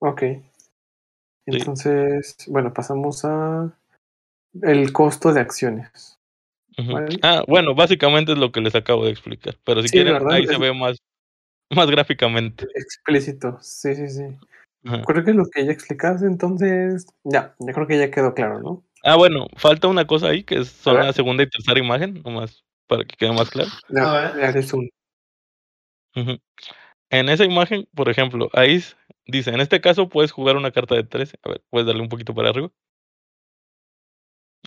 [0.00, 0.22] Ok.
[1.46, 3.72] Entonces, bueno, pasamos a
[4.62, 6.18] el costo de acciones.
[6.76, 7.18] Vale.
[7.22, 9.56] Ah, bueno, básicamente es lo que les acabo de explicar.
[9.64, 10.32] Pero si Sí, quieren, ¿verdad?
[10.32, 10.98] ahí se ve más,
[11.70, 12.66] más gráficamente.
[12.74, 13.58] Explícito.
[13.60, 14.22] Sí, sí, sí.
[14.84, 15.02] Ajá.
[15.02, 18.60] Creo que es lo que ya explicaste, entonces, ya, ya creo que ya quedó claro,
[18.60, 18.84] ¿no?
[19.04, 21.04] Ah, bueno, falta una cosa ahí que son ver.
[21.04, 23.70] la segunda y tercera imagen, nomás para que quede más claro.
[23.88, 24.54] Ya, ver.
[24.54, 24.88] ya zoom.
[26.16, 26.38] Ujú.
[27.10, 28.82] En esa imagen, por ejemplo, ahí
[29.26, 31.38] dice, en este caso puedes jugar una carta de 13.
[31.42, 32.70] A ver, puedes darle un poquito para arriba.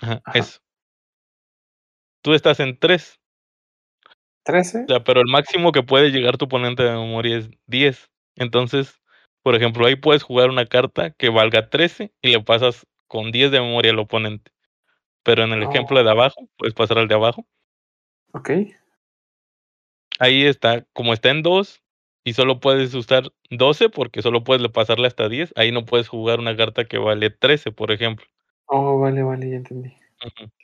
[0.02, 0.40] Ajá, Ajá.
[0.40, 0.60] eso.
[2.24, 3.20] Tú estás en 3,
[4.44, 4.84] 13.
[4.84, 8.10] o sea, pero el máximo que puede llegar tu oponente de memoria es 10.
[8.36, 9.01] Entonces,
[9.44, 13.52] por ejemplo, ahí puedes jugar una carta que valga 13 y le pasas con 10
[13.52, 14.52] de memoria al oponente.
[15.24, 16.04] Pero en el ejemplo Oh.
[16.04, 17.46] de abajo, puedes pasar al de abajo.
[18.34, 18.52] Ok.
[20.20, 21.82] Ahí está, como está en 2
[22.24, 26.08] y solo puedes usar 12 porque solo puedes le pasarle hasta 10, ahí no puedes
[26.08, 28.26] jugar una carta que vale 13, por ejemplo.
[28.68, 30.01] Oh, vale, vale, ya entendí.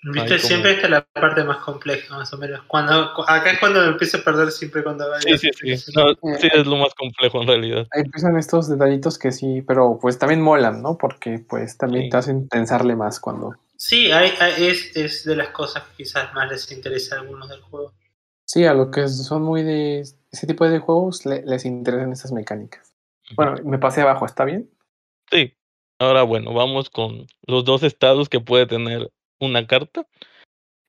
[0.03, 2.61] Viste, siempre esta es la parte más compleja, más o menos.
[2.67, 5.37] Cuando, cu- acá es cuando me empiezo a perder siempre cuando vaya.
[5.37, 5.91] Sí, sí, sí.
[5.95, 7.87] No, sí, es lo más complejo en realidad.
[7.91, 10.97] Ahí empiezan estos detallitos que sí, pero pues también molan, ¿no?
[10.97, 12.09] Porque pues también Sí.
[12.11, 13.55] te hacen pensarle más cuando...
[13.75, 17.49] Sí, hay- hay- es, es de las cosas que quizás más les interesa a algunos
[17.49, 17.93] del juego.
[18.45, 22.31] Sí, a lo que son muy de ese tipo de juegos le- les interesan estas
[22.31, 22.93] mecánicas.
[23.35, 24.69] Bueno, me pasé abajo, ¿está bien?
[25.29, 25.53] Sí.
[25.99, 29.09] Ahora, bueno, vamos con los dos estados que puede tener
[29.39, 30.07] una carta.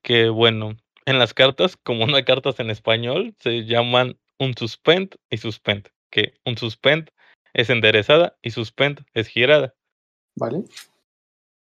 [0.01, 5.15] Que bueno, en las cartas, como no hay cartas en español, se llaman un suspend
[5.29, 5.89] y suspend.
[6.09, 7.09] Que un suspend
[7.53, 9.75] es enderezada y suspend es girada.
[10.35, 10.63] Vale.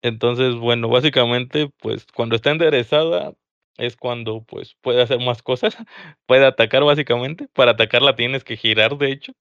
[0.02, 3.34] Entonces, bueno, básicamente, pues cuando está enderezada
[3.78, 5.76] es cuando pues puede hacer más cosas,
[6.26, 7.48] puede atacar básicamente.
[7.54, 9.34] Para atacarla tienes que girar, de hecho.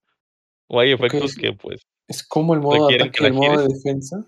[0.68, 4.24] O hay efectos que pues Es como el modo de ataque el modo de defensa.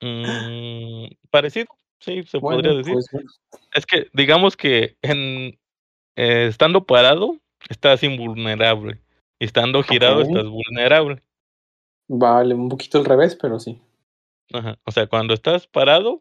[0.00, 1.66] mm, parecido,
[2.00, 2.92] sí, se Bueno, podría decir.
[2.94, 3.28] pues bueno.
[3.74, 5.58] Es que digamos que en
[6.16, 7.36] eh, estando parado
[7.68, 9.00] estás invulnerable.
[9.38, 11.22] Y estando girado estás vulnerable.
[12.08, 13.80] Vale, un poquito al revés, pero sí.
[14.52, 14.78] Ajá.
[14.84, 16.20] O sea, cuando estás parado,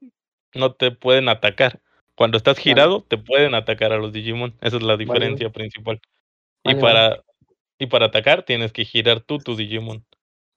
[0.54, 1.82] no te pueden atacar.
[2.16, 2.64] Cuando estás Vale.
[2.64, 4.56] girado, te pueden atacar a los Digimon.
[4.62, 5.06] Esa es la Vale.
[5.06, 6.00] diferencia principal.
[6.64, 7.24] Y para
[7.80, 10.06] y para atacar tienes que girar tú tu Digimon.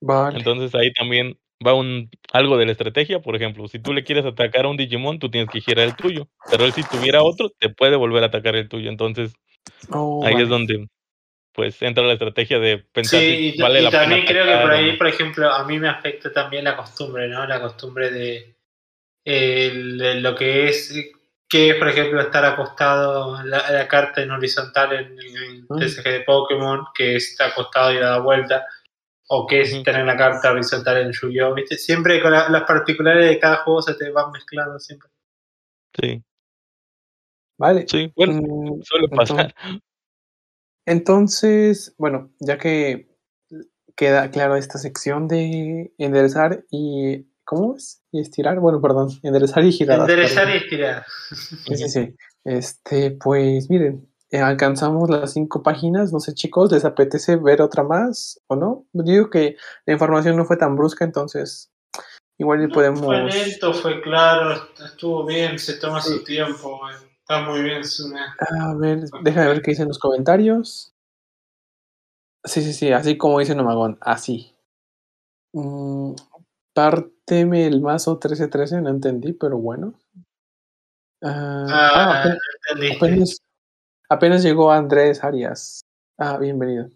[0.01, 0.39] Vale.
[0.39, 3.21] Entonces ahí también va un algo de la estrategia.
[3.21, 5.97] Por ejemplo, si tú le quieres atacar a un Digimon, tú tienes que girar el
[5.97, 6.29] tuyo.
[6.51, 8.91] Pero él si tuviera otro, te puede volver a atacar el tuyo.
[8.91, 9.33] Entonces
[9.91, 10.45] Oh, ahí vale.
[10.45, 10.89] es donde
[11.53, 14.47] pues entra la estrategia de pensar Sí, si y, vale y la pena también creo
[14.47, 17.47] que por ahí, por ejemplo, a mí me afecta también la costumbre, ¿no?
[17.47, 18.57] La costumbre de
[20.21, 21.13] lo que es,
[21.49, 25.67] que es, por ejemplo, estar acostado la, la carta en horizontal en el.
[25.69, 28.65] TCG de Pokémon, que está acostado y da vuelta,
[29.33, 31.55] o que es tener la carta horizontal en Yu-Gi-Oh!
[31.55, 31.77] ¿viste?
[31.79, 35.09] Siempre con la- las particulares de cada juego se te van mezclando siempre.
[36.01, 36.23] Sí,
[37.59, 37.87] Vale.
[37.89, 39.55] sí, bueno, Mm, suele entonces- pasar.
[40.87, 43.09] Entonces, bueno, ya que
[43.97, 47.27] queda claro esta sección de enderezar y.
[47.45, 48.03] ¿Cómo es?
[48.13, 48.61] Y estirar.
[48.61, 50.01] Bueno, perdón, enderezar y girar.
[50.01, 50.55] Enderezar perdón.
[50.55, 51.05] y estirar.
[51.67, 52.17] Sí, sí, sí.
[52.45, 56.13] Este, pues miren, eh, alcanzamos las cinco páginas.
[56.13, 58.85] No sé, chicos, ¿les apetece ver otra más o no?
[58.93, 61.71] Digo que la información no fue tan brusca, entonces
[62.39, 63.01] igual y podemos.
[63.05, 64.55] Fue lento, fue claro,
[64.85, 66.11] estuvo bien, se toma Sí.
[66.11, 66.81] su tiempo,
[67.19, 67.85] está muy bien.
[67.85, 68.21] Sune.
[68.21, 70.95] A ver, déjame ver qué dicen los comentarios.
[72.45, 74.55] Sí, sí, sí, así como dice Nomagón, así.
[75.53, 76.15] Mm,
[76.73, 79.93] párteme el mazo 1313, no entendí, pero bueno.
[81.23, 83.39] Ah, ah, Ah, apenas, apenas,
[84.11, 85.83] Apenas llegó Andrés Arias.
[86.19, 86.89] Ah, bienvenido.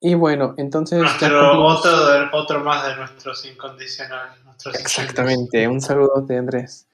[0.00, 0.98] Y bueno, entonces.
[0.98, 4.44] Nuestro, otro, de- otro más de nuestros incondicionales.
[4.44, 6.88] Nuestros Exactamente, un saludo de Andrés.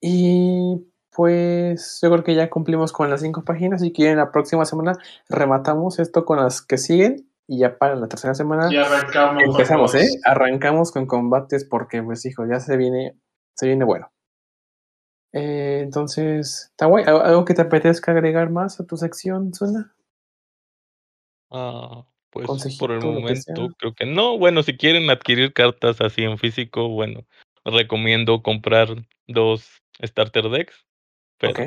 [0.00, 4.32] Y pues yo creo que ya cumplimos con las cinco páginas y que en la
[4.32, 4.94] próxima semana
[5.28, 9.42] rematamos esto con las que siguen y ya para la tercera semana Y arrancamos.
[9.42, 10.08] con empezamos, ¿eh?
[10.24, 13.18] Arrancamos con combates porque pues hijo, ya se viene,
[13.54, 14.10] se viene bueno.
[15.32, 17.04] Eh, entonces, está guay.
[17.06, 19.94] ¿Al- ¿Algo que te apetezca agregar más a tu sección, Zuna?
[21.50, 24.38] Ah, pues Consejito, por el que momento creo que no.
[24.38, 27.24] Bueno, si quieren adquirir cartas así en físico, bueno,
[27.64, 28.88] recomiendo comprar
[29.26, 30.86] dos starter decks.
[31.38, 31.60] Pero Ok.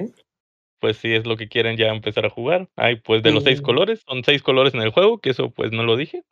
[0.80, 2.70] pues si es lo que quieren ya empezar a jugar.
[2.76, 5.72] Hay pues de los seis colores, son seis colores en el juego, que eso pues
[5.72, 6.24] no lo dije.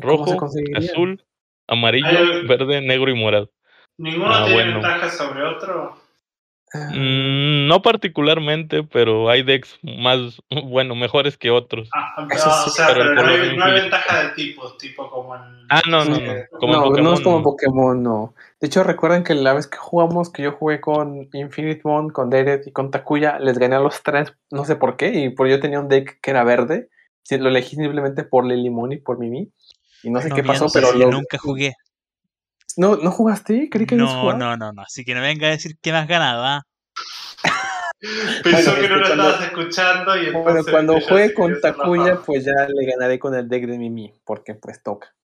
[0.00, 1.24] ¿Cómo se Rojo, azul,
[1.66, 2.08] amarillo,
[2.46, 3.50] verde, negro y morado.
[3.98, 4.74] ¿Ninguno Ah, tiene bueno.
[4.74, 5.96] ventaja sobre otro?
[6.74, 11.88] Ah, Mm, no particularmente, pero hay decks más, bueno, mejores que otros.
[11.94, 15.42] Ah, ah, sí, o sea, pero no, hay, no ventaja de tipos, tipo como en.
[15.68, 16.32] Ah, no, no, no.
[16.58, 17.42] Como no, no es como no.
[17.44, 18.34] Pokémon, no.
[18.60, 22.30] De hecho, recuerden que la vez que jugamos, que yo jugué con Infinite Bond, con
[22.30, 25.48] Deret y con Takuya, les gané a los tres, no sé por qué, y por
[25.48, 26.88] yo tenía un deck que era verde,
[27.30, 29.50] lo elegí simplemente por Lilimon y por Mimi,
[30.02, 31.12] y no sé qué pasó, pero yo lo...
[31.12, 31.74] nunca jugué.
[32.76, 33.68] ¿No, ¿No jugaste?
[33.70, 34.82] Creí que No, no, no, no.
[34.82, 36.62] Así que no venga a decir que me has ganado, ¿ah?
[38.44, 40.44] Pensó Bueno, que no lo cuando- estabas escuchando y entonces.
[40.44, 44.54] Bueno, cuando juegue con Takuya, pues ya le ganaré con el deck de Mimi, porque
[44.54, 45.14] pues toca.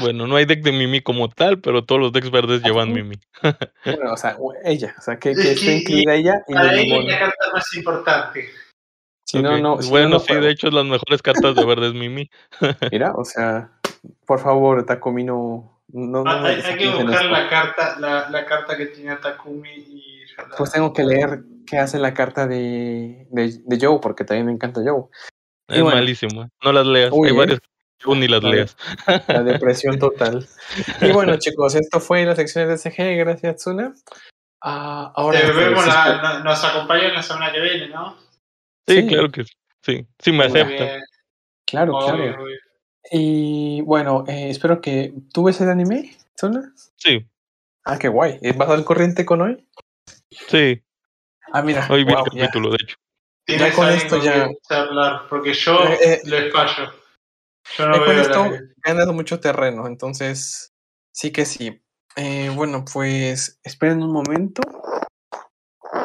[0.00, 2.94] Bueno, no hay deck de Mimi como tal, pero todos los decks verdes llevan Ajá.
[2.94, 3.16] Mimi.
[3.84, 6.74] Bueno, o sea, ella, o sea, que, Es que que- esté incluida ella y Para
[6.74, 8.48] ella es la carta más importante.
[9.26, 10.44] Si no, no, si no, bueno, no sí, juego.
[10.44, 12.30] de hecho las mejores cartas de verde es Mimi.
[12.92, 13.72] Mira, o sea,
[14.26, 15.24] por favor, Takumi
[15.92, 16.22] no...
[16.22, 19.70] no, no Ah, hay, hay que buscar la carta, la, la carta que tiene Takumi
[19.70, 20.22] y.
[20.56, 24.52] Pues tengo que leer qué hace la carta de, de, de Joe, porque también me
[24.52, 25.04] encanta Joe.
[25.68, 25.98] Y Es bueno.
[25.98, 26.48] malísima.
[26.64, 27.10] No las leas.
[27.12, 27.38] Uy, hay ¿eh?
[27.38, 27.60] varias
[27.98, 28.76] tú ni las leas.
[29.28, 30.46] La depresión total.
[31.00, 33.16] Y bueno, chicos, esto fue la sección de CG.
[33.18, 33.94] Gracias, Tsuna.
[34.60, 38.16] Ah, ahora Te vemos sí, la- no- nos acompañan la semana que viene, ¿no?
[38.88, 39.06] Sí, Sí.
[39.06, 39.52] claro que sí.
[39.84, 40.62] Sí, sí me Muy.
[40.64, 41.00] Bien,
[41.66, 42.42] Claro, obvio, claro.
[42.44, 42.56] obvio.
[43.10, 45.12] Y bueno, eh, espero que.
[45.32, 46.72] ¿Tú ves el anime, Tsuna?
[46.96, 47.26] Sí,
[47.84, 48.38] Ah, qué guay.
[48.42, 49.66] Eh, ¿Vas al corriente con hoy?
[50.30, 50.80] sí.
[51.52, 51.86] Ah, mira.
[51.90, 52.46] Hoy vi guau, el ya.
[52.46, 52.96] capítulo, de hecho.
[53.44, 56.20] Tienes con esto ya- charlar, porque yo Eh, eh.
[56.24, 56.92] les fallo.
[57.76, 60.72] Yo no Ya con esto he ganado mucho terreno, entonces
[61.12, 61.82] sí que sí.
[62.16, 64.62] Eh, bueno, pues esperen un momento.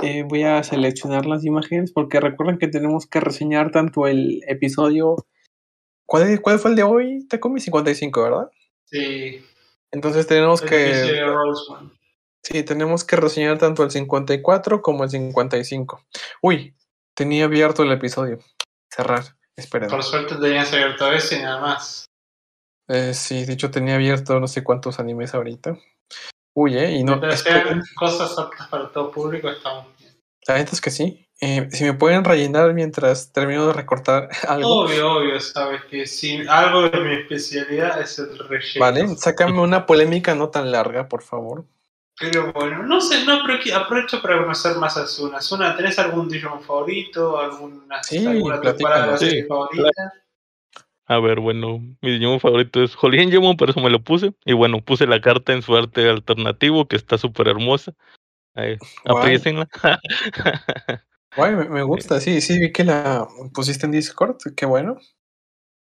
[0.02, 5.28] Eh, voy a seleccionar las imágenes porque recuerden que tenemos que reseñar tanto el episodio.
[6.08, 7.28] ¿Cuál, es- cuál fue el de hoy?
[7.28, 8.50] Takumi 55, ¿verdad?
[8.86, 9.46] Sí,
[9.92, 11.22] Entonces tenemos el que.
[12.44, 16.02] Sí, tenemos que reseñar tanto el 54 como el 55.
[16.42, 16.74] Uy,
[17.14, 18.40] tenía abierto el episodio.
[18.90, 19.36] Cerrar.
[19.58, 19.90] Esperen.
[19.90, 22.06] Por suerte tenías abierto ese y nada más.
[22.88, 25.78] Eh, sí, de hecho tenía abierto no sé cuántos animes ahorita.
[26.54, 27.16] Uy, eh, y no.
[27.30, 27.66] Esperen.
[27.68, 30.14] sean cosas aptas para todo público, estamos bien.
[30.48, 31.27] La neta es que sí.
[31.40, 34.86] Eh, si me pueden rellenar mientras termino de recortar algo.
[34.86, 38.80] Obvio, obvio, sabes que si algo de mi especialidad es el relleno.
[38.80, 41.66] Vale, sácame una polémica no tan larga, por favor.
[42.20, 45.40] Pero bueno, no sé, no, pero que aprovecho para conocer más a Zuna.
[45.40, 47.40] Zuna, ¿tenés algún Digimon favorito?
[47.40, 49.92] ¿Alguna, Sí, alguna temporada Sí, favorita?
[51.06, 54.34] A ver, bueno, mi Digimon favorito es Jolien Digimon, por eso me lo puse.
[54.46, 57.94] Y bueno, puse la carta en su arte alternativo, que está súper hermosa.
[59.06, 59.70] Aprecienla.
[61.38, 64.98] Guay, me, me gusta, sí, sí, vi que la pusiste en Discord, qué bueno.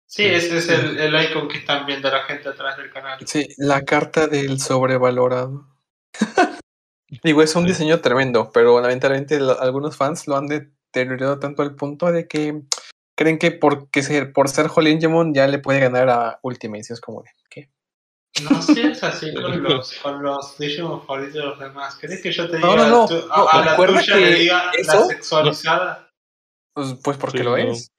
[0.06, 3.18] Sí, ese es el, el icon que están viendo la gente atrás del canal.
[3.26, 5.66] Sí, la carta del sobrevalorado.
[7.24, 7.68] Digo, es un Sí.
[7.70, 12.62] diseño tremendo, pero lamentablemente lo- algunos fans lo han deteriorado tanto al punto de que
[13.16, 16.84] creen que porque ser, por ser Holingemon ya le puede ganar a Ultimate.
[16.88, 17.70] y Es como de, ¿qué?
[18.48, 21.96] No seas así con los, con los Digimon favoritos de los demás.
[21.96, 24.20] ¿Querés que yo te diga No, no, no, tu- no, a, a la tuya que
[24.20, 26.10] le diga la eso- sexualizada?
[26.74, 27.72] Pues, pues porque Sí, lo no.
[27.72, 27.90] es.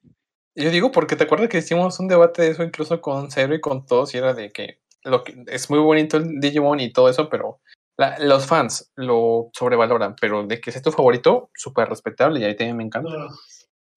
[0.54, 3.60] Yo digo porque te acuerdas que hicimos un debate de eso incluso con Zero y
[3.60, 7.08] con todos y era de que lo que es muy bonito el Digimon y todo
[7.08, 7.60] eso, pero
[7.98, 12.56] la- los fans lo sobrevaloran, pero de que sea tu favorito, súper respetable y ahí
[12.56, 13.10] también me encanta.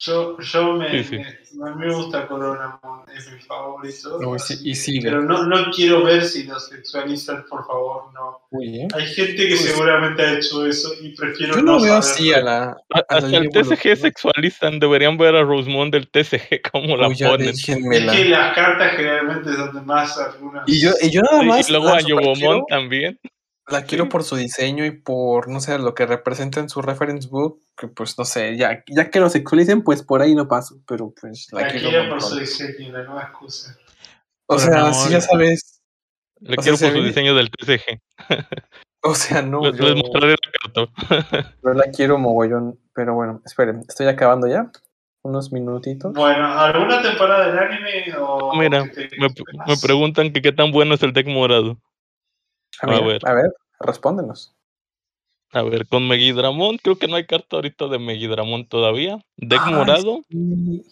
[0.08, 1.58] No, Yo, yo me, Sí, sí.
[1.58, 4.20] me- gusta Coronamon, es mi favorito.
[4.64, 5.04] Y sigue.
[5.10, 8.42] Pero no, no quiero ver si lo sexualizan, por favor, no.
[8.52, 8.88] Uy, ¿eh?
[8.94, 11.98] Hay gente que Pues- seguramente ha hecho eso y prefiero Yo no veo saberlo.
[12.00, 12.64] así a la.
[12.64, 12.76] A-
[13.08, 17.50] a la Hasta el TCG sexualizan, deberían ver a Rosemond del TCG como la ponen.
[17.50, 18.12] Es déjenmela.
[18.12, 20.68] que las cartas generalmente es donde más algunas.
[20.68, 21.70] Y yo, y yo nada más.
[21.70, 23.20] y luego a superquiero- también.
[23.68, 24.10] La quiero Sí.
[24.12, 27.88] por su diseño y por, no sé, lo que representa en su reference book, que
[27.88, 31.48] pues no sé, ya, ya que lo sexualicen, pues por ahí no paso, pero pues
[31.52, 32.10] la, La quiero.
[32.10, 33.76] por su diseño, la nueva excusa.
[34.48, 35.82] O sea, si ya sabes,
[36.42, 38.02] sea, quiero por su ve- diseño del TCG.
[39.04, 40.88] o sea, no, les, yo, les mostraré la
[41.64, 44.70] yo la quiero mogollón, pero bueno, esperen, estoy acabando ya,
[45.24, 46.14] unos minutitos.
[46.14, 49.28] Bueno, ¿alguna temporada del anime o Mira, te me,
[49.66, 51.80] me preguntan que qué tan bueno es el deck morado.
[52.82, 54.56] A, a ver, a ver, respóndenos.
[55.52, 59.20] A ver, con Megidramon, creo que no hay carta ahorita de Megidramon todavía.
[59.38, 60.84] Deck Ay, morado, sí.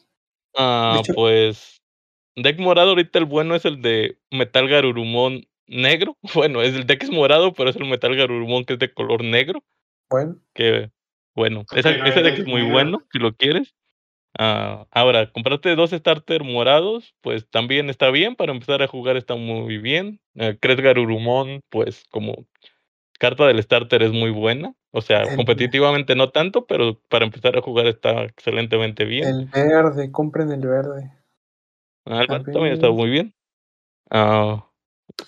[0.56, 1.82] ah, hecho- pues.
[2.36, 6.18] Deck morado, ahorita el bueno es el de Metal Garurumon negro.
[6.34, 9.24] Bueno, es el deck es morado, pero es el Metal Garurumon que es de color
[9.24, 9.64] negro.
[10.10, 10.92] Bueno, Que,
[11.36, 13.74] bueno, esa- ese deck es muy bueno, si lo quieres.
[14.38, 18.36] Ah, ahora, comprarte dos starter morados, pues también está bien.
[18.36, 20.20] Para empezar a jugar está muy bien.
[20.36, 22.48] Uh, Garurumon, pues como
[23.20, 24.74] carta del starter es muy buena.
[24.92, 29.28] O sea, El- competitivamente no tanto, pero para empezar a jugar está excelentemente bien.
[29.30, 31.12] el verde, compren el verde.
[32.06, 33.34] Ah, el a verde también está muy bien.
[34.10, 34.68] Ah,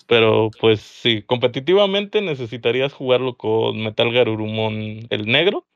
[0.06, 5.66] pero pues sí, competitivamente necesitarías jugarlo con Metal Garurumon el negro.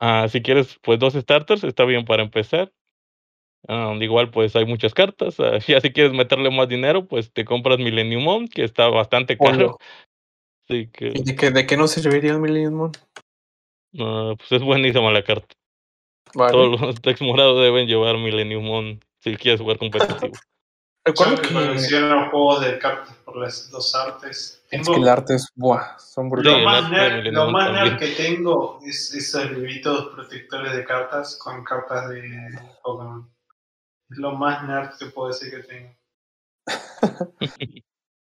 [0.00, 2.72] Ah, si quieres, pues dos starters, está bien para empezar.
[3.66, 5.40] Ah, igual, pues hay muchas cartas.
[5.40, 9.38] ah, ya si quieres meterle más dinero, pues te compras Millennium Mon, que está bastante
[9.38, 9.78] caro.
[10.68, 12.92] Así que ¿Y de qué, de qué nos serviría el Millennium Moon?
[14.00, 15.54] ah, pues es buenísima la carta.
[16.34, 16.52] Vale.
[16.52, 20.34] Todos los decks morados deben llevar Millennium Mon si quieres jugar competitivo.
[21.04, 24.64] Recuerdo que, colecciono juegos de cartas por las dos artes.
[24.70, 26.58] es que el arte es, buah, son lo, brutales.
[26.58, 31.62] el más nerd, lo más nerd que tengo es esos libritos protectores de cartas con
[31.62, 33.30] cartas de Pokémon.
[34.10, 35.94] Es lo más nerd que puedo decir que tengo.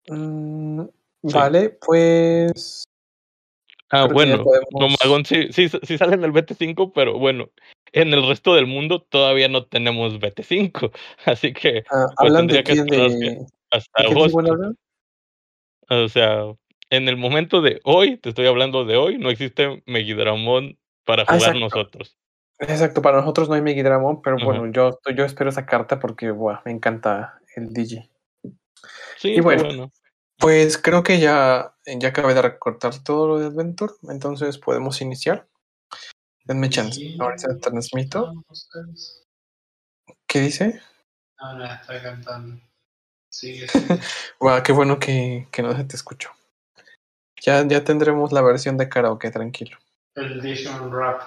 [0.07, 0.81] Mm,
[1.23, 1.33] Sí.
[1.37, 2.83] Vale, pues.
[3.91, 7.49] Ah, bueno, podemos- Romagón sí, sí, sí sale en el BT5, pero bueno,
[7.93, 10.91] en el resto del mundo todavía no tenemos BT5,
[11.25, 12.91] así que Ah, pues ¿Hablan de tendría que?
[12.91, 14.75] ¿De, hasta ¿de qué agosto.
[15.89, 16.43] O sea,
[16.89, 21.35] en el momento de hoy, te estoy hablando de hoy, no existe Megidramon para Ah,
[21.35, 21.59] jugar exacto.
[21.59, 22.17] nosotros.
[22.59, 26.31] Exacto, para nosotros no hay Megidramon, pero bueno, yo, yo espero esa carta porque
[26.65, 28.07] me encanta el Digi.
[29.17, 29.91] Sí, Y bueno.
[30.37, 35.47] Pues creo que ya, ya acabé de recortar todo lo de Adventure, entonces podemos iniciar.
[36.51, 36.99] Denme chance.
[36.99, 37.15] Sí.
[37.17, 38.33] Ahorita transmito.
[40.27, 40.81] ¿Qué dice?
[41.39, 42.61] No, no, está cantando.
[43.29, 43.99] Sigue, sigue.
[44.37, 46.29] Buah, qué bueno que, que no se te escuchó.
[47.41, 49.77] Ya, ya tendremos la versión de karaoke, tranquilo.
[50.13, 51.21] El Digimon Rap.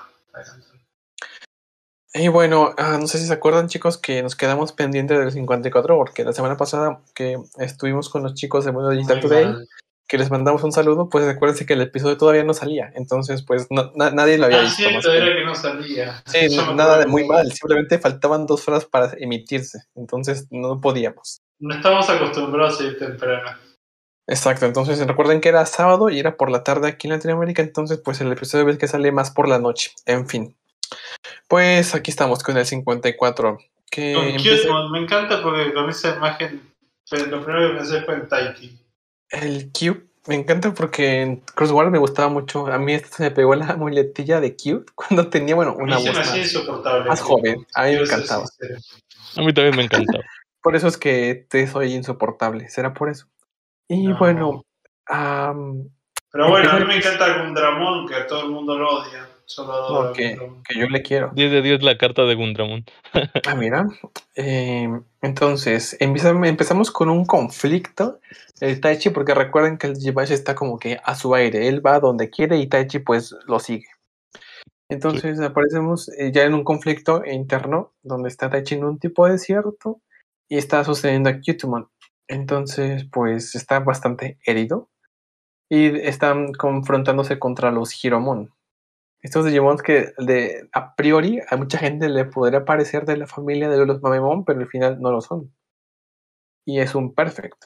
[2.13, 5.97] Y bueno, ah, no sé si se acuerdan chicos que nos quedamos pendientes del 54
[5.97, 9.69] porque la semana pasada que estuvimos con los chicos de Mundo Digital Muy Today, mal.
[10.15, 13.67] Que les mandamos un saludo, pues acuérdense que el episodio todavía no salía, entonces pues
[13.69, 14.77] no- na- nadie lo había Ah, visto.
[14.77, 16.23] cierto, era que no salía.
[16.27, 21.41] Sí, nada de muy mal, simplemente faltaban dos horas para emitirse, entonces no podíamos.
[21.59, 23.59] No estamos acostumbrados a ir temprano.
[24.29, 27.99] Exacto, entonces recuerden que era sábado y era por la tarde aquí en Latinoamérica, entonces
[28.05, 30.57] pues el episodio ves que sale más por la noche, en fin.
[31.49, 33.59] Pues aquí estamos con el 54.
[33.91, 36.63] Que Con empieza- me encanta porque con esa imagen,
[37.31, 38.79] lo primero que pensé fue en Taiki.
[39.31, 42.67] El Cube me encanta porque en Crossword me gustaba mucho.
[42.69, 46.09] A mí esto se me pegó la muletilla de Cube cuando tenía, bueno, una se
[46.09, 47.09] voz más, insoportable.
[47.09, 47.67] más joven.
[47.75, 48.45] A mí me encantaba.
[49.37, 50.25] A mí también me encantaba.
[50.63, 52.71] Por eso es que te soy insoportable.
[52.71, 53.27] ¿Será por eso?
[53.87, 54.17] Y No.
[54.19, 54.65] bueno,
[55.07, 55.91] am,
[56.33, 59.29] Pero bueno, a mí me encanta Gundramon, que a todo el mundo lo odia.
[59.47, 60.39] Solo que,
[60.69, 61.31] que yo le quiero.
[61.35, 62.85] 10 de 10 la carta de Gundramon.
[63.47, 63.87] Ah, mira.
[64.37, 64.89] Eh,
[65.23, 68.21] entonces, empezamos con un conflicto.
[68.61, 71.69] El Taichi, porque recuerden que el Jibashi está como que a su aire.
[71.69, 73.87] Él va donde quiere y Taichi pues lo sigue.
[74.89, 79.33] Entonces aparecemos eh, ya en un conflicto interno donde está Taichi en un tipo de
[79.33, 80.01] desierto
[80.49, 81.89] y está sucediendo a Cutumon.
[82.29, 84.89] Entonces, pues está bastante herido
[85.69, 88.54] y están confrontándose contra los Hiromon.
[89.25, 93.71] Estos Digimon que de, a priori a mucha gente le podría parecer de la familia
[93.71, 95.51] de los Mamemon, pero al final no lo son.
[96.67, 97.65] Y es un perfect.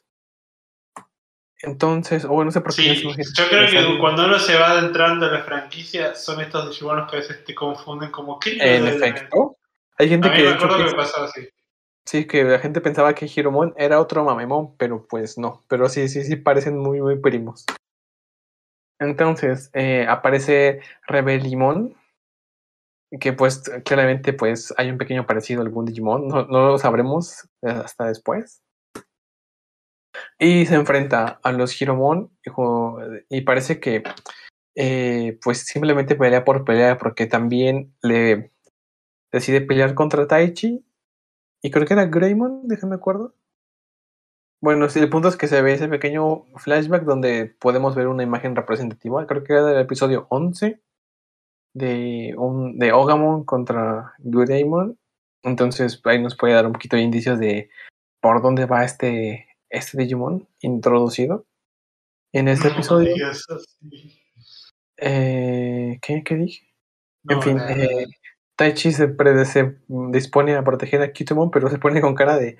[1.62, 2.94] Entonces, o no sé por qué.
[2.94, 7.10] Sí, yo creo que cuando uno se va adentrando en la franquicia, son estos Digimonos
[7.10, 9.56] que a veces te confunden como ¿qué En efecto.
[9.98, 11.48] Hay gente A mí que, me acuerdo que piensa- pasaba así.
[12.04, 15.64] sí, que la gente pensaba que Hiromon era otro Mamemon, pero pues no.
[15.66, 17.64] Pero sí, sí, sí parecen muy, muy primos.
[19.00, 21.94] Entonces, eh, aparece Rebelimon,
[23.20, 27.48] que pues claramente pues hay un pequeño parecido a algún Digimon, no, no lo sabremos
[27.62, 28.62] hasta después.
[30.38, 32.98] Y se enfrenta a los Hiromon hijo,
[33.28, 34.02] y parece que
[34.76, 38.52] eh, pues simplemente pelea por pelear porque también le
[39.32, 40.84] decide pelear contra Taichi
[41.62, 43.34] y creo que era Greymon, déjame acuerdo.
[44.60, 48.24] Bueno, sí, el punto es que se ve ese pequeño flashback donde podemos ver una
[48.24, 50.80] imagen representativa, creo que era del episodio 11
[51.74, 54.98] de, un, de Ogamon contra Greymon.
[55.44, 57.70] Entonces ahí nos puede dar un poquito de indicios de
[58.20, 61.46] por dónde va este, este Digimon introducido
[62.32, 63.14] en este No episodio.
[64.96, 66.66] Eh, ¿qué, ¿Qué dije?
[67.22, 68.06] No, en fin, eh,
[68.56, 69.14] Taichi se,
[69.44, 72.56] se dispone a proteger a Kitemon, pero se pone con cara de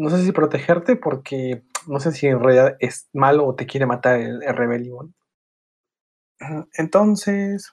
[0.00, 3.86] no sé si protegerte porque no sé si en realidad es malo o te quiere
[3.86, 5.14] matar el, el Rebellion.
[6.76, 7.70] Entonces,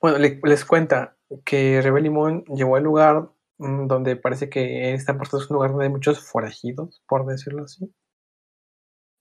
[0.00, 5.36] bueno, le- les cuenta que Rebellion llegó al lugar mm, donde parece que esta parte
[5.36, 7.92] es un lugar donde hay muchos forajidos, por decirlo así.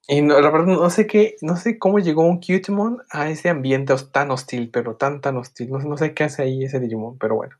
[0.07, 3.49] Y no, la verdad no sé qué, no sé cómo llegó un Cutemon a ese
[3.49, 5.71] ambiente tan hostil, pero tan tan hostil.
[5.71, 7.55] No, no sé qué hace ahí ese Digimon, pero bueno.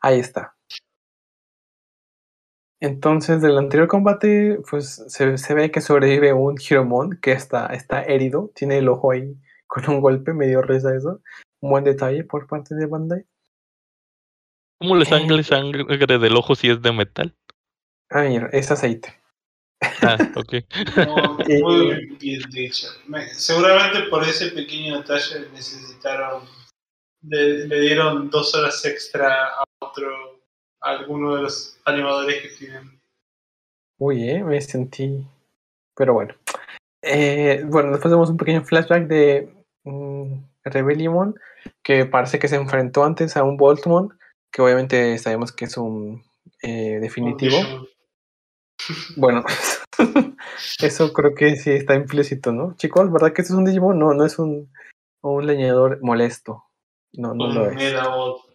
[0.00, 0.56] Ahí está.
[2.80, 8.02] Entonces, del anterior combate, pues se, se ve que sobrevive un Hiromon que está, está
[8.02, 9.36] herido, tiene el ojo ahí
[9.66, 11.20] con un golpe, medio reza eso.
[11.60, 13.24] Un buen detalle por parte de Bandai.
[14.78, 17.36] ¿Cómo le Eh, sangre sangre del ojo si es de metal?
[18.08, 19.14] Ah, mira, es aceite.
[20.02, 20.54] Ah, ok.
[21.06, 22.88] Muy, muy bien dicho.
[23.06, 26.44] Me- seguramente por ese pequeño detalle necesitaron,
[27.22, 30.29] le, le dieron dos horas extra a otro,
[30.80, 33.00] alguno de los animadores que tienen.
[33.98, 35.26] Uy, eh, me sentí.
[35.94, 36.34] Pero bueno.
[37.02, 39.52] Eh, bueno, después vemos un pequeño flashback de
[39.84, 40.34] mm,
[40.64, 41.34] Rebellion,
[41.82, 44.18] que parece que se enfrentó antes a un Voltmon,
[44.52, 46.22] que obviamente sabemos que es un
[46.62, 47.56] eh, definitivo.
[49.16, 49.44] Bueno,
[50.82, 52.74] eso creo que sí está implícito, ¿no?
[52.76, 53.98] Chicos, ¿verdad que este es un Digimon?
[53.98, 54.72] No, no es un,
[55.22, 56.64] un leñador molesto.
[57.12, 57.74] No, no lo Un es.
[57.74, 58.49] Medabot.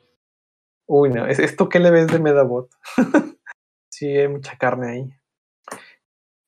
[0.88, 2.70] Uy, no, ¿es esto qué le ves de Medabot?
[3.92, 5.10] sí, hay mucha carne ahí.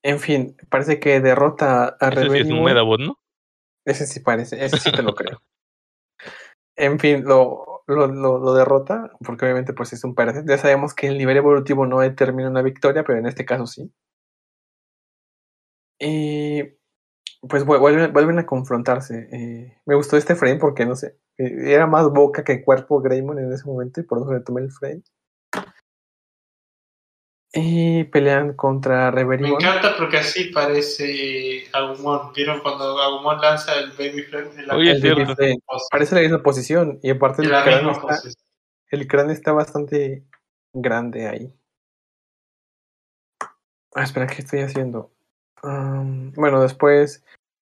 [0.04, 2.64] En fin, parece que derrota a Ese sí es un Rebellion.
[2.64, 3.20] Medabot, ¿no?
[3.86, 5.42] Ese sí parece, ese sí te lo creo.
[6.80, 10.44] En fin, lo, lo, lo, lo derrota, porque obviamente pues es un parece.
[10.46, 13.92] Ya sabemos que el nivel evolutivo no determina una victoria, pero en este caso sí.
[16.00, 16.78] Y
[17.42, 19.28] pues vu- vuelven, vuelven a confrontarse.
[19.32, 23.40] eh, me gustó este frame porque no sé, eh, era más boca que cuerpo Greymon
[23.40, 25.02] en ese momento y por eso le tomé el frame.
[27.54, 29.54] Y pelean contra Me Rebellion.
[29.54, 32.34] encanta porque así parece Agumon.
[32.36, 35.36] ¿Vieron cuando Agumon lanza el Baby Friend en la, Oye, cierto.
[35.36, 35.58] Frame.
[35.90, 38.38] Parece la misma posición y aparte el cráneo, misma está, pose?
[38.92, 40.26] el cráneo está bastante
[40.74, 41.54] grande ahí.
[43.96, 45.12] Ah, espera, ¿qué estoy haciendo?
[45.64, 47.24] Am, bueno, después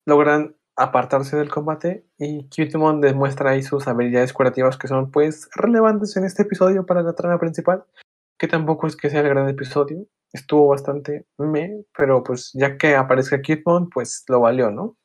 [0.07, 6.17] logran apartarse del combate y Cutemon demuestra ahí sus habilidades curativas que son pues relevantes
[6.17, 7.85] en este episodio para la trama principal,
[8.39, 12.95] que tampoco es que sea el gran episodio, estuvo bastante me, pero pues ya que
[12.95, 14.97] aparezca Cutemon, pues lo valió, ¿no?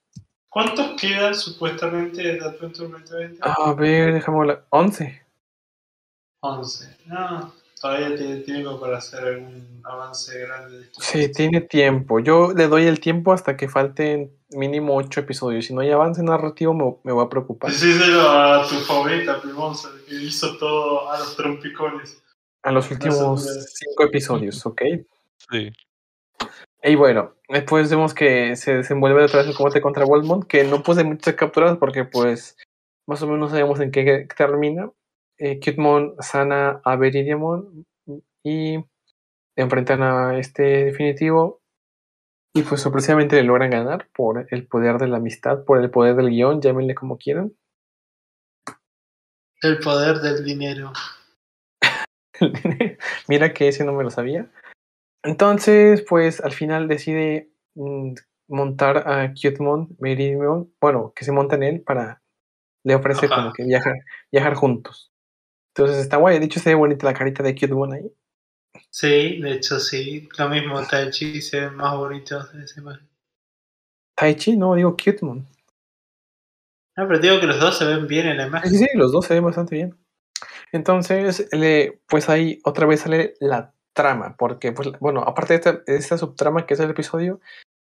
[0.50, 3.40] ¿Cuántos quedan supuestamente de Adventure 2020?
[3.42, 4.66] A ver, déjame hablar.
[4.70, 5.22] 11.
[6.40, 6.98] 11.
[7.08, 7.54] No,
[7.86, 10.80] todavía tiene tiempo para hacer algún avance grande.
[10.80, 10.88] de.
[11.00, 12.20] Sí, tiene tiempo.
[12.20, 15.66] Yo le doy el tiempo hasta que falten mínimo 8 episodios.
[15.66, 17.72] Si no hay avance narrativo, me, me voy a preocupar.
[17.72, 22.24] Decíselo a tu favorita, Primosa, que hizo todo a los trompicones.
[22.64, 23.44] A los últimos.
[23.44, 24.82] 5 episodios, ¿ok?
[25.52, 25.72] Sí.
[26.82, 30.82] Y bueno, después vemos que se desenvuelve otra vez el combate contra Volmont, que no
[30.82, 32.58] puse muchas capturas porque pues
[33.06, 34.90] más o menos sabemos en qué termina.
[35.38, 37.86] Eh, Cutemon sana a Viridiamon
[38.44, 38.78] y
[39.56, 41.62] enfrentan a este definitivo
[42.54, 46.16] y pues sorpresivamente le logran ganar por el poder de la amistad, por el poder
[46.16, 47.54] del guion, llámenle como quieran.
[49.62, 50.94] El poder del dinero.
[53.28, 54.50] Mira que ese no me lo sabía.
[55.24, 58.14] Entonces, pues al final decide mm,
[58.48, 62.22] montar a Cutemon, Meridian, bueno, que se monta en él para
[62.86, 63.36] le ofrece Ajá.
[63.36, 63.96] como que viajar,
[64.32, 65.12] viajar juntos.
[65.78, 68.10] Entonces está guay, de hecho se ve bonita la carita de Cutemon ahí.
[68.90, 70.30] Sí, de hecho sí.
[70.38, 73.06] Lo mismo Taichi se ve más bonito en esa imagen.
[74.16, 75.46] Taichi, no, digo Cutemon.
[76.98, 78.72] No, pero digo que los dos se ven bien en la imagen.
[78.72, 79.98] Sí, sí, los dos se ven bastante bien.
[80.72, 85.72] Entonces, le, pues ahí otra vez sale la trama, porque, pues, bueno, aparte de esta,
[85.74, 87.42] de esta subtrama que es el episodio,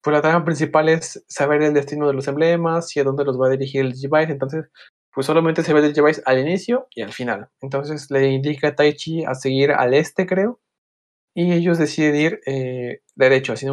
[0.02, 3.40] pues la trama principal es saber el destino de los emblemas y a dónde los
[3.40, 4.32] va a dirigir el Digivice.
[4.32, 4.66] Entonces,
[5.18, 7.50] pues solamente se ve el Digivice al inicio y al final.
[7.60, 10.60] Entonces, le indica a Taichi a seguir al este, creo,
[11.34, 13.66] y ellos deciden ir eh, derecho, así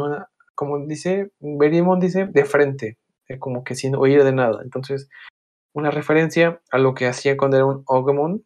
[0.54, 2.96] como dice, Berimon dice de frente,
[3.28, 4.62] eh, como que sin oír de nada.
[4.62, 5.10] Entonces,
[5.74, 8.42] una referencia a lo que hacía cuando era un Ogemon.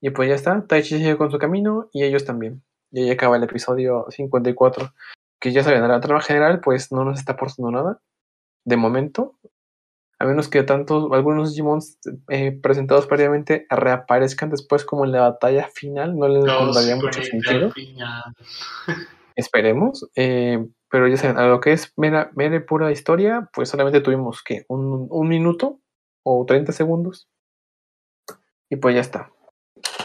[0.00, 2.62] Y pues ya está, Taichi sigue con su camino y ellos también.
[2.90, 4.94] Y ahí acaba el episodio 54.
[5.38, 8.00] Que ya saben, a la trama general, pues no nos está aportando nada.
[8.64, 9.37] De momento.
[10.18, 15.68] A menos que tantos, algunos Digimons eh, presentados previamente reaparezcan después como en la batalla
[15.72, 16.16] final.
[16.16, 17.72] No les encontraría mucho sentido.
[19.36, 20.08] Esperemos.
[20.16, 20.58] eh,
[20.90, 24.42] pero ya saben, a lo que es mera, mera y pura historia, pues solamente tuvimos
[24.42, 25.80] que un, un minuto
[26.24, 27.28] o 30 segundos.
[28.70, 29.30] Y pues ya está.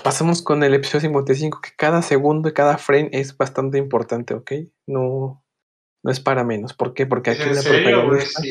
[0.04, 4.52] Pasamos con el episodio 55, que cada segundo y cada frame es bastante importante, ¿ok?
[4.86, 5.44] No,
[6.04, 6.74] no es para menos.
[6.74, 7.06] ¿Por qué?
[7.06, 8.42] Porque ¿Es aquí la protagonista...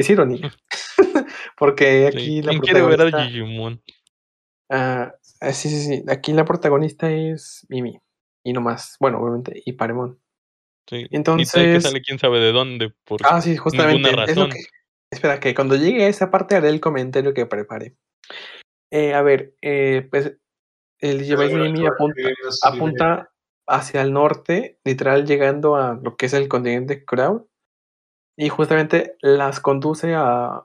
[0.00, 0.52] es ironía?
[1.58, 3.24] Porque Sí, aquí la ¿Quién quiere ver a protagonista...
[3.38, 3.82] Digimon?
[4.70, 6.04] Ah, ah, sí, sí, sí.
[6.08, 7.98] Aquí la protagonista es Mimi.
[8.44, 8.96] Y no más.
[9.00, 10.18] Bueno, obviamente, y Paremon.
[10.88, 10.96] Sí.
[10.96, 12.92] Y que Entonces- sale quién sabe de dónde.
[13.04, 14.02] Por Ah, sí, justamente.
[14.02, 14.50] ninguna Es lo razón.
[14.56, 14.64] que...
[15.10, 17.96] Espera, que cuando llegue a esa parte haré el comentario que prepare.
[18.92, 20.36] Eh, a ver, eh, pues
[21.00, 22.20] el Digimon Mimi apunta,
[22.62, 23.30] apunta
[23.66, 27.46] hacia el norte, literal llegando a lo que es el continente Crown.
[28.40, 30.64] Y justamente las conduce a,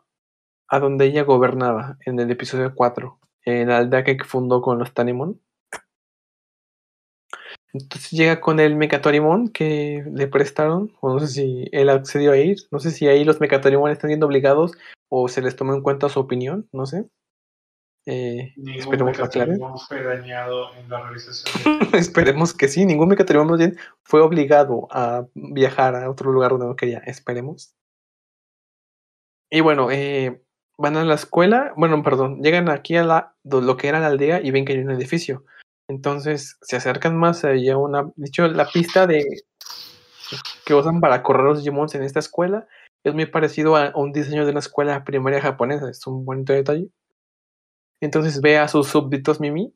[0.67, 4.93] a donde ella gobernaba en el episodio 4, en la aldea que fundó con los
[4.93, 5.41] Tanemon.
[7.73, 12.37] Entonces llega con el Mecatorimon que le prestaron, o no sé si él accedió a
[12.37, 14.73] ir, no sé si ahí los Mecatorimon están siendo obligados
[15.09, 17.07] o se les tomó en cuenta su opinión, no sé.
[18.05, 23.47] Eh, Ningún esperemos mecanismo fue dañado en la realización de Esperemos que sí, ningún Mecatorimon
[23.47, 27.73] más bien fue obligado a viajar a otro lugar donde no quería, esperemos.
[29.49, 30.43] Y bueno, eh,
[30.77, 34.41] van a la escuela, bueno, perdón, llegan aquí a la, lo que era la aldea
[34.41, 35.45] y ven que hay un edificio.
[35.87, 39.25] Entonces se acercan más, había una, dicho, la pista de
[40.65, 42.67] que usan para correr los Digimons en esta escuela
[43.03, 46.51] es muy parecido a, a un diseño de una escuela primaria japonesa, es un bonito
[46.53, 46.89] detalle.
[48.03, 49.73] Entonces ve a sus súbditos Mimi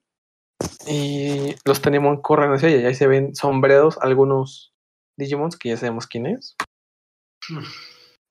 [0.85, 4.73] y los Tanemon corren hacia ella y ahí se ven sombreados algunos
[5.17, 6.57] Digimons que ya sabemos quién es.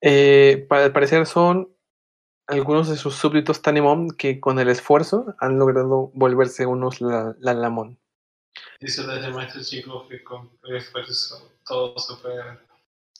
[0.02, 1.74] Eh, para al parecer son
[2.47, 7.98] algunos de sus súbditos Tanemon que con el esfuerzo han logrado volverse unos la, Lalamon.
[8.78, 12.60] Dice desde maestro chicos que con esfuerzo todo se puede ganar.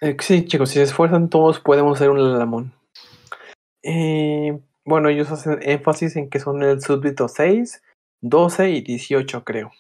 [0.03, 2.71] Eh, sí, chicos, si se esfuerzan todos podemos ser un Lalamon.
[3.83, 7.83] Eh, bueno, ellos hacen énfasis en que son el súbdito 6,
[8.23, 9.71] 12 y 18, creo.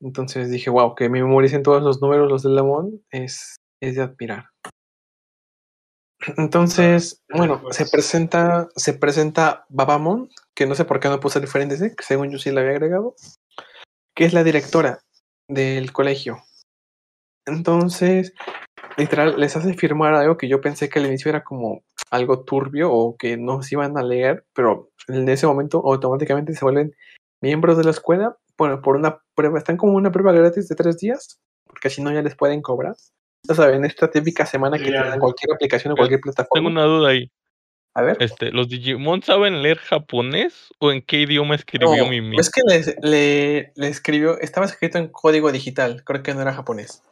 [0.00, 4.02] Entonces dije, wow, que me memoricen todos los números los del Lamón es, es de
[4.02, 4.46] admirar.
[6.38, 7.76] Entonces, bueno, pues.
[7.76, 12.30] se presenta, se presenta Babamon, que no sé por qué no puse diferente, que según
[12.30, 13.14] yo sí la había agregado,
[14.14, 15.00] que es la directora
[15.48, 16.42] del colegio.
[17.46, 18.32] Entonces,
[18.96, 22.92] literal, les hace firmar algo que yo pensé que al inicio era como algo turbio
[22.92, 26.94] o que no se iban a leer, pero en ese momento automáticamente se vuelven
[27.40, 30.98] miembros de la escuela, bueno, por una prueba, están como una prueba gratis de tres
[30.98, 32.94] días, porque si no ya les pueden cobrar.
[33.48, 36.68] Ya saben, esta típica semana que dan cualquier aplicación o cualquier Tengo plataforma.
[36.68, 37.30] una duda ahí.
[37.94, 38.16] A ver.
[38.20, 42.38] Este, ¿Los Digimon saben leer japonés o en qué idioma escribió No, Mimi?
[42.38, 46.52] es que le, le, le escribió, estaba escrito en código digital, creo que no era
[46.52, 47.02] japonés.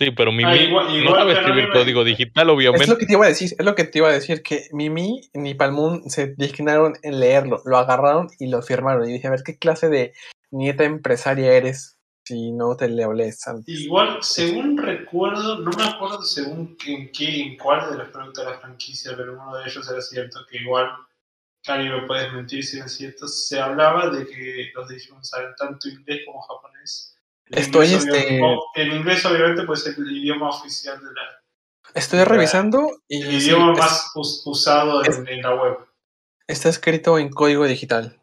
[0.00, 2.86] Sí, pero Mimi Ah, igual- no sabe escribir código digital, Es obviamente.
[2.90, 5.20] lo que te iba a decir, es lo que te iba a decir, que Mimi
[5.34, 9.06] ni Palmón se dignaron en leerlo, lo agarraron y lo firmaron.
[9.06, 10.14] Y dije, a ver, ¿qué clase de
[10.50, 13.78] nieta empresaria eres si no te lo lees antes?
[13.78, 18.52] Igual, según recuerdo, no me acuerdo según en qué, en cuál de los productos de
[18.52, 20.88] la franquicia, pero uno de ellos era cierto que igual,
[21.62, 25.90] Cari me puedes mentir si es cierto, se hablaba de que los Digimon saben tanto
[25.90, 27.18] inglés como japonés.
[27.50, 28.40] Estoy, este-
[28.74, 31.22] El inglés obviamente pues es el idioma oficial de la...
[31.94, 35.78] Estoy revisando y El idioma más us- usado en, en la web.
[36.46, 38.20] está escrito en código digital.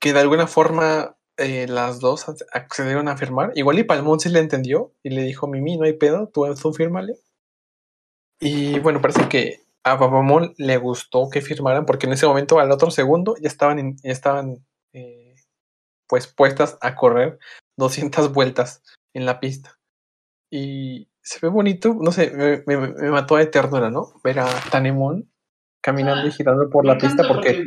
[0.00, 3.52] Que de alguna forma eh, las dos ac- accedieron a firmar.
[3.54, 6.72] Igual y Palmón sí le entendió y le dijo, Mimi, no hay pedo, tú, tú
[6.72, 7.14] fírmale.
[8.40, 12.72] Y bueno, parece que a Babamón le gustó que firmaran porque en ese momento, al
[12.72, 15.34] otro segundo, ya estaban, ya estaban eh,
[16.08, 17.38] pues puestas a correr
[17.76, 18.82] 200 vueltas
[19.12, 19.78] en la pista.
[20.50, 24.20] Y se ve bonito, no sé, me, me- me mató de ternura, ¿no?
[24.22, 25.30] Ver a Tanemon
[25.80, 27.64] caminando y girando por la pista porque...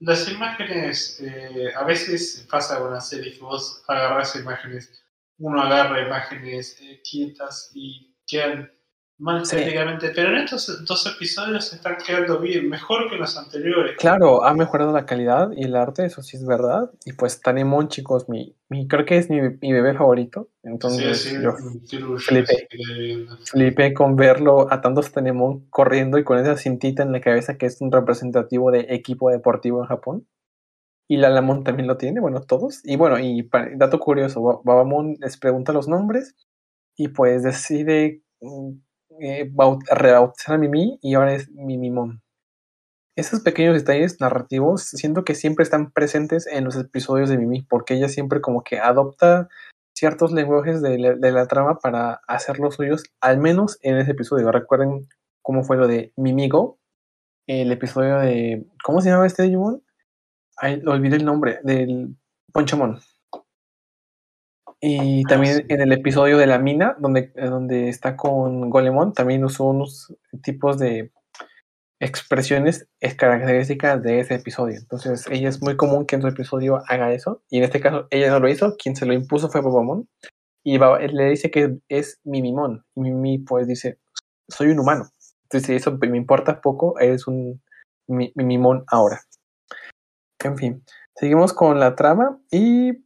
[0.00, 5.02] las imágenes, eh, a veces pasa con las series que vos agarras imágenes,
[5.38, 8.72] uno agarra imágenes eh, quietas y quedan
[9.20, 9.56] Más Sí.
[9.56, 10.10] estéticamente.
[10.14, 13.96] Pero en estos dos episodios se están quedando bien, mejor que los anteriores.
[13.98, 16.90] Claro, ha mejorado la calidad y el arte, eso sí es verdad.
[17.04, 20.48] Y pues Tanemon, chicos, mi, mi, creo que es mi, mi bebé favorito.
[20.62, 21.52] Entonces sí, sí, yo
[22.18, 22.66] flipé.
[23.44, 27.66] flipé con verlo atando a Tanemon corriendo y con esa cintita en la cabeza que
[27.66, 30.26] es un representativo de equipo deportivo en Japón.
[31.08, 32.80] Y Lalamon también lo tiene, bueno, todos.
[32.84, 36.36] Y bueno, y pa- dato curioso, Ba- Babamon les pregunta los nombres
[36.96, 38.70] y pues decide mm,
[39.20, 42.22] eh, baut- rebautizar a Mimi y ahora es Mimimon.
[43.16, 47.94] Esos pequeños detalles narrativos siento que siempre están presentes en los episodios de Mimi, porque
[47.94, 49.48] ella siempre como que adopta
[49.94, 54.50] ciertos lenguajes de la, trama para hacer los suyos, al menos en ese episodio.
[54.50, 55.08] Recuerden
[55.42, 56.78] cómo fue lo de Mimigo,
[57.46, 58.66] el episodio de...
[58.84, 59.82] ¿Cómo se llama este Digimon?
[60.56, 62.16] Ay, olvidé el nombre, del
[62.52, 63.00] Ponchamon.
[64.80, 65.64] Y también sí.
[65.68, 70.14] en el episodio de la mina, donde, eh, donde está con Golemon, también usó unos
[70.42, 71.12] tipos de
[72.00, 74.78] expresiones es características de ese episodio.
[74.78, 77.42] Entonces, ella es muy común que en su episodio haga eso.
[77.50, 78.76] Y en este caso, ella no lo hizo.
[78.76, 80.08] Quien se lo impuso fue Babamon.
[80.64, 82.84] Y le dice que es Mimimon.
[82.96, 83.98] Y Mimi, pues, dice:
[84.48, 85.10] Soy un humano.
[85.44, 86.98] Entonces, eso me importa poco.
[86.98, 87.62] Eres un
[88.08, 89.20] mi- Mimimon ahora.
[90.42, 90.82] En fin,
[91.14, 92.40] seguimos con la trama.
[92.50, 93.04] Y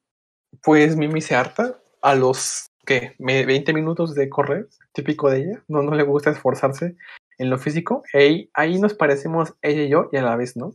[0.62, 3.14] pues Mimi se harta a los ¿qué?
[3.18, 5.64] Me- 20 minutos de correr, típico de ella.
[5.68, 6.96] No, no le gusta esforzarse
[7.38, 8.02] en lo físico.
[8.12, 10.74] Ey, ahí nos parecemos ella y yo, y a la vez, ¿no?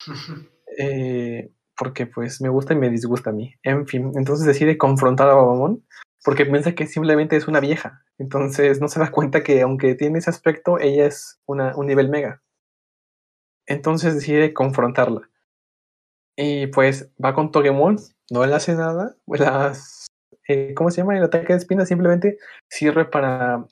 [0.80, 3.54] Eh, porque pues me gusta y me disgusta a mí.
[3.64, 5.84] En fin, entonces decide confrontar a Babamon
[6.24, 8.04] porque piensa que simplemente es una vieja.
[8.18, 12.10] Entonces no se da cuenta que aunque tiene ese aspecto, ella es una, un nivel
[12.10, 12.42] mega.
[13.66, 15.28] Entonces decide confrontarla.
[16.36, 17.98] Y pues va con Togemon,
[18.30, 19.14] no le hace nada.
[19.26, 20.08] Las,
[20.48, 21.16] eh, ¿Cómo se llama?
[21.16, 22.38] El ataque de espina simplemente
[22.68, 23.64] sirve para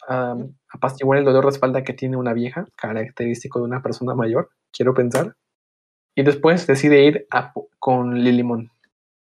[0.68, 4.94] apaciguar el dolor de espalda que tiene una vieja, característico de una persona mayor, quiero
[4.94, 5.34] pensar.
[6.14, 7.26] Y después decide ir
[7.78, 8.70] con Lilimon.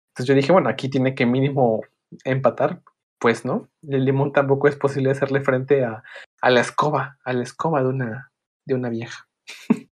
[0.10, 1.82] Entonces yo dije, bueno, aquí tiene que mínimo
[2.24, 2.82] empatar.
[3.20, 6.04] Pues no, Lilimon tampoco es posible hacerle frente a,
[6.42, 8.32] a la escoba, a la escoba de una,
[8.66, 9.28] de una vieja.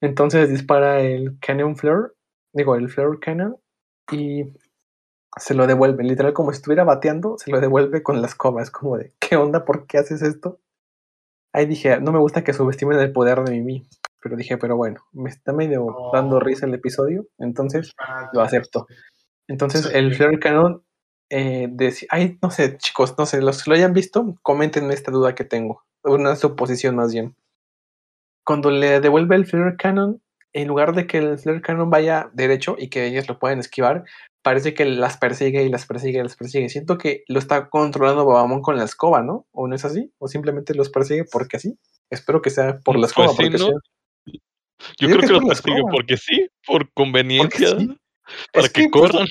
[0.00, 2.12] Entonces dispara el Cannon Flare,
[2.52, 3.56] digo, el Flare Cannon,
[4.12, 4.44] y
[5.38, 8.62] se lo devuelve, literal como si estuviera bateando, se lo devuelve con la escoba.
[8.62, 9.64] Es como de, ¿qué onda?
[9.64, 10.60] ¿Por qué haces esto?
[11.52, 13.86] Ahí dije, no me gusta que subestimen el poder de Mimi.
[14.22, 16.40] Pero dije, pero bueno, me está medio dando Oh.
[16.40, 18.86] risa el episodio, entonces Ah, lo acepto.
[19.48, 20.82] Entonces el Flare Cannon,
[21.30, 21.68] eh,
[22.10, 25.44] ay, no sé, chicos, no sé, los que lo hayan visto, comenten esta duda que
[25.44, 27.36] tengo, una suposición más bien.
[28.44, 30.20] Cuando le devuelve el Flare Cannon,
[30.60, 34.04] en lugar de que el Flare Cannon vaya derecho y que ellos lo puedan esquivar,
[34.42, 36.68] parece que las persigue y las persigue y las persigue.
[36.68, 39.46] Siento que lo está controlando Babamon con la escoba, ¿no?
[39.52, 40.12] ¿O no es así?
[40.18, 41.78] ¿O simplemente los persigue porque así?
[42.10, 43.28] Espero que sea por la Pues escoba.
[43.28, 43.58] sí, porque ¿no?
[43.66, 43.74] sea-
[44.98, 45.92] Yo creo que que los la persigue escoba.
[45.92, 47.88] porque sí, por conveniencia, sí.
[48.52, 49.26] para Es que, que, pues, corran.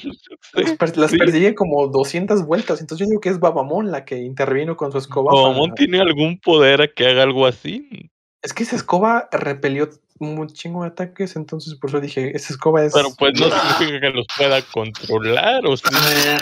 [0.54, 1.18] Las, Sí, per- las sí.
[1.18, 2.82] persigue como 200 vueltas.
[2.82, 5.34] Entonces yo digo que es Babamon la que intervino con su escoba.
[5.34, 8.10] Babamon para- tiene algún poder a que haga algo así.
[8.46, 9.90] Es que esa escoba repelió
[10.20, 11.36] un chingo de ataques.
[11.36, 12.94] Entonces por eso dije, esa escoba es...
[12.94, 15.66] Pero pues no significa que los pueda controlar.
[15.66, 15.84] O sí.
[15.92, 16.42] A ver,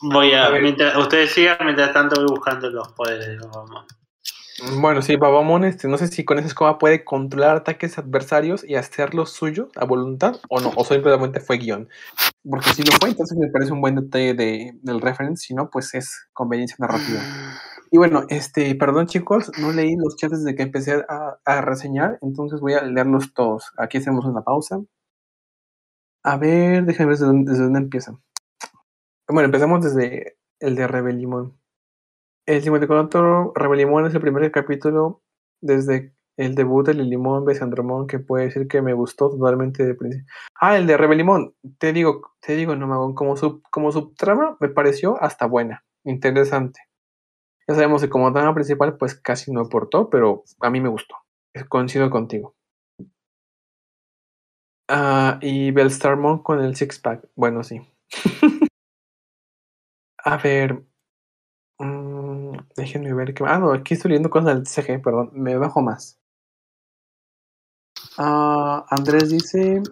[0.00, 0.46] voy a.
[0.46, 0.62] A ver.
[0.62, 3.84] mientras- ustedes sigan, mientras tanto voy buscando los poderes de Babamon.
[4.78, 8.76] Bueno, sí, Babamon, este, no sé si con esa escoba puede controlar ataques adversarios y
[8.76, 11.90] hacerlos suyos a voluntad o no, o simplemente fue guion.
[12.48, 15.68] Porque si lo fue, entonces me parece un buen detalle de, del reference, si no,
[15.70, 17.20] pues es conveniencia narrativa.
[17.94, 22.58] Y bueno, este, perdón chicos, no leí los chats desde que empecé a, reseñar, entonces
[22.60, 23.72] voy a leerlos todos.
[23.76, 24.82] Aquí hacemos una pausa.
[26.24, 28.18] A ver, déjenme ver desde dónde, empieza.
[29.28, 31.56] Bueno, empezamos desde el de Rebelimon.
[32.46, 35.22] El 54 Rebelimon es el primer capítulo
[35.60, 40.26] desde el debut de Lilimon Besandromon que puede decir que me gustó totalmente de principio.
[40.60, 45.16] Ah, el de Rebelimon, te digo, te digo, Nomagón, como sub, como subtrama me pareció
[45.22, 46.80] hasta buena, interesante.
[47.66, 51.16] Ya sabemos que como trama principal pues casi no aportó, pero a mí me gustó.
[51.68, 52.54] Coincido contigo.
[54.88, 57.26] Ah, y Bellstarmon con el six pack.
[57.34, 57.80] Bueno, sí.
[60.18, 60.82] a ver.
[61.78, 63.44] mm, déjenme ver qué.
[63.46, 65.30] Ah, no, aquí estoy leyendo cosas del CG, perdón.
[65.32, 66.18] Me bajo más.
[68.18, 69.82] Ah, Andrés dice.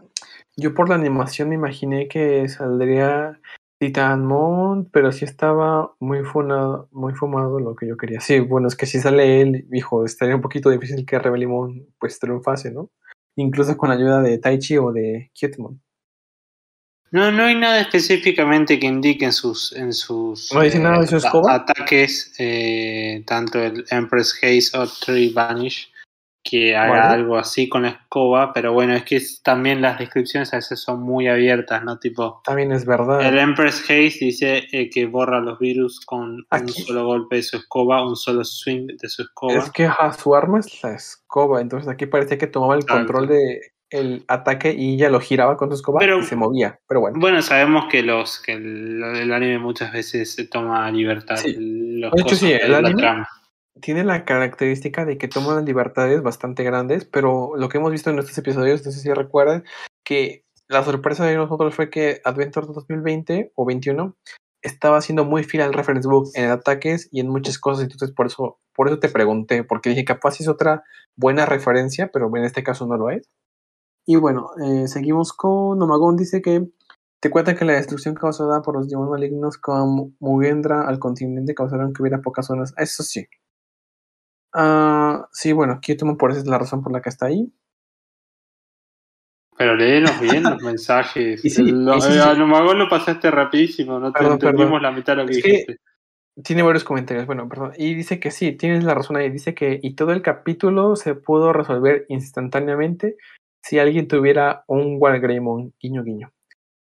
[0.57, 3.41] Yo por la animación me imaginé que saldría
[3.87, 8.21] Titanmon, pero sí estaba muy funado, muy fumado lo que yo quería.
[8.21, 12.21] Sí, bueno, es que si sale él, hijo, estaría un poquito difícil que Rebelimon pues
[12.21, 12.91] triunfase, ¿no?
[13.35, 15.81] Incluso con la ayuda de Taichi o de Cutemon.
[17.11, 21.07] No, no hay nada específicamente que indique en sus, en sus ¿No dice nada de
[21.09, 21.55] su a- escoba?
[21.57, 25.92] ataques, eh, tanto el Empress Haze o Tree Vanish,
[26.45, 30.53] que haga algo así con la escoba, pero bueno, es que es- también las descripciones
[30.53, 31.99] a veces son muy abiertas, ¿no?
[31.99, 33.21] Tipo, También es verdad.
[33.27, 37.57] el Empress Haze dice eh, que borra los virus con un solo golpe de su
[37.59, 39.55] escoba, un solo swing de su escoba.
[39.55, 39.89] Es que
[40.19, 43.61] su arma es la escoba, entonces aquí parecía que tomaba el control de
[43.91, 46.81] el ataque y ella lo giraba con su escoba Pero- y se movía.
[46.89, 51.37] Pero bueno, Bueno, sabemos que los que el, el anime muchas veces se toma libertad.
[51.37, 51.55] Sí.
[52.01, 53.29] Los De hecho, sí, la trama.
[53.81, 58.19] Tiene la característica de que toma libertades bastante grandes, pero lo que hemos visto en
[58.19, 59.65] estos episodios, no sé si recuerdan,
[60.05, 64.17] que la sorpresa de nosotros fue que Adventure 2020 o 21
[64.63, 68.27] estaba siendo muy fiel al reference book en ataques y en muchas cosas, entonces por
[68.27, 70.85] eso, por eso te pregunté, porque dije capaz es otra
[71.17, 73.29] buena referencia, pero en este caso no lo es.
[74.07, 76.69] Y bueno, eh, seguimos con Nomagón, dice que
[77.21, 81.93] te cuenta que la destrucción causada por los demonios malignos como Mugendra al continente causaron
[81.93, 82.75] que hubiera pocas zonas.
[82.77, 83.29] Eso sí.
[84.53, 87.53] Ah, sí, bueno, aquí tomo por esa es la razón por la que está ahí.
[89.57, 91.41] Pero léenos bien los mensajes.
[91.43, 92.19] Sí, lo, sí, eh, sí.
[92.19, 94.83] a Nomagón lo pasaste rapidísimo, no te entendimos perdón.
[94.83, 95.77] la mitad de lo que Es que- dijiste.
[96.43, 97.73] Tiene varios comentarios, bueno, perdón.
[97.77, 99.29] Y dice que sí, tienes la razón ahí.
[99.29, 103.17] Dice que y todo el capítulo se pudo resolver instantáneamente
[103.63, 106.33] si alguien tuviera un Wargreymon, guiño guiño.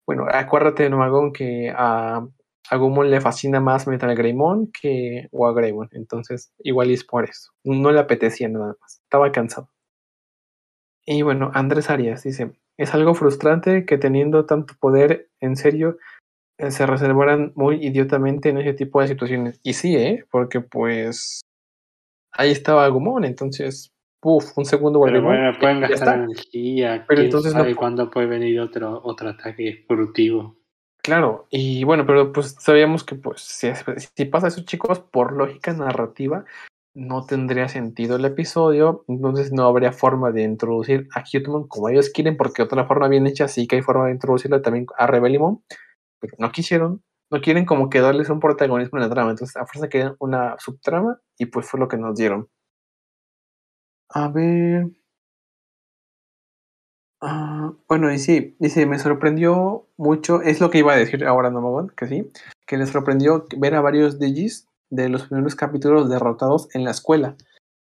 [0.07, 2.27] Bueno, acuérdate de Nomagón que a,
[2.70, 5.89] a Gumon le fascina más Metal Greymon que Wargreymon.
[5.93, 7.52] Entonces, igual es por eso.
[7.64, 9.01] No le apetecía nada más.
[9.02, 9.68] Estaba cansado.
[11.05, 15.98] Y bueno, Andrés Arias dice, es algo frustrante que teniendo tanto poder, en serio,
[16.59, 19.60] eh, se reservaran muy idiotamente en ese tipo de situaciones.
[19.62, 20.24] Y sí, ¿eh?
[20.30, 21.40] Porque pues
[22.32, 23.90] ahí estaba Gumon, entonces,
[24.20, 27.05] puff, un segundo Pero Wargreymon, bueno, pueden gastar energía.
[27.09, 30.61] Pero entonces sabe cuándo puede venir otro, otro ataque furtivo.
[31.04, 36.44] Claro, y bueno, pero pues sabíamos que pues si, pasa eso, chicos, por lógica narrativa,
[36.94, 42.10] no tendría sentido el episodio, entonces no habría forma de introducir a Cutemon como ellos
[42.10, 45.64] quieren, porque otra forma bien hecha sí que hay forma de introducirlo también a Rebellimon,
[46.20, 49.66] pero no quisieron, no quieren como que darles un protagonismo en la trama, entonces a
[49.66, 52.48] fuerza querían una subtrama y pues fue lo que nos dieron.
[54.10, 54.90] A ver.
[57.24, 61.51] Ah, bueno, y sí, dice, me sorprendió mucho, es lo que iba a decir ahora
[61.51, 62.32] Nomagón, que sí,
[62.66, 67.36] que les sorprendió ver a varios Digis de los primeros capítulos derrotados en la escuela.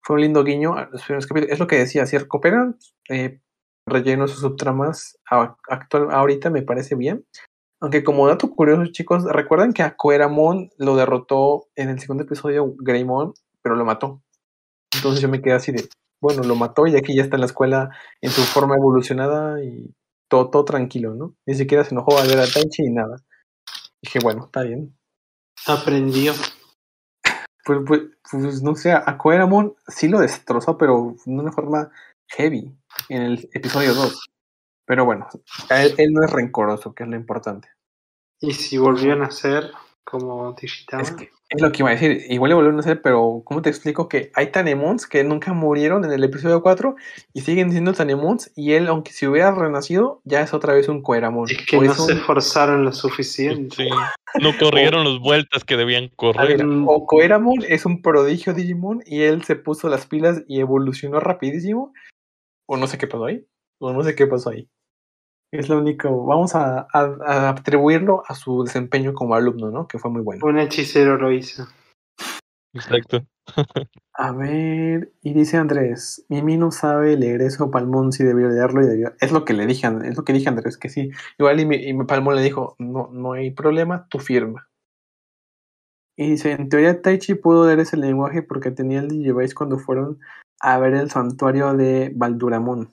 [0.02, 1.52] Fue un lindo guiño a los primeros capítulos.
[1.52, 2.78] Es lo que decía, si recuperan
[3.08, 3.40] eh,
[3.86, 7.24] relleno sus subtramas a- actual, ahorita me parece bien.
[7.80, 12.74] Aunque como dato curioso, chicos, recuerdan que a Coeramon lo derrotó en el segundo episodio
[12.76, 14.20] Greymon, pero lo mató.
[14.94, 15.88] Entonces yo me quedé así de,
[16.20, 17.90] bueno, lo mató y aquí ya está en la escuela
[18.20, 19.94] en su forma evolucionada y
[20.28, 21.34] todo, todo tranquilo, ¿no?
[21.46, 23.16] Ni siquiera se enojó a ver a Taichi ni nada.
[24.02, 24.96] Dije, bueno, está bien.
[25.66, 26.32] Aprendió.
[27.64, 31.90] Pues, pues, pues, no sé, a Coeramon sí lo destrozó, pero de una forma
[32.28, 32.74] heavy
[33.08, 34.30] en el episodio 2.
[34.86, 35.28] Pero bueno,
[35.70, 37.68] él, él no es rencoroso, que es lo importante.
[38.40, 39.70] Y si volvió a nacer
[40.08, 41.02] como Digitama.
[41.02, 42.22] Es, que, es lo que iba a decir.
[42.30, 46.04] Igual le volvieron a hacer, pero ¿cómo te explico que hay Tanemons que nunca murieron
[46.04, 46.96] en el episodio 4
[47.34, 48.50] y siguen siendo Tanemons?
[48.56, 51.50] Y él, aunque si hubiera renacido, ya es otra vez un Coeramon.
[51.50, 53.76] Es que O no es un- se esforzaron lo suficiente.
[53.76, 53.88] Sí.
[54.40, 56.66] No corrieron las vueltas que debían ver, correr.
[56.86, 61.92] O Coeramon es un prodigio Digimon y él se puso las pilas y evolucionó rapidísimo.
[62.66, 63.44] O no sé qué pasó ahí.
[63.78, 64.68] O no sé qué pasó ahí.
[65.52, 66.26] Es lo único.
[66.26, 69.88] Vamos a, a- a atribuirlo a su desempeño como alumno, ¿no?
[69.88, 70.44] Que fue muy bueno.
[70.46, 71.66] Un hechicero lo hizo.
[72.74, 73.24] Exacto.
[74.14, 78.86] A ver, y dice Andrés, Mimi no sabe leer eso, Palmón sí debió leerlo y
[78.86, 79.12] debió...
[79.20, 81.10] Es lo que le dije, es lo que dije Andrés, que sí.
[81.38, 84.68] Igual y, mi- y Palmón le dijo, no, no hay problema, tú firma.
[86.16, 90.18] Y dice, en teoría Taichi pudo leer ese lenguaje porque tenía el Digivice cuando fueron
[90.60, 92.92] a ver el santuario de Balduramón.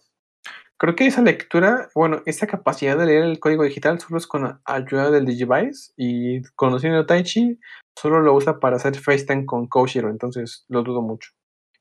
[0.77, 4.60] Creo que esa lectura, bueno, esa capacidad de leer el código digital solo es con
[4.65, 7.60] ayuda del Digivice y conociendo a Taichi,
[7.97, 11.31] solo lo usa para hacer FaceTime con Koshiro, entonces lo dudo mucho.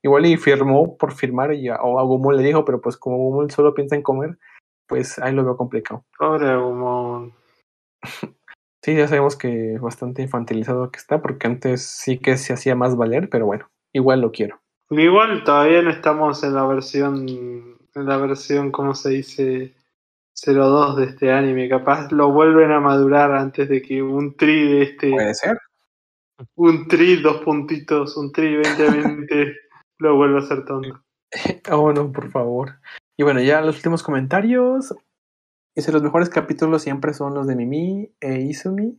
[0.01, 3.17] Igual y firmó por firmar y a, o a Gumon le dijo, pero pues como
[3.17, 4.37] Gumon solo piensa en comer,
[4.87, 6.05] pues ahí lo veo complicado.
[6.17, 7.33] Pobre Agumon.
[8.85, 12.95] Sí, ya sabemos que bastante infantilizado que está, porque antes sí que se hacía más
[12.95, 14.61] valer, pero bueno, igual lo quiero.
[14.91, 17.25] Igual todavía no estamos en la versión,
[18.03, 19.73] la versión, ¿cómo se dice?
[20.45, 21.69] 02 de este anime.
[21.69, 25.57] Capaz lo vuelven a madurar antes de que un tri de este, Puede ser.
[26.55, 29.55] un tri, dos puntitos, un tri 2020
[29.99, 31.01] lo vuelva a hacer tonto.
[31.71, 32.79] Oh, no, por favor.
[33.17, 34.93] Y bueno, ya los últimos comentarios.
[35.75, 38.97] Dice, los mejores capítulos siempre son los de Mimi e Izumi.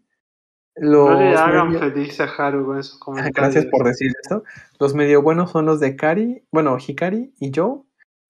[0.75, 3.35] Los No le hagan medio- feliz a Haru con esos comentarios.
[3.37, 4.43] Gracias por decir esto.
[4.79, 7.81] Los medio buenos son los de Kari, bueno, Hikari y Joe.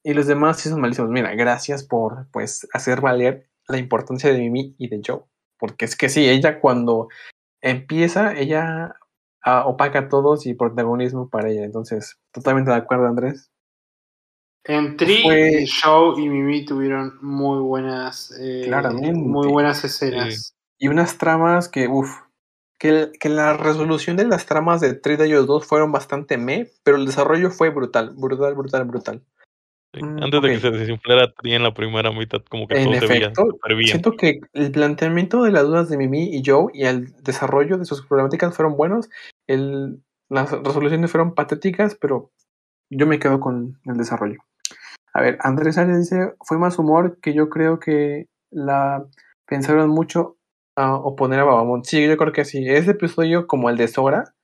[0.07, 1.11] Y los demás sí son malísimos.
[1.11, 5.23] Mira, gracias por pues hacer valer la importancia de Mimi y de Joe.
[5.59, 7.09] Porque es que sí, ella cuando
[7.61, 8.95] empieza, ella
[9.43, 11.65] ah, opaca a todos y protagonismo para ella.
[11.65, 13.51] Entonces, totalmente de acuerdo, Andrés.
[14.63, 19.13] En Tri, Fue- Joe y Mimi tuvieron muy buenas, eh, Claramente.
[19.13, 20.55] muy buenas escenas.
[20.79, 22.21] Y unas tramas que, uff,
[22.79, 26.39] que, el- que la resolución de las tramas de Tri de ellos dos fueron bastante
[26.39, 29.25] me, pero el desarrollo fue brutal, brutal, brutal, brutal.
[29.97, 32.85] Sí, Mm, Antes de que se desinflara Tri en la primera mitad, como que En
[32.85, 33.33] todo se veía
[33.69, 33.87] bien.
[33.89, 37.87] Siento que el planteamiento de las dudas de Mimi y Joe y el desarrollo de
[37.87, 39.09] sus problemáticas fueron buenos.
[39.47, 42.31] El, las resoluciones fueron patéticas, pero
[42.91, 44.39] yo me quedo con el desarrollo.
[45.15, 49.07] A ver, Andrés Arias dice, fue más humor que yo creo que la
[49.47, 50.37] pensaron mucho
[50.77, 51.85] a oponer a Babamon.
[51.85, 52.69] Sí, yo creo que sí.
[52.69, 54.35] Este episodio, como el de Sora,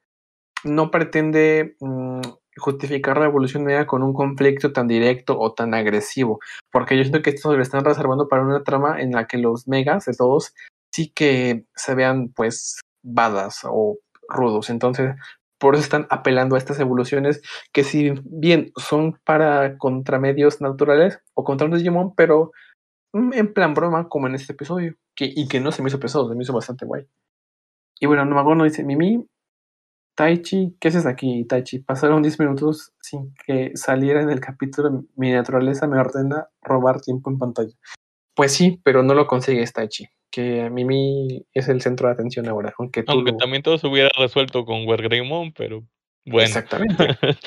[0.64, 2.20] no pretende mm,
[2.56, 6.40] justificar la evolución media con un conflicto tan directo o tan agresivo.
[6.70, 9.68] Porque yo siento que esto lo están reservando para una trama en la que los
[9.68, 10.54] megas de todos
[10.92, 13.98] sí que se vean pues badas o
[14.28, 14.70] rudos.
[14.70, 15.14] Entonces,
[15.58, 17.40] por eso están apelando a estas evoluciones
[17.72, 22.52] que si bien son para contramedios naturales o contra un Digimon, pero
[23.12, 24.96] mm, en plan broma, como en este episodio.
[25.18, 27.06] Y que no se me hizo pesado, se me hizo bastante guay.
[28.00, 29.24] Y bueno, Nomagono dice, Mimi,
[30.14, 31.78] Taichi, ¿qué haces aquí, Taichi?
[31.78, 37.30] Pasaron 10 minutos sin que saliera en el capítulo Mi naturaleza me ordena robar tiempo
[37.30, 37.72] en pantalla.
[38.34, 40.06] Pues sí, pero no lo consigues, Taichi.
[40.30, 43.86] Que Mimi es el centro de atención ahora, aunque tú Aunque lo- también todo se
[43.86, 45.82] hubiera resuelto con Wargreymon, pero
[46.26, 46.47] bueno.
[46.47, 46.97] Exactamente.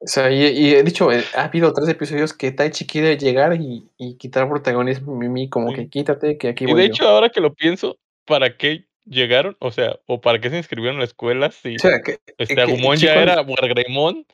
[0.00, 3.60] O sea, y, y he dicho, eh, ha habido tres episodios que Taichi quiere llegar
[3.60, 5.74] y, y quitar protagonismo a Mimi, como Sí.
[5.74, 6.92] que quítate, que aquí y voy de yo.
[6.94, 9.56] hecho, ahora que lo pienso, ¿para qué llegaron?
[9.60, 12.54] O sea, ¿o para qué se inscribieron en la escuela si O sea, que, este
[12.54, 14.26] que Agumon ya chicos- era Wargreymon?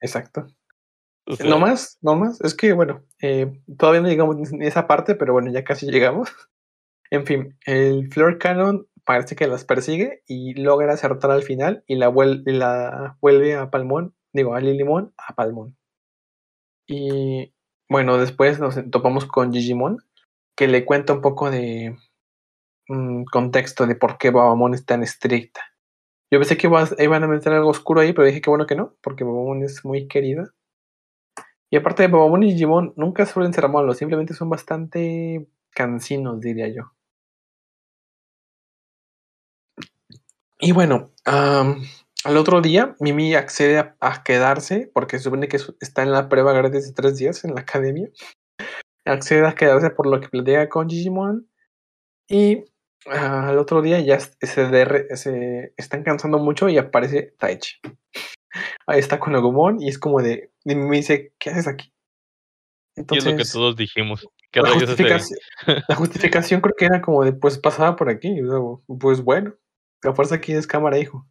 [0.00, 0.46] Exacto.
[1.26, 2.40] O sea, no más, no más.
[2.40, 5.86] Es que, bueno, eh, todavía no llegamos ni a esa parte, pero bueno, ya casi
[5.90, 6.30] llegamos.
[7.10, 11.96] En fin, el Fleur Cannon parece que las persigue y logra acertar al final y
[11.96, 15.76] la, vuel- y la vuelve a Palmón, digo, a Lilimon, a Palmón.
[16.86, 17.52] Y
[17.88, 19.98] bueno, después nos topamos con Digimon,
[20.56, 21.96] que le cuenta un poco de
[23.30, 25.60] contexto de por qué Babamon es tan estricta.
[26.30, 26.66] Yo pensé que
[26.98, 29.84] iban a meter algo oscuro ahí, pero dije que bueno que no, porque Babamon es
[29.84, 30.52] muy querida.
[31.70, 36.68] Y aparte de Babamon y Digimon, nunca suelen ser malos, simplemente son bastante cansinos, diría
[36.68, 36.92] yo.
[40.58, 46.02] Y bueno, al otro día, Mimi accede a, a quedarse, porque se supone que está
[46.02, 48.08] en la prueba gratis de tres días en la academia.
[49.04, 51.48] Accede a quedarse por lo que platica con Digimon.
[52.28, 52.64] Y
[53.06, 57.76] al otro día ya se, derre- se están cansando mucho y aparece Taichi.
[58.86, 60.52] Ahí está con Agumon y es como de.
[60.64, 61.92] Y me dice, ¿qué haces aquí?
[62.94, 64.28] y es lo que Entonces, todos dijimos.
[64.50, 65.38] ¿Qué la justificación,
[65.88, 68.36] la justificación creo que era como de, pues pasaba por aquí.
[69.00, 69.54] pues bueno,
[70.02, 71.26] la fuerza aquí es cámara, hijo.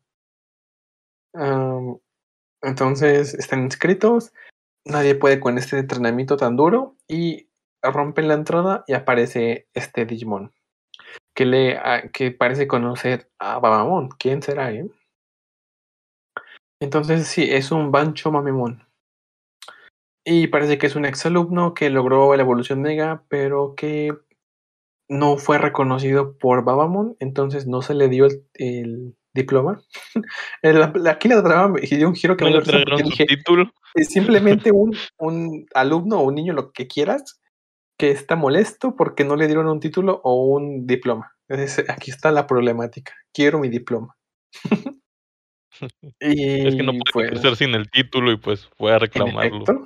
[2.64, 4.34] Entonces están inscritos,
[4.86, 7.50] nadie puede con este entrenamiento tan duro y
[7.84, 10.54] rompen la entrada y aparece este Digimon
[11.42, 14.10] que le a- que parece conocer a Babamon.
[14.20, 14.86] ¿Quién será, eh?
[16.80, 18.86] Entonces sí, es un Bancho Mamemon.
[20.24, 24.14] Y parece que es un exalumno que logró la evolución Mega, pero que
[25.10, 29.82] no fue reconocido por Babamon, entonces no se le dio el, el diploma.
[30.62, 33.72] El- aquí la trama me dio un giro que ¿No dio le dije, título?
[33.96, 37.41] es simplemente un, un alumno o un niño, lo que quieras,
[38.02, 41.36] que está molesto porque no le dieron un título o un diploma.
[41.48, 43.14] Entonces, aquí está la problemática.
[43.32, 44.18] Quiero mi diploma.
[46.20, 49.86] y Es que no puede pues, ejercer sin el título y pues fue a reclamarlo.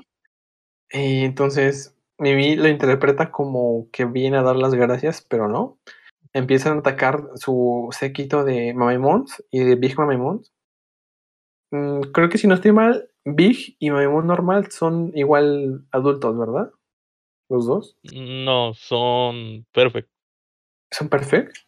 [0.92, 5.78] Y entonces Mimi lo interpreta como que viene a dar las gracias, pero no.
[6.32, 10.54] Empiezan a atacar su séquito de Mamemons y de Big Mamemons.
[11.72, 16.72] Mm, creo que si no estoy mal, Big y Mamemon normal son igual adultos, ¿verdad?
[17.50, 17.98] Los dos.
[18.14, 20.10] No, son perfect.
[20.92, 21.68] ¿Son perfectos?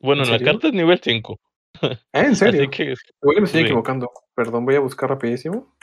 [0.00, 1.40] Bueno, ¿En en la carta es nivel 5.
[1.82, 1.98] ¿Eh?
[2.12, 2.62] ¿En serio?
[2.62, 3.66] Así que Igual me estoy sí.
[3.66, 4.10] equivocando.
[4.34, 5.74] Perdón, voy a buscar rapidísimo.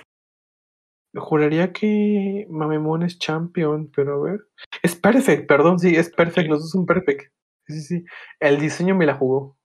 [1.13, 4.47] Juraría que Mamemon es champion, pero a ver.
[4.83, 6.49] Es perfect, perdón, sí, es perfect.
[6.49, 7.31] Los dos son perfect.
[7.67, 8.05] Sí, sí, sí.
[8.39, 9.57] El diseño me la jugó.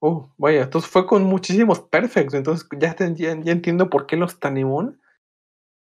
[0.00, 2.34] Oh, vaya, entonces fue con muchísimos perfects.
[2.34, 5.00] Entonces ya, ya, ya entiendo por qué los Tanemon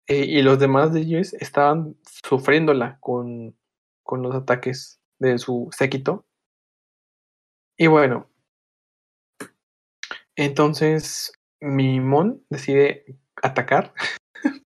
[0.07, 3.55] y los demás de ellos estaban sufriéndola con
[4.05, 6.25] con los ataques de su séquito.
[7.77, 8.29] Y bueno,
[10.37, 13.03] entonces Mimon decide
[13.41, 13.93] atacar.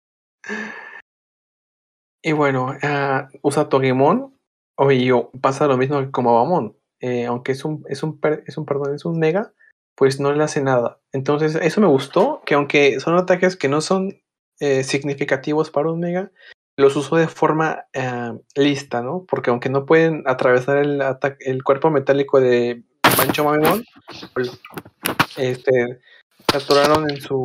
[2.23, 4.37] y bueno, ah, usa Togemon.
[4.77, 6.77] Oye, pasa lo mismo que como Abamon.
[7.01, 9.55] Eh, aunque es un, es un, es un, perdón, es un mega,
[9.97, 11.01] pues no le hace nada.
[11.13, 14.21] Entonces, eso me gustó, que aunque son ataques que no son
[14.61, 16.31] eh, significativos para un mega,
[16.77, 19.25] los usó de forma eh, lista, ¿no?
[19.29, 21.03] Porque aunque no pueden atravesar el,
[21.41, 22.85] el cuerpo metálico de
[23.17, 23.85] Bancho Mamemon,
[24.33, 24.61] pues,
[25.37, 26.01] este,
[26.51, 27.43] se atoraron en su,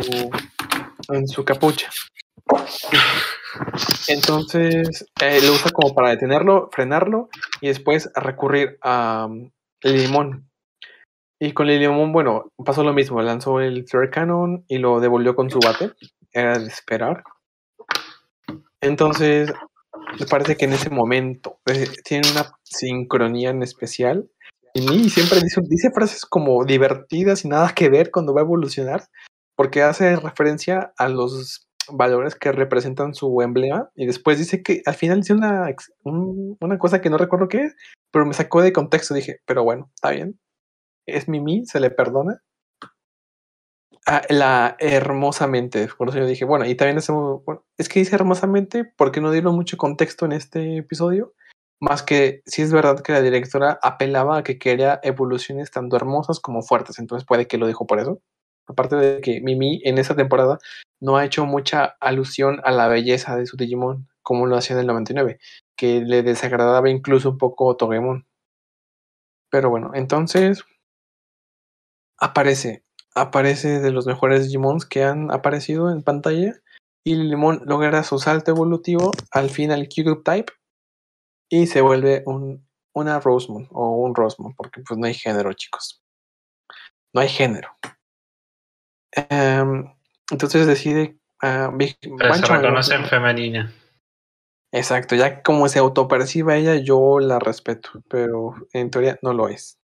[1.10, 1.90] en su capucha.
[4.08, 7.30] Entonces, eh, lo usa como para detenerlo, frenarlo
[7.62, 10.50] y después recurrir a um, Limón.
[11.40, 13.22] Y con Limón, bueno, pasó lo mismo.
[13.22, 15.92] Lanzó el Flare Cannon y lo devolvió con su bate.
[16.34, 17.24] Era de esperar.
[18.82, 19.52] Entonces,
[20.20, 24.30] me parece que en ese momento eh, tiene una sincronía en especial.
[24.74, 29.04] Y siempre dice, frases como divertidas y nada que ver cuando va a evolucionar,
[29.56, 33.90] porque hace referencia a los valores que representan su emblema.
[33.96, 35.68] Y después dice que al final dice una,
[36.04, 37.70] una cosa que no recuerdo qué
[38.14, 39.16] pero me sacó de contexto.
[39.16, 40.40] Dije, pero bueno, está bien.
[41.08, 42.42] Es Mimi, se le perdona.
[44.06, 48.16] Ah, la hermosamente, por eso yo dije, bueno, y también hacemos, bueno, es que dice
[48.16, 51.34] hermosamente porque no dieron mucho contexto en este episodio,
[51.80, 56.42] más que sí es verdad que la directora apelaba a que quería evoluciones tanto hermosas
[56.42, 58.22] como fuertes, entonces puede que lo dijo por eso.
[58.68, 60.60] Aparte de que Mimi en esa temporada
[61.02, 64.82] no ha hecho mucha alusión a la belleza de su Digimon, como lo hacía en
[64.82, 65.40] el 99,
[65.78, 68.26] que le desagradaba incluso un poco Togemon.
[69.50, 70.64] Pero bueno, entonces
[72.18, 72.84] aparece,
[73.16, 76.54] aparece de los mejores Digimons que han aparecido en pantalla
[77.06, 80.54] y Limón logra su salto evolutivo al final Q Type
[81.50, 86.02] y se vuelve un, una Rosemon o un Rosemon, porque pues no hay género, chicos.
[87.14, 87.70] No hay género.
[89.12, 89.94] Em,
[90.32, 93.74] entonces decide ah, Big Pero se reconoce en femenina.
[94.72, 99.78] Exacto, ya como se autoperciba ella, yo la respeto, pero en teoría no lo es.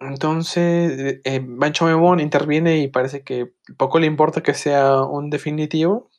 [0.00, 1.88] Entonces, eh, Bancho
[2.18, 6.10] interviene y parece que poco le importa que sea un definitivo.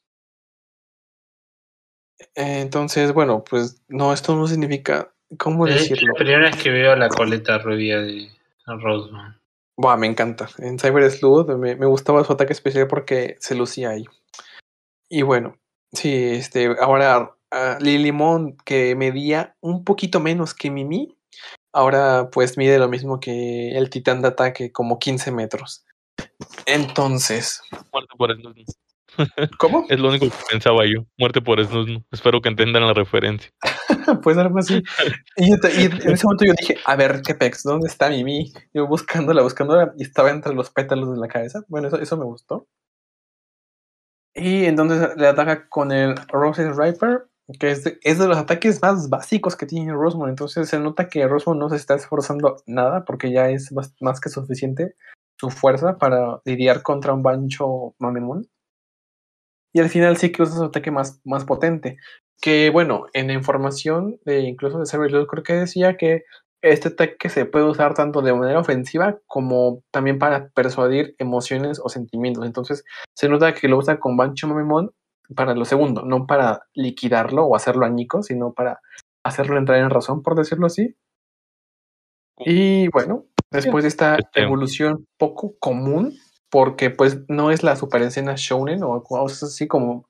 [2.35, 6.13] Eh, Entonces, bueno, pues no, esto no significa, ¿cómo Es decirlo?
[6.13, 8.29] la primera vez que veo la coleta rubia de
[8.65, 9.39] Roseman.
[9.77, 10.49] Buah, me encanta.
[10.57, 14.05] En Cyber Sleuth me, me gustaba su ataque especial porque se lucía ahí.
[15.07, 15.57] Y bueno,
[15.93, 21.15] sí, este, ahora uh, Lilimon, que medía un poquito menos que Mimi,
[21.73, 25.85] ahora pues mide lo mismo que el titán de ataque, como 15 metros.
[26.65, 28.65] Entonces, Muerte por Snusnu.
[29.57, 29.85] ¿cómo?
[29.89, 31.05] Es lo único que pensaba yo.
[31.17, 32.03] Muerte por Snusnu.
[32.11, 33.51] Espero que entendan la referencia.
[34.23, 34.81] pues algo así.
[35.37, 37.63] Y, y en ese momento yo dije, a ver, ¿qué pex?
[37.63, 38.51] ¿Dónde está Mimi?
[38.73, 41.63] Yo buscándola, buscándola, y estaba entre los pétalos de la cabeza.
[41.69, 42.67] Bueno, eso, eso me gustó.
[44.33, 47.27] Y entonces le ataca con el Roses Riper,
[47.57, 50.29] que es de, es de los ataques más básicos que tiene Rosemont.
[50.29, 54.19] Entonces se nota que Rosemont no se está esforzando nada, porque ya es más, más
[54.19, 54.95] que suficiente
[55.39, 58.47] su fuerza para lidiar contra un Bancho Mamemon.
[59.73, 61.97] Y al final sí que usa su ataque más, más potente.
[62.41, 66.23] Que bueno, en la información de incluso de Cyber creo que decía que
[66.61, 71.89] este ataque se puede usar tanto de manera ofensiva como también para persuadir emociones o
[71.89, 72.45] sentimientos.
[72.45, 72.83] Entonces
[73.15, 74.91] se nota que lo usa con Bancho Mamemon
[75.35, 78.79] para lo segundo, no para liquidarlo o hacerlo añico, sino para
[79.23, 80.95] hacerlo entrar en razón, por decirlo así.
[82.39, 86.13] Y bueno, después de esta Este- evolución poco común,
[86.49, 90.05] porque pues no es la super escena shounen o cosas así como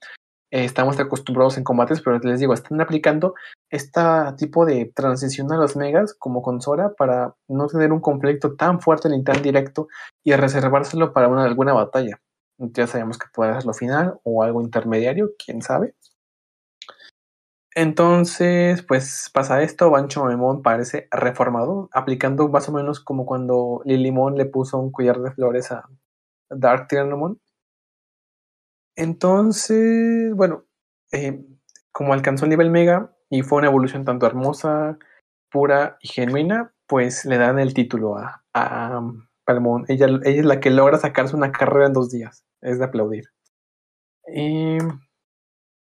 [0.51, 3.35] eh, estamos acostumbrados en combates, pero les digo, están aplicando
[3.69, 4.01] este
[4.37, 8.79] tipo de transición a los megas como con Sora para no tener un conflicto tan
[8.79, 9.87] fuerte ni tan directo
[10.23, 12.19] y reservárselo para una, alguna batalla.
[12.59, 15.95] Ya sabemos que puede ser lo final o algo intermediario, quién sabe.
[17.75, 24.35] Entonces, pues pasa esto, Bancho Memon parece reformado, aplicando más o menos como cuando Lilimon
[24.35, 25.87] le puso un collar de flores a
[26.49, 27.39] Dark Tyrannomon.
[28.97, 30.65] Entonces, bueno,
[31.13, 31.45] eh,
[31.93, 34.97] como alcanzó el nivel mega y fue una evolución tanto hermosa,
[35.49, 39.01] pura y genuina, pues le dan el título a, a
[39.49, 39.85] Palmón.
[39.87, 42.45] Ella, es la que logra sacarse una carrera en dos días.
[42.61, 43.25] Es de aplaudir.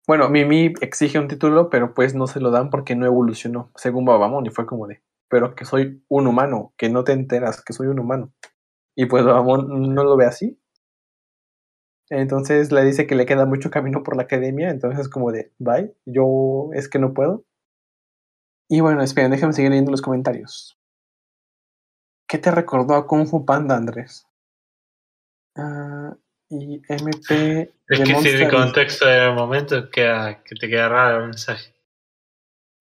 [0.08, 4.06] Bueno, Mimi exige un título, pero pues no se lo dan porque no evolucionó, según
[4.06, 7.74] Babamon, y fue como de, pero que soy un humano, que no te enteras que
[7.74, 8.34] soy un humano.
[8.96, 10.58] Y pues Babamon no lo ve así.
[12.10, 15.94] Entonces le dice que le queda mucho camino por la academia, entonces como de, bye,
[16.06, 17.44] yo es que no puedo.
[18.70, 20.79] Y bueno, esperen, déjenme seguir leyendo los comentarios.
[22.30, 24.28] ¿Qué te recordó a Kung Fu Panda, Andrés?
[25.58, 26.16] Ah,
[26.48, 31.30] y MP Es que sin el contexto del momento queda, que te queda raro el
[31.30, 31.74] mensaje.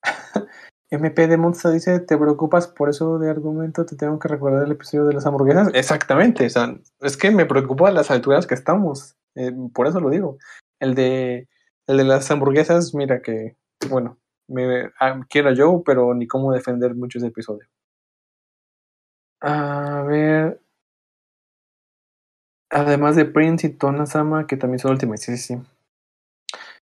[0.90, 3.86] MP de Monster dice, ¿te preocupas por eso de argumento?
[3.86, 5.70] Te tengo que recordar el episodio de las hamburguesas.
[5.72, 9.16] Exactamente, o sea, es que me preocupa las alturas que estamos.
[9.34, 10.36] eh, por eso lo digo.
[10.78, 11.48] El de,
[11.86, 13.56] el de las hamburguesas, mira que,
[13.88, 17.66] bueno, me ah, quiero yo, pero ni cómo defender mucho ese episodio.
[19.42, 20.60] A ver.
[22.70, 25.62] Además de Prince y Tona-sama, que también son últimas, sí, sí, sí.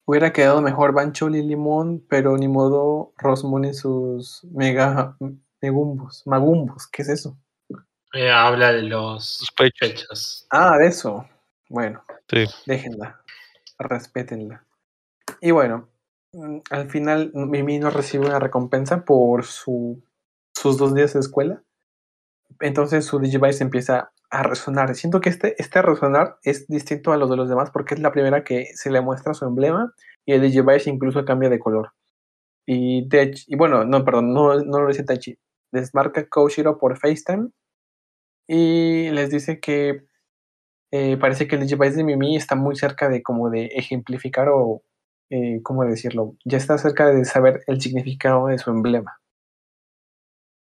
[0.04, 5.16] Hubiera quedado mejor Banchol y Limón, pero ni modo Rosmon y sus mega
[5.60, 7.36] megumbos, magumbos, ¿qué es eso?
[8.14, 9.78] Eh, habla de los Sus pechos.
[9.88, 10.46] pechos.
[10.50, 11.26] Ah, de eso.
[11.68, 12.44] Bueno, Sí.
[12.66, 13.20] déjenla,
[13.78, 14.64] respétenla.
[15.40, 15.88] Y bueno,
[16.32, 20.02] mm, al final Mimi no recibe una recompensa por su,
[20.54, 21.62] sus dos días de escuela.
[22.60, 24.94] Entonces su Digivice empieza a resonar.
[24.94, 28.12] Siento que este, este resonar es distinto a los de los demás porque es la
[28.12, 29.92] primera que se le muestra su emblema
[30.26, 31.90] y el Digivice incluso cambia de color.
[32.66, 35.36] Y, Tech- y bueno, no, perdón, no, no lo dice Taichi.
[35.72, 37.48] Les marca Koshiro por FaceTime
[38.48, 40.04] y les dice que
[40.92, 44.82] eh, parece que el Digivice de Mimi está muy cerca de como de ejemplificar o,
[45.30, 46.36] eh, ¿cómo decirlo?
[46.44, 49.18] Ya está cerca de saber el significado de su emblema.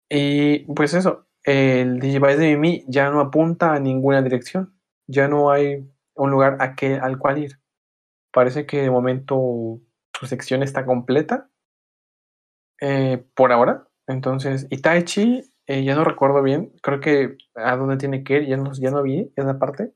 [0.10, 4.74] Y pues eso, el Digivice de Mimi ya no apunta a ninguna dirección.
[5.08, 7.60] Ya no hay un lugar a que, al cual ir.
[8.34, 9.82] Parece que de momento
[10.14, 11.50] su sección está completa.
[12.82, 13.88] eh, por ahora.
[14.08, 16.74] Entonces, Itachi, eh, ya no recuerdo bien.
[16.82, 19.94] Creo que a dónde tiene que ir, ya no, ya no vi esa parte.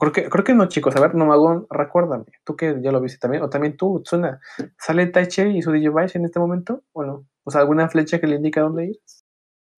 [0.00, 0.96] Creo que, creo que no, chicos.
[0.96, 2.26] A ver, Nomagón, recuérdame.
[2.44, 4.40] Tú que ya lo viste también, o también tú, Tsuna.
[4.78, 6.84] ¿Sale Taichi y su Digivice en este momento?
[6.92, 7.26] ¿O no?
[7.44, 9.00] O sea, alguna flecha que le indica dónde ir.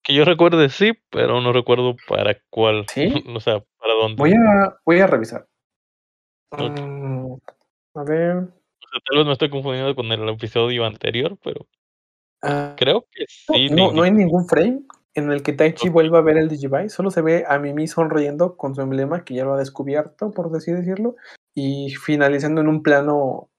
[0.03, 2.85] Que yo recuerde sí, pero no recuerdo para cuál.
[2.87, 3.11] ¿Sí?
[3.35, 4.15] o sea, para dónde.
[4.17, 5.47] Voy a, voy a revisar.
[6.51, 7.33] Mm,
[7.95, 8.37] a ver.
[8.37, 11.67] O sea, tal vez me estoy confundiendo con el episodio anterior, pero
[12.41, 13.69] ah, creo que sí.
[13.69, 14.81] no, no hay ningún frame
[15.13, 16.89] en el que Taichi vuelva a ver el Digivice.
[16.89, 20.55] Solo se ve a Mimi sonriendo con su emblema, que ya lo ha descubierto, por
[20.55, 21.15] así decirlo.
[21.53, 23.49] Y finalizando en un plano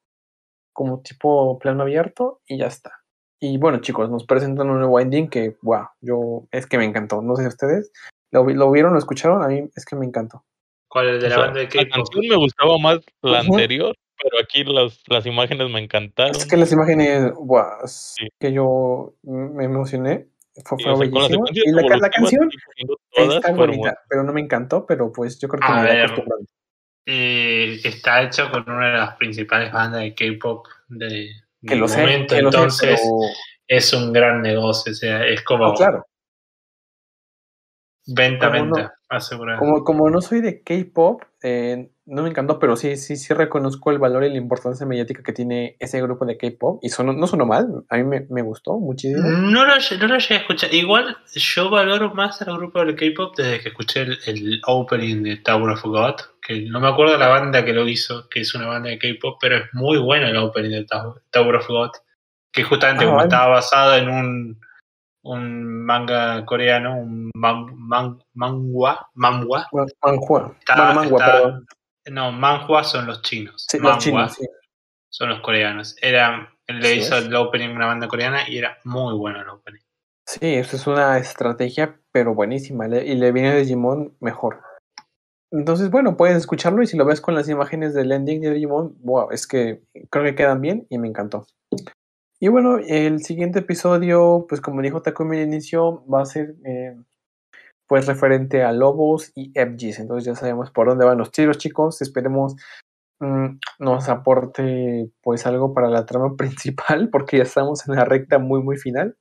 [0.72, 2.99] como tipo plano abierto y ya está.
[3.40, 7.22] Y bueno, chicos, nos presentan un nuevo ending que, wow, yo es que me encantó.
[7.22, 7.90] No sé ustedes,
[8.30, 9.42] ¿lo, lo vieron, lo escucharon?
[9.42, 10.44] A mí es que me encantó.
[10.88, 11.90] ¿Cuál es de O la sea, banda de la K-pop?
[11.90, 16.36] canción me gustaba más la anterior, pero aquí las, las imágenes me encantaron.
[16.36, 18.28] Es que las imágenes, wow, es Sí.
[18.38, 20.26] que yo me emocioné.
[20.64, 22.50] Fue, fue o sea, Y la, la canción
[23.16, 26.00] está bonita, pero no me encantó, pero pues yo creo que A me ver.
[26.04, 26.46] acostumbrando.
[27.06, 31.30] Eh, está hecho con una de las principales bandas de K-pop de,
[31.66, 33.16] Que lo sé, momento, que lo sé, entonces pero...
[33.68, 36.06] es un gran negocio, o sea, es como No, claro.
[38.06, 39.58] venta, Como no- venta, asegurada.
[39.58, 43.90] Como, como no soy de K-pop, eh, no me encantó, pero sí, sí, sí reconozco
[43.90, 46.80] el valor y la importancia mediática que tiene ese grupo de K-pop.
[46.82, 49.28] Y sonó- no sonó mal, a mí me, me gustó muchísimo.
[49.28, 50.72] No lo, no lo llegué a escuchar.
[50.74, 55.36] Igual yo valoro más al grupo del K-pop desde que escuché el, el opening de
[55.36, 58.66] Tower of God, que no me acuerdo la banda que lo hizo, que es una
[58.66, 60.86] banda de K-pop, pero es muy bueno el opening de
[61.30, 61.90] Tower, of God,
[62.52, 63.28] que justamente Ah, como vale.
[63.28, 64.60] estaba basado en un,
[65.22, 69.08] un manga coreano, un man, man- Manhua.
[70.58, 71.66] Está- está- perdón.
[72.10, 73.66] No, manhwa son los chinos.
[73.68, 74.46] Sí, los manhwa chinos, sí.
[75.10, 75.96] son los coreanos.
[76.00, 77.26] Era, le Así hizo es.
[77.26, 79.80] el opening a una banda coreana y era muy bueno el opening.
[80.26, 82.86] Sí, eso es una estrategia, pero buenísima.
[82.86, 84.62] y le viene a Digimon mejor.
[85.52, 88.96] Entonces, bueno, puedes escucharlo y si lo ves con las imágenes del ending de Digimon,
[89.02, 91.46] wow, es que creo que quedan bien y me encantó.
[92.38, 96.96] Y bueno, el siguiente episodio, pues como dijo Takumi al inicio, va a ser eh,
[97.86, 99.98] pues referente a Lobos y FGs.
[99.98, 102.00] Entonces ya sabemos por dónde van los tiros, chicos.
[102.00, 102.54] Esperemos
[103.20, 108.38] mm, nos aporte pues algo para la trama principal, porque ya estamos en la recta
[108.38, 109.16] muy, muy final.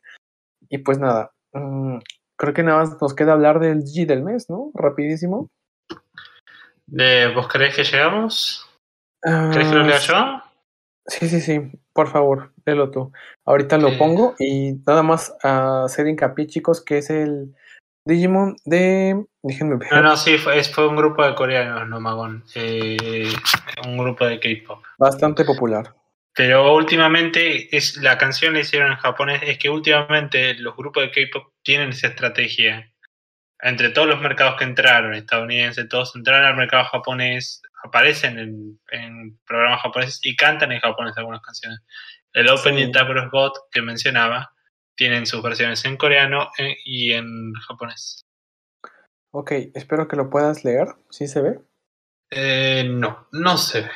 [0.69, 1.97] Y pues nada, mm,
[2.37, 4.71] creo que nada más nos queda hablar del G del mes, ¿no?
[4.75, 5.49] Rapidísimo.
[6.91, 8.67] De, ¿Vos creés que llegamos?
[9.21, 10.41] ¿Crees que lo lea yo?
[11.05, 11.59] Sí, sí, sí,
[11.93, 13.11] por favor, léelo tú.
[13.45, 17.55] Ahorita lo pongo y nada más a hacer hincapié, chicos, que es el
[18.05, 19.25] Digimon de.
[19.41, 19.91] Déjenme ver.
[19.91, 22.43] No, no, sí, fue, fue un grupo de coreanos, no Magón.
[22.55, 23.31] Eh,
[23.85, 24.83] un grupo de K-pop.
[24.97, 25.95] Bastante popular.
[26.35, 31.11] Pero últimamente, es, la canción la hicieron en japonés, es que últimamente los grupos de
[31.11, 32.91] K-pop tienen esa estrategia.
[33.61, 39.37] Entre todos los mercados que entraron, estadounidenses, todos entraron al mercado japonés, aparecen en, en
[39.45, 41.79] programas japoneses y cantan en japonés algunas canciones.
[42.33, 42.99] El opening Sí.
[42.99, 44.53] of God que mencionaba
[44.95, 48.21] tienen sus versiones en coreano eh, y en japonés.
[49.31, 50.87] Ok, espero que lo puedas leer.
[51.09, 51.59] ¿Sí se ve?
[52.31, 53.91] Eh, no, no se ve.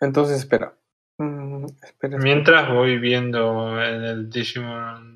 [0.00, 0.74] Entonces, espera.
[1.18, 2.18] Mm, espera, espera.
[2.18, 5.15] Mientras voy viendo en el Digimon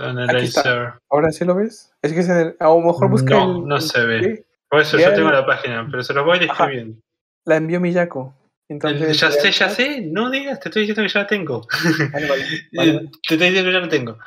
[0.00, 0.94] Analyzer.
[1.10, 1.92] ¿Ahora sí lo ves?
[2.02, 4.22] Es que se, a lo mejor busca No, el- no se ve.
[4.36, 4.42] ¿Sí?
[4.68, 6.46] Por eso yo tengo el- la página, pero se los voy Ajá.
[6.46, 7.00] describiendo.
[7.46, 8.34] La envió Miyako.
[8.68, 10.00] Entonces, ya sé, ya sé.
[10.02, 11.66] No digas, te estoy diciendo que ya la tengo.
[12.12, 13.10] Vale, vale, vale, Eh.
[13.26, 14.18] Te estoy diciendo que ya la tengo.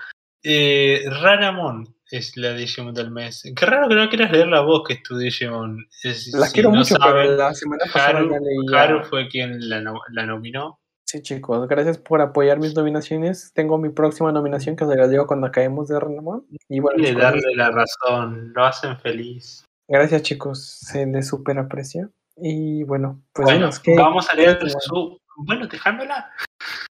[0.43, 3.43] Eh, Ranamon es la Digimon del mes.
[3.55, 5.87] Qué raro que no quieras leer la voz que es tu Digimon.
[6.03, 8.81] Es- La si quiero no mucho, saben, pero la semana pasada Haru, leía.
[8.83, 9.81] Haru fue quien la,
[10.11, 10.79] la nominó.
[11.13, 13.51] Sí, chicos, gracias por apoyar mis nominaciones.
[13.53, 16.43] Tengo mi próxima nominación que os la digo cuando acabemos de Renamon.
[16.67, 18.51] Y bueno, chicos, darle la razón.
[18.55, 19.63] Lo hacen feliz.
[19.87, 20.65] gracias, chicos.
[20.81, 22.09] Se les super aprecia.
[22.35, 25.19] Y bueno, pues bueno, dinos, ¿qué- vamos a leer su.
[25.37, 26.31] Bueno, dejándola.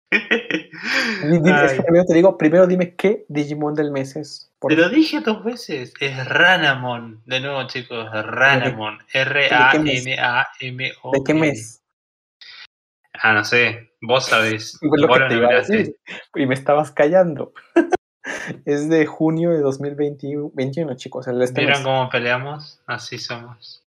[0.09, 4.49] Es que primero te digo, primero dime qué Digimon del mes es.
[4.65, 5.69] te lo dije dos vees.
[5.69, 7.21] Es Ranamon.
[7.25, 8.07] De nuevo, chicos.
[8.13, 8.99] Ranamon.
[9.13, 11.11] R-A-N-A-M-O.
[11.11, 11.81] ¿De qué mes?
[13.27, 13.91] Ah, no sé.
[14.01, 14.77] Vos sabés.
[14.83, 15.77] Lo Vos que lo te iba a nominaste.
[15.77, 15.95] decir.
[16.35, 17.53] Y me estabas callando.
[18.65, 21.27] es de junio de 2021, chicos.
[21.27, 21.83] El este ¿Vieron mes.
[21.83, 22.81] cómo peleamos?
[22.85, 23.83] Así somos.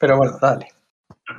[0.00, 0.68] Pero bueno, dale.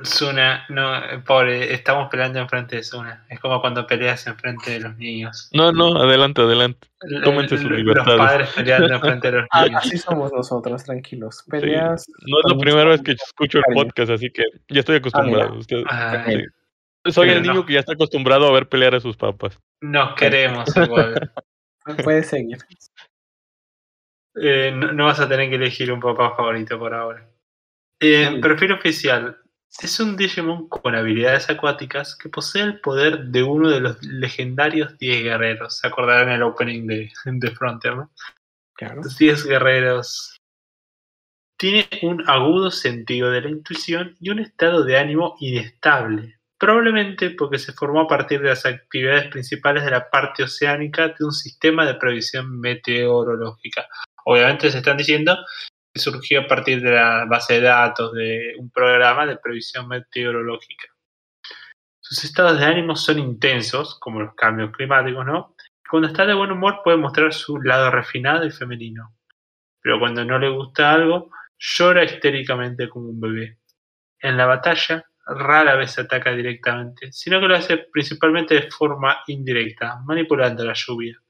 [0.02, 3.24] Suna, no, pobre, estamos peleando enfrente de Suna.
[3.30, 5.48] Es como cuando peleas enfrente de los niños.
[5.52, 6.88] No, no, adelante, adelante.
[7.24, 9.80] Tómense l- sus Los padres peleando enfrente de los Ah, niños.
[9.86, 11.38] así somos nosotros, tranquilos.
[11.42, 12.06] Sí, Peleas.
[12.26, 15.54] No es la primera vez que escucho el podcast, así que ya estoy acostumbrado.
[15.56, 16.36] Usted- Ay,
[17.04, 17.10] sí.
[17.12, 17.66] Soy pero el niño no.
[17.66, 19.58] que ya está acostumbrado a ver pelear a sus papas.
[19.80, 21.32] Nos queremos igual.
[22.04, 22.58] Puedes seguir.
[24.40, 27.26] Eh, no, no vas a tener que elegir un papá favorito por ahora.
[28.00, 29.38] Eh, perfil oficial.
[29.80, 34.98] Es un Digimon con habilidades acuáticas que posee el poder de uno de los legendarios
[34.98, 35.78] 10 guerreros.
[35.78, 38.10] Se acordarán el opening de, de Frontier, ¿no?
[38.74, 39.02] Claro.
[39.02, 40.36] Los 10 guerreros.
[41.58, 46.38] Tiene un agudo sentido de la intuición y un estado de ánimo inestable.
[46.58, 51.24] Probablemente porque se formó a partir de las actividades principales de la parte oceánica de
[51.24, 53.86] un sistema de previsión meteorológica.
[54.24, 55.36] Obviamente se están diciendo
[55.98, 60.88] surgió a partir de la base de datos de un programa de previsión meteorológica.
[62.00, 65.54] Sus estados de ánimo son intensos, como los cambios climáticos, ¿no?
[65.90, 69.14] Cuando está de buen humor puede mostrar su lado refinado y femenino.
[69.80, 73.58] Pero cuando no le gusta algo, llora histéricamente como un bebé.
[74.20, 80.00] En la batalla, rara vez ataca directamente, sino que lo hace principalmente de forma indirecta,
[80.04, 81.20] manipulando la lluvia.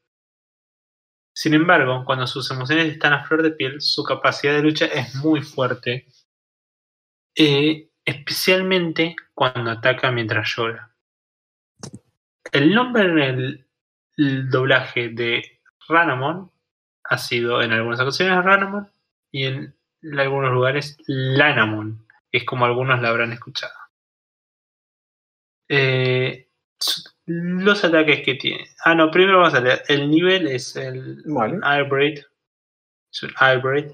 [1.38, 5.14] Sin embargo, cuando sus emociones están a flor de piel, su capacidad de lucha es
[5.14, 6.08] muy fuerte,
[7.36, 10.92] eh, especialmente cuando ataca mientras llora.
[12.50, 13.18] El nombre en
[14.16, 16.50] el, doblaje de Ranamon
[17.04, 18.90] ha sido en algunas ocasiones Ranamon
[19.30, 19.76] y en
[20.18, 22.04] algunos lugares Lanamon.
[22.32, 23.74] Es como algunos la habrán escuchado.
[25.68, 26.48] Eh,
[27.28, 28.70] los ataques que tiene.
[28.84, 29.82] Ah, no, primero vamos a leer.
[29.88, 31.60] El nivel es el Vale.
[31.62, 32.20] Hybrid.
[33.12, 33.92] Es un hybrid.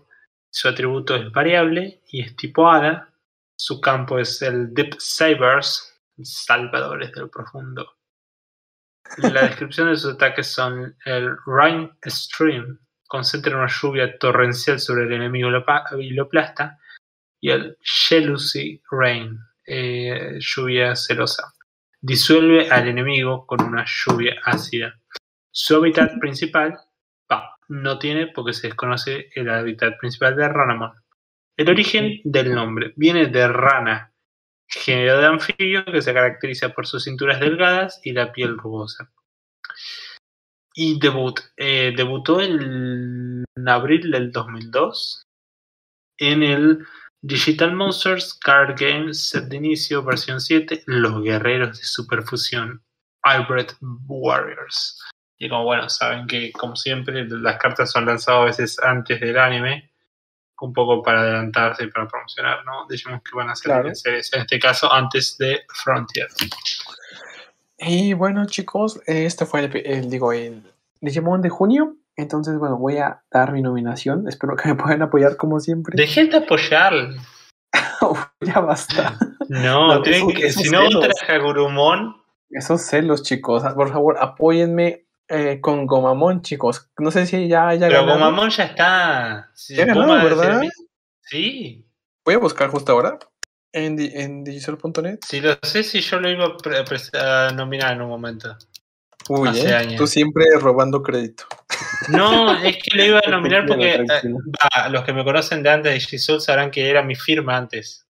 [0.51, 3.13] Su atributo es variable y es tipo hada.
[3.57, 7.97] Su campo es el Deep Sabers, salvadores del profundo.
[9.19, 15.13] La descripción de sus ataques son el Rain Stream, concentra una lluvia torrencial sobre el
[15.13, 15.65] enemigo lo
[15.99, 16.79] y lo aplasta,
[17.41, 21.54] y el Jealousy Rain, eh, lluvia celosa,
[22.05, 25.01] disuelve al enemigo con una lluvia ácida.
[25.51, 26.79] Su hábitat principal,
[27.27, 30.93] pa, no tiene porque se desconoce el hábitat principal de Ranamon.
[31.57, 34.13] El origen del nombre viene de rana,
[34.67, 39.11] género de anfibio que se caracteriza por sus cinturas delgadas y la piel rugosa.
[40.75, 45.23] Y debut, eh, debutó en abril del 2002
[46.19, 46.87] en el
[47.29, 52.83] Digital Monsters Card Game Set de inicio, versión 7, Los Guerreros de Superfusión,
[53.25, 53.71] Hybrid
[54.07, 55.01] Warriors.
[55.39, 59.39] Y como bueno, saben que como siempre las cartas son lanzadas a veces antes del
[59.39, 59.91] anime,
[60.61, 62.87] un poco para adelantarse y para promocionar, ¿no?
[62.91, 63.89] Dijimos que van a salir Claro.
[63.89, 66.29] en series, en este caso antes de Frontier.
[67.79, 70.63] Y bueno, chicos, este fue el, digo, el
[71.01, 71.97] Digimon de junio.
[72.17, 74.29] Entonces, bueno, voy a dar mi nominación.
[74.29, 75.95] Espero que me puedan apoyar como siempre.
[75.97, 76.93] Dejen de apoyar.
[78.41, 79.19] Ya basta.
[79.49, 80.81] No, No, tienen esos- que- esos si no
[81.43, 82.17] Gurumon,
[82.51, 83.63] Esos celos, chicos.
[83.75, 86.91] Por favor, apóyenme eh, con Gomamon, chicos.
[86.99, 88.19] No sé si ya haya pero ganado.
[88.21, 89.51] Gomamon ya está.
[89.55, 90.63] Si Ya ¿verdad?
[91.23, 91.87] Sí.
[92.25, 93.19] Voy a buscar justo ahora
[93.73, 95.19] en, en digisol.net.
[95.27, 96.45] Sí, lo sé si yo lo iba
[97.15, 98.57] a nominar en un momento.
[99.29, 99.97] Uy, Hace eh, años.
[99.97, 101.45] tú siempre robando crédito.
[102.09, 104.05] No, es que lo iba a nominar porque eh,
[104.91, 108.07] los que me conocen de antes de G-Soul sabrán que era mi firma antes.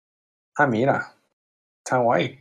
[0.57, 1.13] Ah, mira.
[1.85, 2.39] Está guay.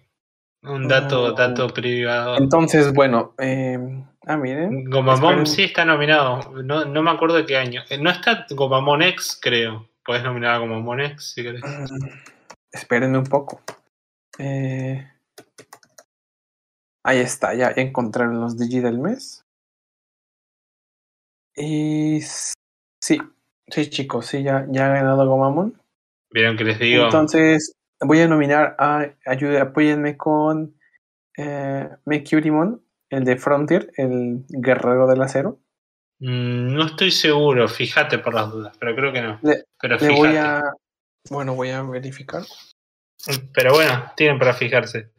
[0.62, 1.32] Un dato, Oh.
[1.32, 2.36] dato privado.
[2.38, 3.78] Entonces, bueno, eh,
[4.26, 4.84] ah, miren.
[4.88, 5.46] Gomamon esperen.
[5.46, 6.52] sí está nominado.
[6.62, 7.82] No, no me acuerdo de qué año.
[7.90, 9.88] Eh, No está Gomamon X, creo.
[10.04, 11.62] Puedes nominar a Gomamon X si querés.
[11.62, 12.06] Mm,
[12.70, 13.60] Espérenme un poco.
[14.38, 15.06] Eh,
[17.04, 19.44] ahí está, ya encontré los Digi del mes.
[21.56, 23.18] Y sí,
[23.68, 25.78] sí, chicos, sí, ya, ya ha ganado Gomamon.
[26.30, 27.04] Vieron que les digo.
[27.04, 29.06] Entonces, voy a nominar a.
[29.26, 30.74] Ayude, apóyenme con
[31.36, 35.58] eh, Mercurymon, el de Frontier, el guerrero del acero.
[36.20, 39.38] Mm, no estoy seguro, fíjate por las dudas, pero creo que no.
[39.42, 40.62] Le- pero Le voy a.
[41.30, 42.42] Bueno, voy a verificar.
[43.52, 45.10] Pero bueno, tienen para fijarse.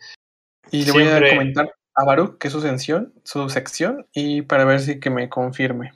[0.72, 4.66] Y le voy a comentar a Baruch que es su sección, su sección, y para
[4.66, 5.92] ver si que me confirme.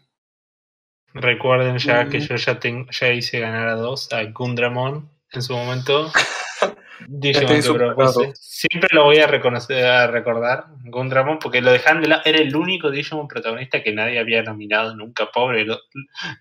[1.14, 5.54] Recuerden ya que yo ya, tengo, ya hice ganar a dos, a Gundramon en su
[5.54, 6.12] momento.
[7.08, 8.32] Digimon que propuse.
[8.36, 12.22] Siempre lo voy a reconocer, a recordar, Gundramon, porque lo dejan de lado.
[12.26, 15.66] Era el único Digimon protagonista que nadie había nominado nunca, pobre.
[15.66, 15.80] Lo,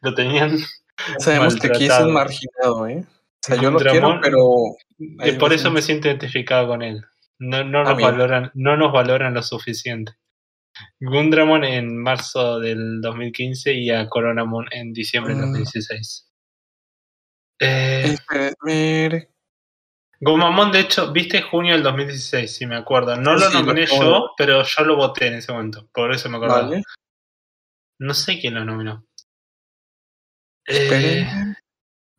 [0.02, 0.58] lo tenían.
[1.18, 3.04] Sabemos que aquí es un marginado, ¿eh?
[3.04, 4.40] O sea, yo lo quiero, Gundramon, pero.
[4.98, 7.04] y Hay por eso me siento identificado con él.
[7.38, 10.12] No, no, Ah, nos valoran, no nos valoran lo suficiente.
[11.00, 15.52] Gundramon en marzo del 2015 y a Coronamon en diciembre del Mm.
[15.52, 16.30] 2016.
[17.60, 19.30] Eh, Espera, ver-
[20.20, 23.16] Gomamon, de hecho, viste junio del 2016, si me acuerdo.
[23.16, 25.88] No lo Sí, nominé yo, pero yo lo voté en ese momento.
[25.92, 26.62] Por eso me acordaba.
[26.62, 26.82] Vale,
[27.98, 29.06] No sé quién lo nominó.
[30.66, 31.26] Eh,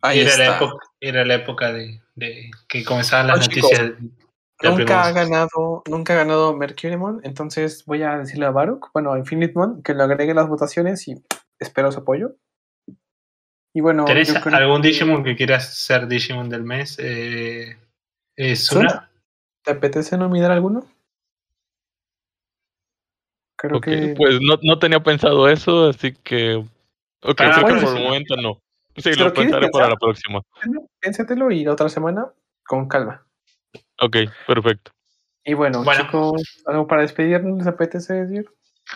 [0.02, 0.58] Ahí era, la está.
[0.58, 4.00] época, era la época de, de que comenzaban las chicos, noticias.
[4.00, 4.27] la
[4.64, 9.20] Nunca ha ganado, nunca ha ganado Mercurymon, entonces voy a decirle a Baruch, bueno, a
[9.20, 11.16] Infinitemon, que lo agregue las votaciones y
[11.60, 12.36] espero su apoyo.
[13.74, 16.98] Y bueno, ¿Tenés yo creo algún que- Digimon que quieras ser Digimon del mes?
[17.00, 17.78] Eh,
[18.36, 18.90] eh, ¿Suna?
[18.90, 19.12] Suna.
[19.64, 20.88] ¿Te apetece nominar alguno?
[23.56, 26.56] Creo que pues no, no tenía pensado eso, así que.
[27.24, 28.60] Ok, Para creo que por el momento no.
[28.96, 30.42] Sí, ¿Pero lo quieres pensaré para la próxima.
[31.00, 32.32] piénsatelo y la otra semana
[32.66, 33.27] con calma.
[34.00, 34.92] Ok, perfecto.
[35.44, 36.04] Y bueno, Bueno.
[36.04, 37.58] chicos, ¿algo para despedirnos?
[37.58, 38.50] ¿Les apetece decir?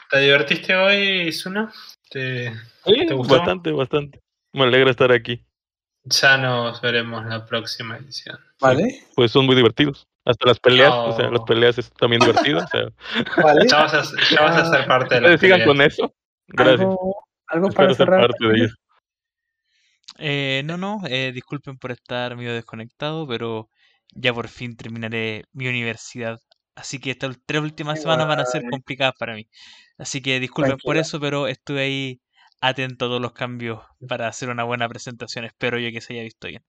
[0.10, 1.72] ¿Te divertiste hoy, Suna?
[2.10, 2.52] ¿Te-
[2.86, 3.36] Sí, ¿Te gustó?
[3.36, 4.20] bastante, bastante.
[4.54, 5.46] Me alegra estar aquí.
[6.04, 8.40] Ya nos veremos la próxima edición.
[8.60, 9.06] ¿Vale?
[9.16, 10.08] Pues son muy divertidos.
[10.26, 12.64] Hasta las peleas, o sea, las peleas es también divertidas.
[12.64, 12.84] O sea,
[13.44, 13.68] ¿Vale?
[13.68, 16.14] Ya vas a, ya vas a ser parte de la sigan con eso.
[16.48, 16.82] Gracias.
[16.82, 18.22] ¿Algo, algo para Espero ser cerrar?
[18.28, 18.76] parte de ellos.
[20.18, 23.70] Eh, no, no, eh, disculpen por estar medio desconectado, pero
[24.12, 26.40] ya por fin terminaré mi universidad.
[26.76, 29.48] Así que estas tres últimas semanas van a ser complicadas para mí.
[29.98, 32.22] Así que disculpen por eso, pero estuve ahí
[32.62, 35.46] atento a todos los cambios para hacer una buena presentación.
[35.46, 36.64] Espero yo que se haya visto bien.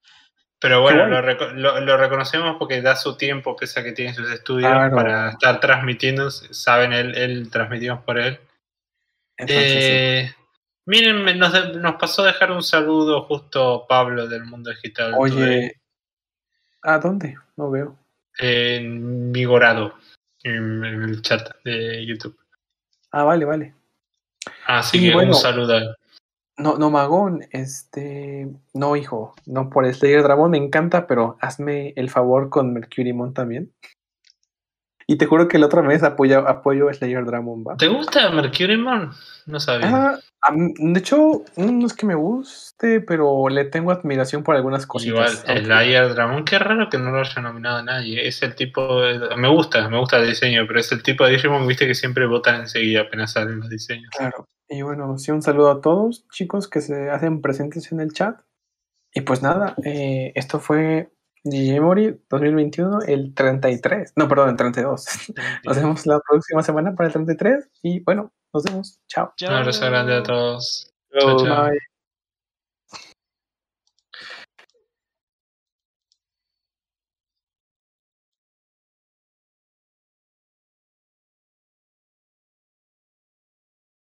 [0.59, 4.15] Pero bueno, lo, reco- lo- lo reconocemos porque da su tiempo, pese a que tiene
[4.15, 4.95] sus estudios, Claro.
[4.95, 6.31] para estar transmitiendo.
[6.31, 8.39] Saben, él, él transmitimos por él.
[9.37, 9.91] Entonces, sí.
[9.93, 10.35] Eh,
[10.85, 15.15] Miren, nos, nos pasó a dejar un saludo justo Pablo del Mundo Digital.
[15.17, 15.81] Oye,
[16.83, 17.37] ¿a dónde?
[17.57, 17.97] No veo.
[18.39, 19.95] En Migorado,
[20.43, 22.37] en, en el chat de YouTube.
[23.11, 23.75] Ah, vale, vale.
[24.67, 25.31] Así Y que bueno.
[25.33, 25.97] un saludo.
[26.57, 28.49] No, no, Magón, este.
[28.75, 33.73] No, hijo, no por Slayer Dragon me encanta, pero hazme el favor con Mercurymon también.
[35.07, 37.77] Y te juro que el otro mes apoyo, apoyo a Slayer Dragon, ¿va?
[37.77, 39.11] ¿Te gusta Mercurymon?
[39.47, 39.89] No sabía.
[39.89, 40.19] Ah,
[40.55, 45.45] de hecho, no es que me guste, pero le tengo admiración por algunas Igual, cositas.
[45.49, 48.27] aunque- Slayer Dragon, qué raro que no lo haya nominado a nadie.
[48.27, 49.01] Es el tipo.
[49.03, 51.95] de- me gusta, me gusta el diseño, pero es el tipo de Digimon, viste, que
[51.95, 54.11] siempre votan enseguida apenas salen los diseños.
[54.17, 54.47] Claro.
[54.69, 58.41] Y bueno, sí, un saludo a todos, chicos, que se hacen presentes en el chat.
[59.15, 61.11] Y pues nada, eh, esto fue
[61.45, 64.13] Digimori 2021, el 33.
[64.17, 65.07] No, perdón, el 32.
[65.65, 67.69] Nos vemos la próxima semana para el 33.
[67.83, 69.01] Y bueno, nos vemos.
[69.09, 69.33] Chao.
[69.41, 70.93] Un abrazo grande a todos.
[71.19, 71.37] Chao.
[71.37, 71.65] Chao, chao.
[71.65, 71.92] Bye.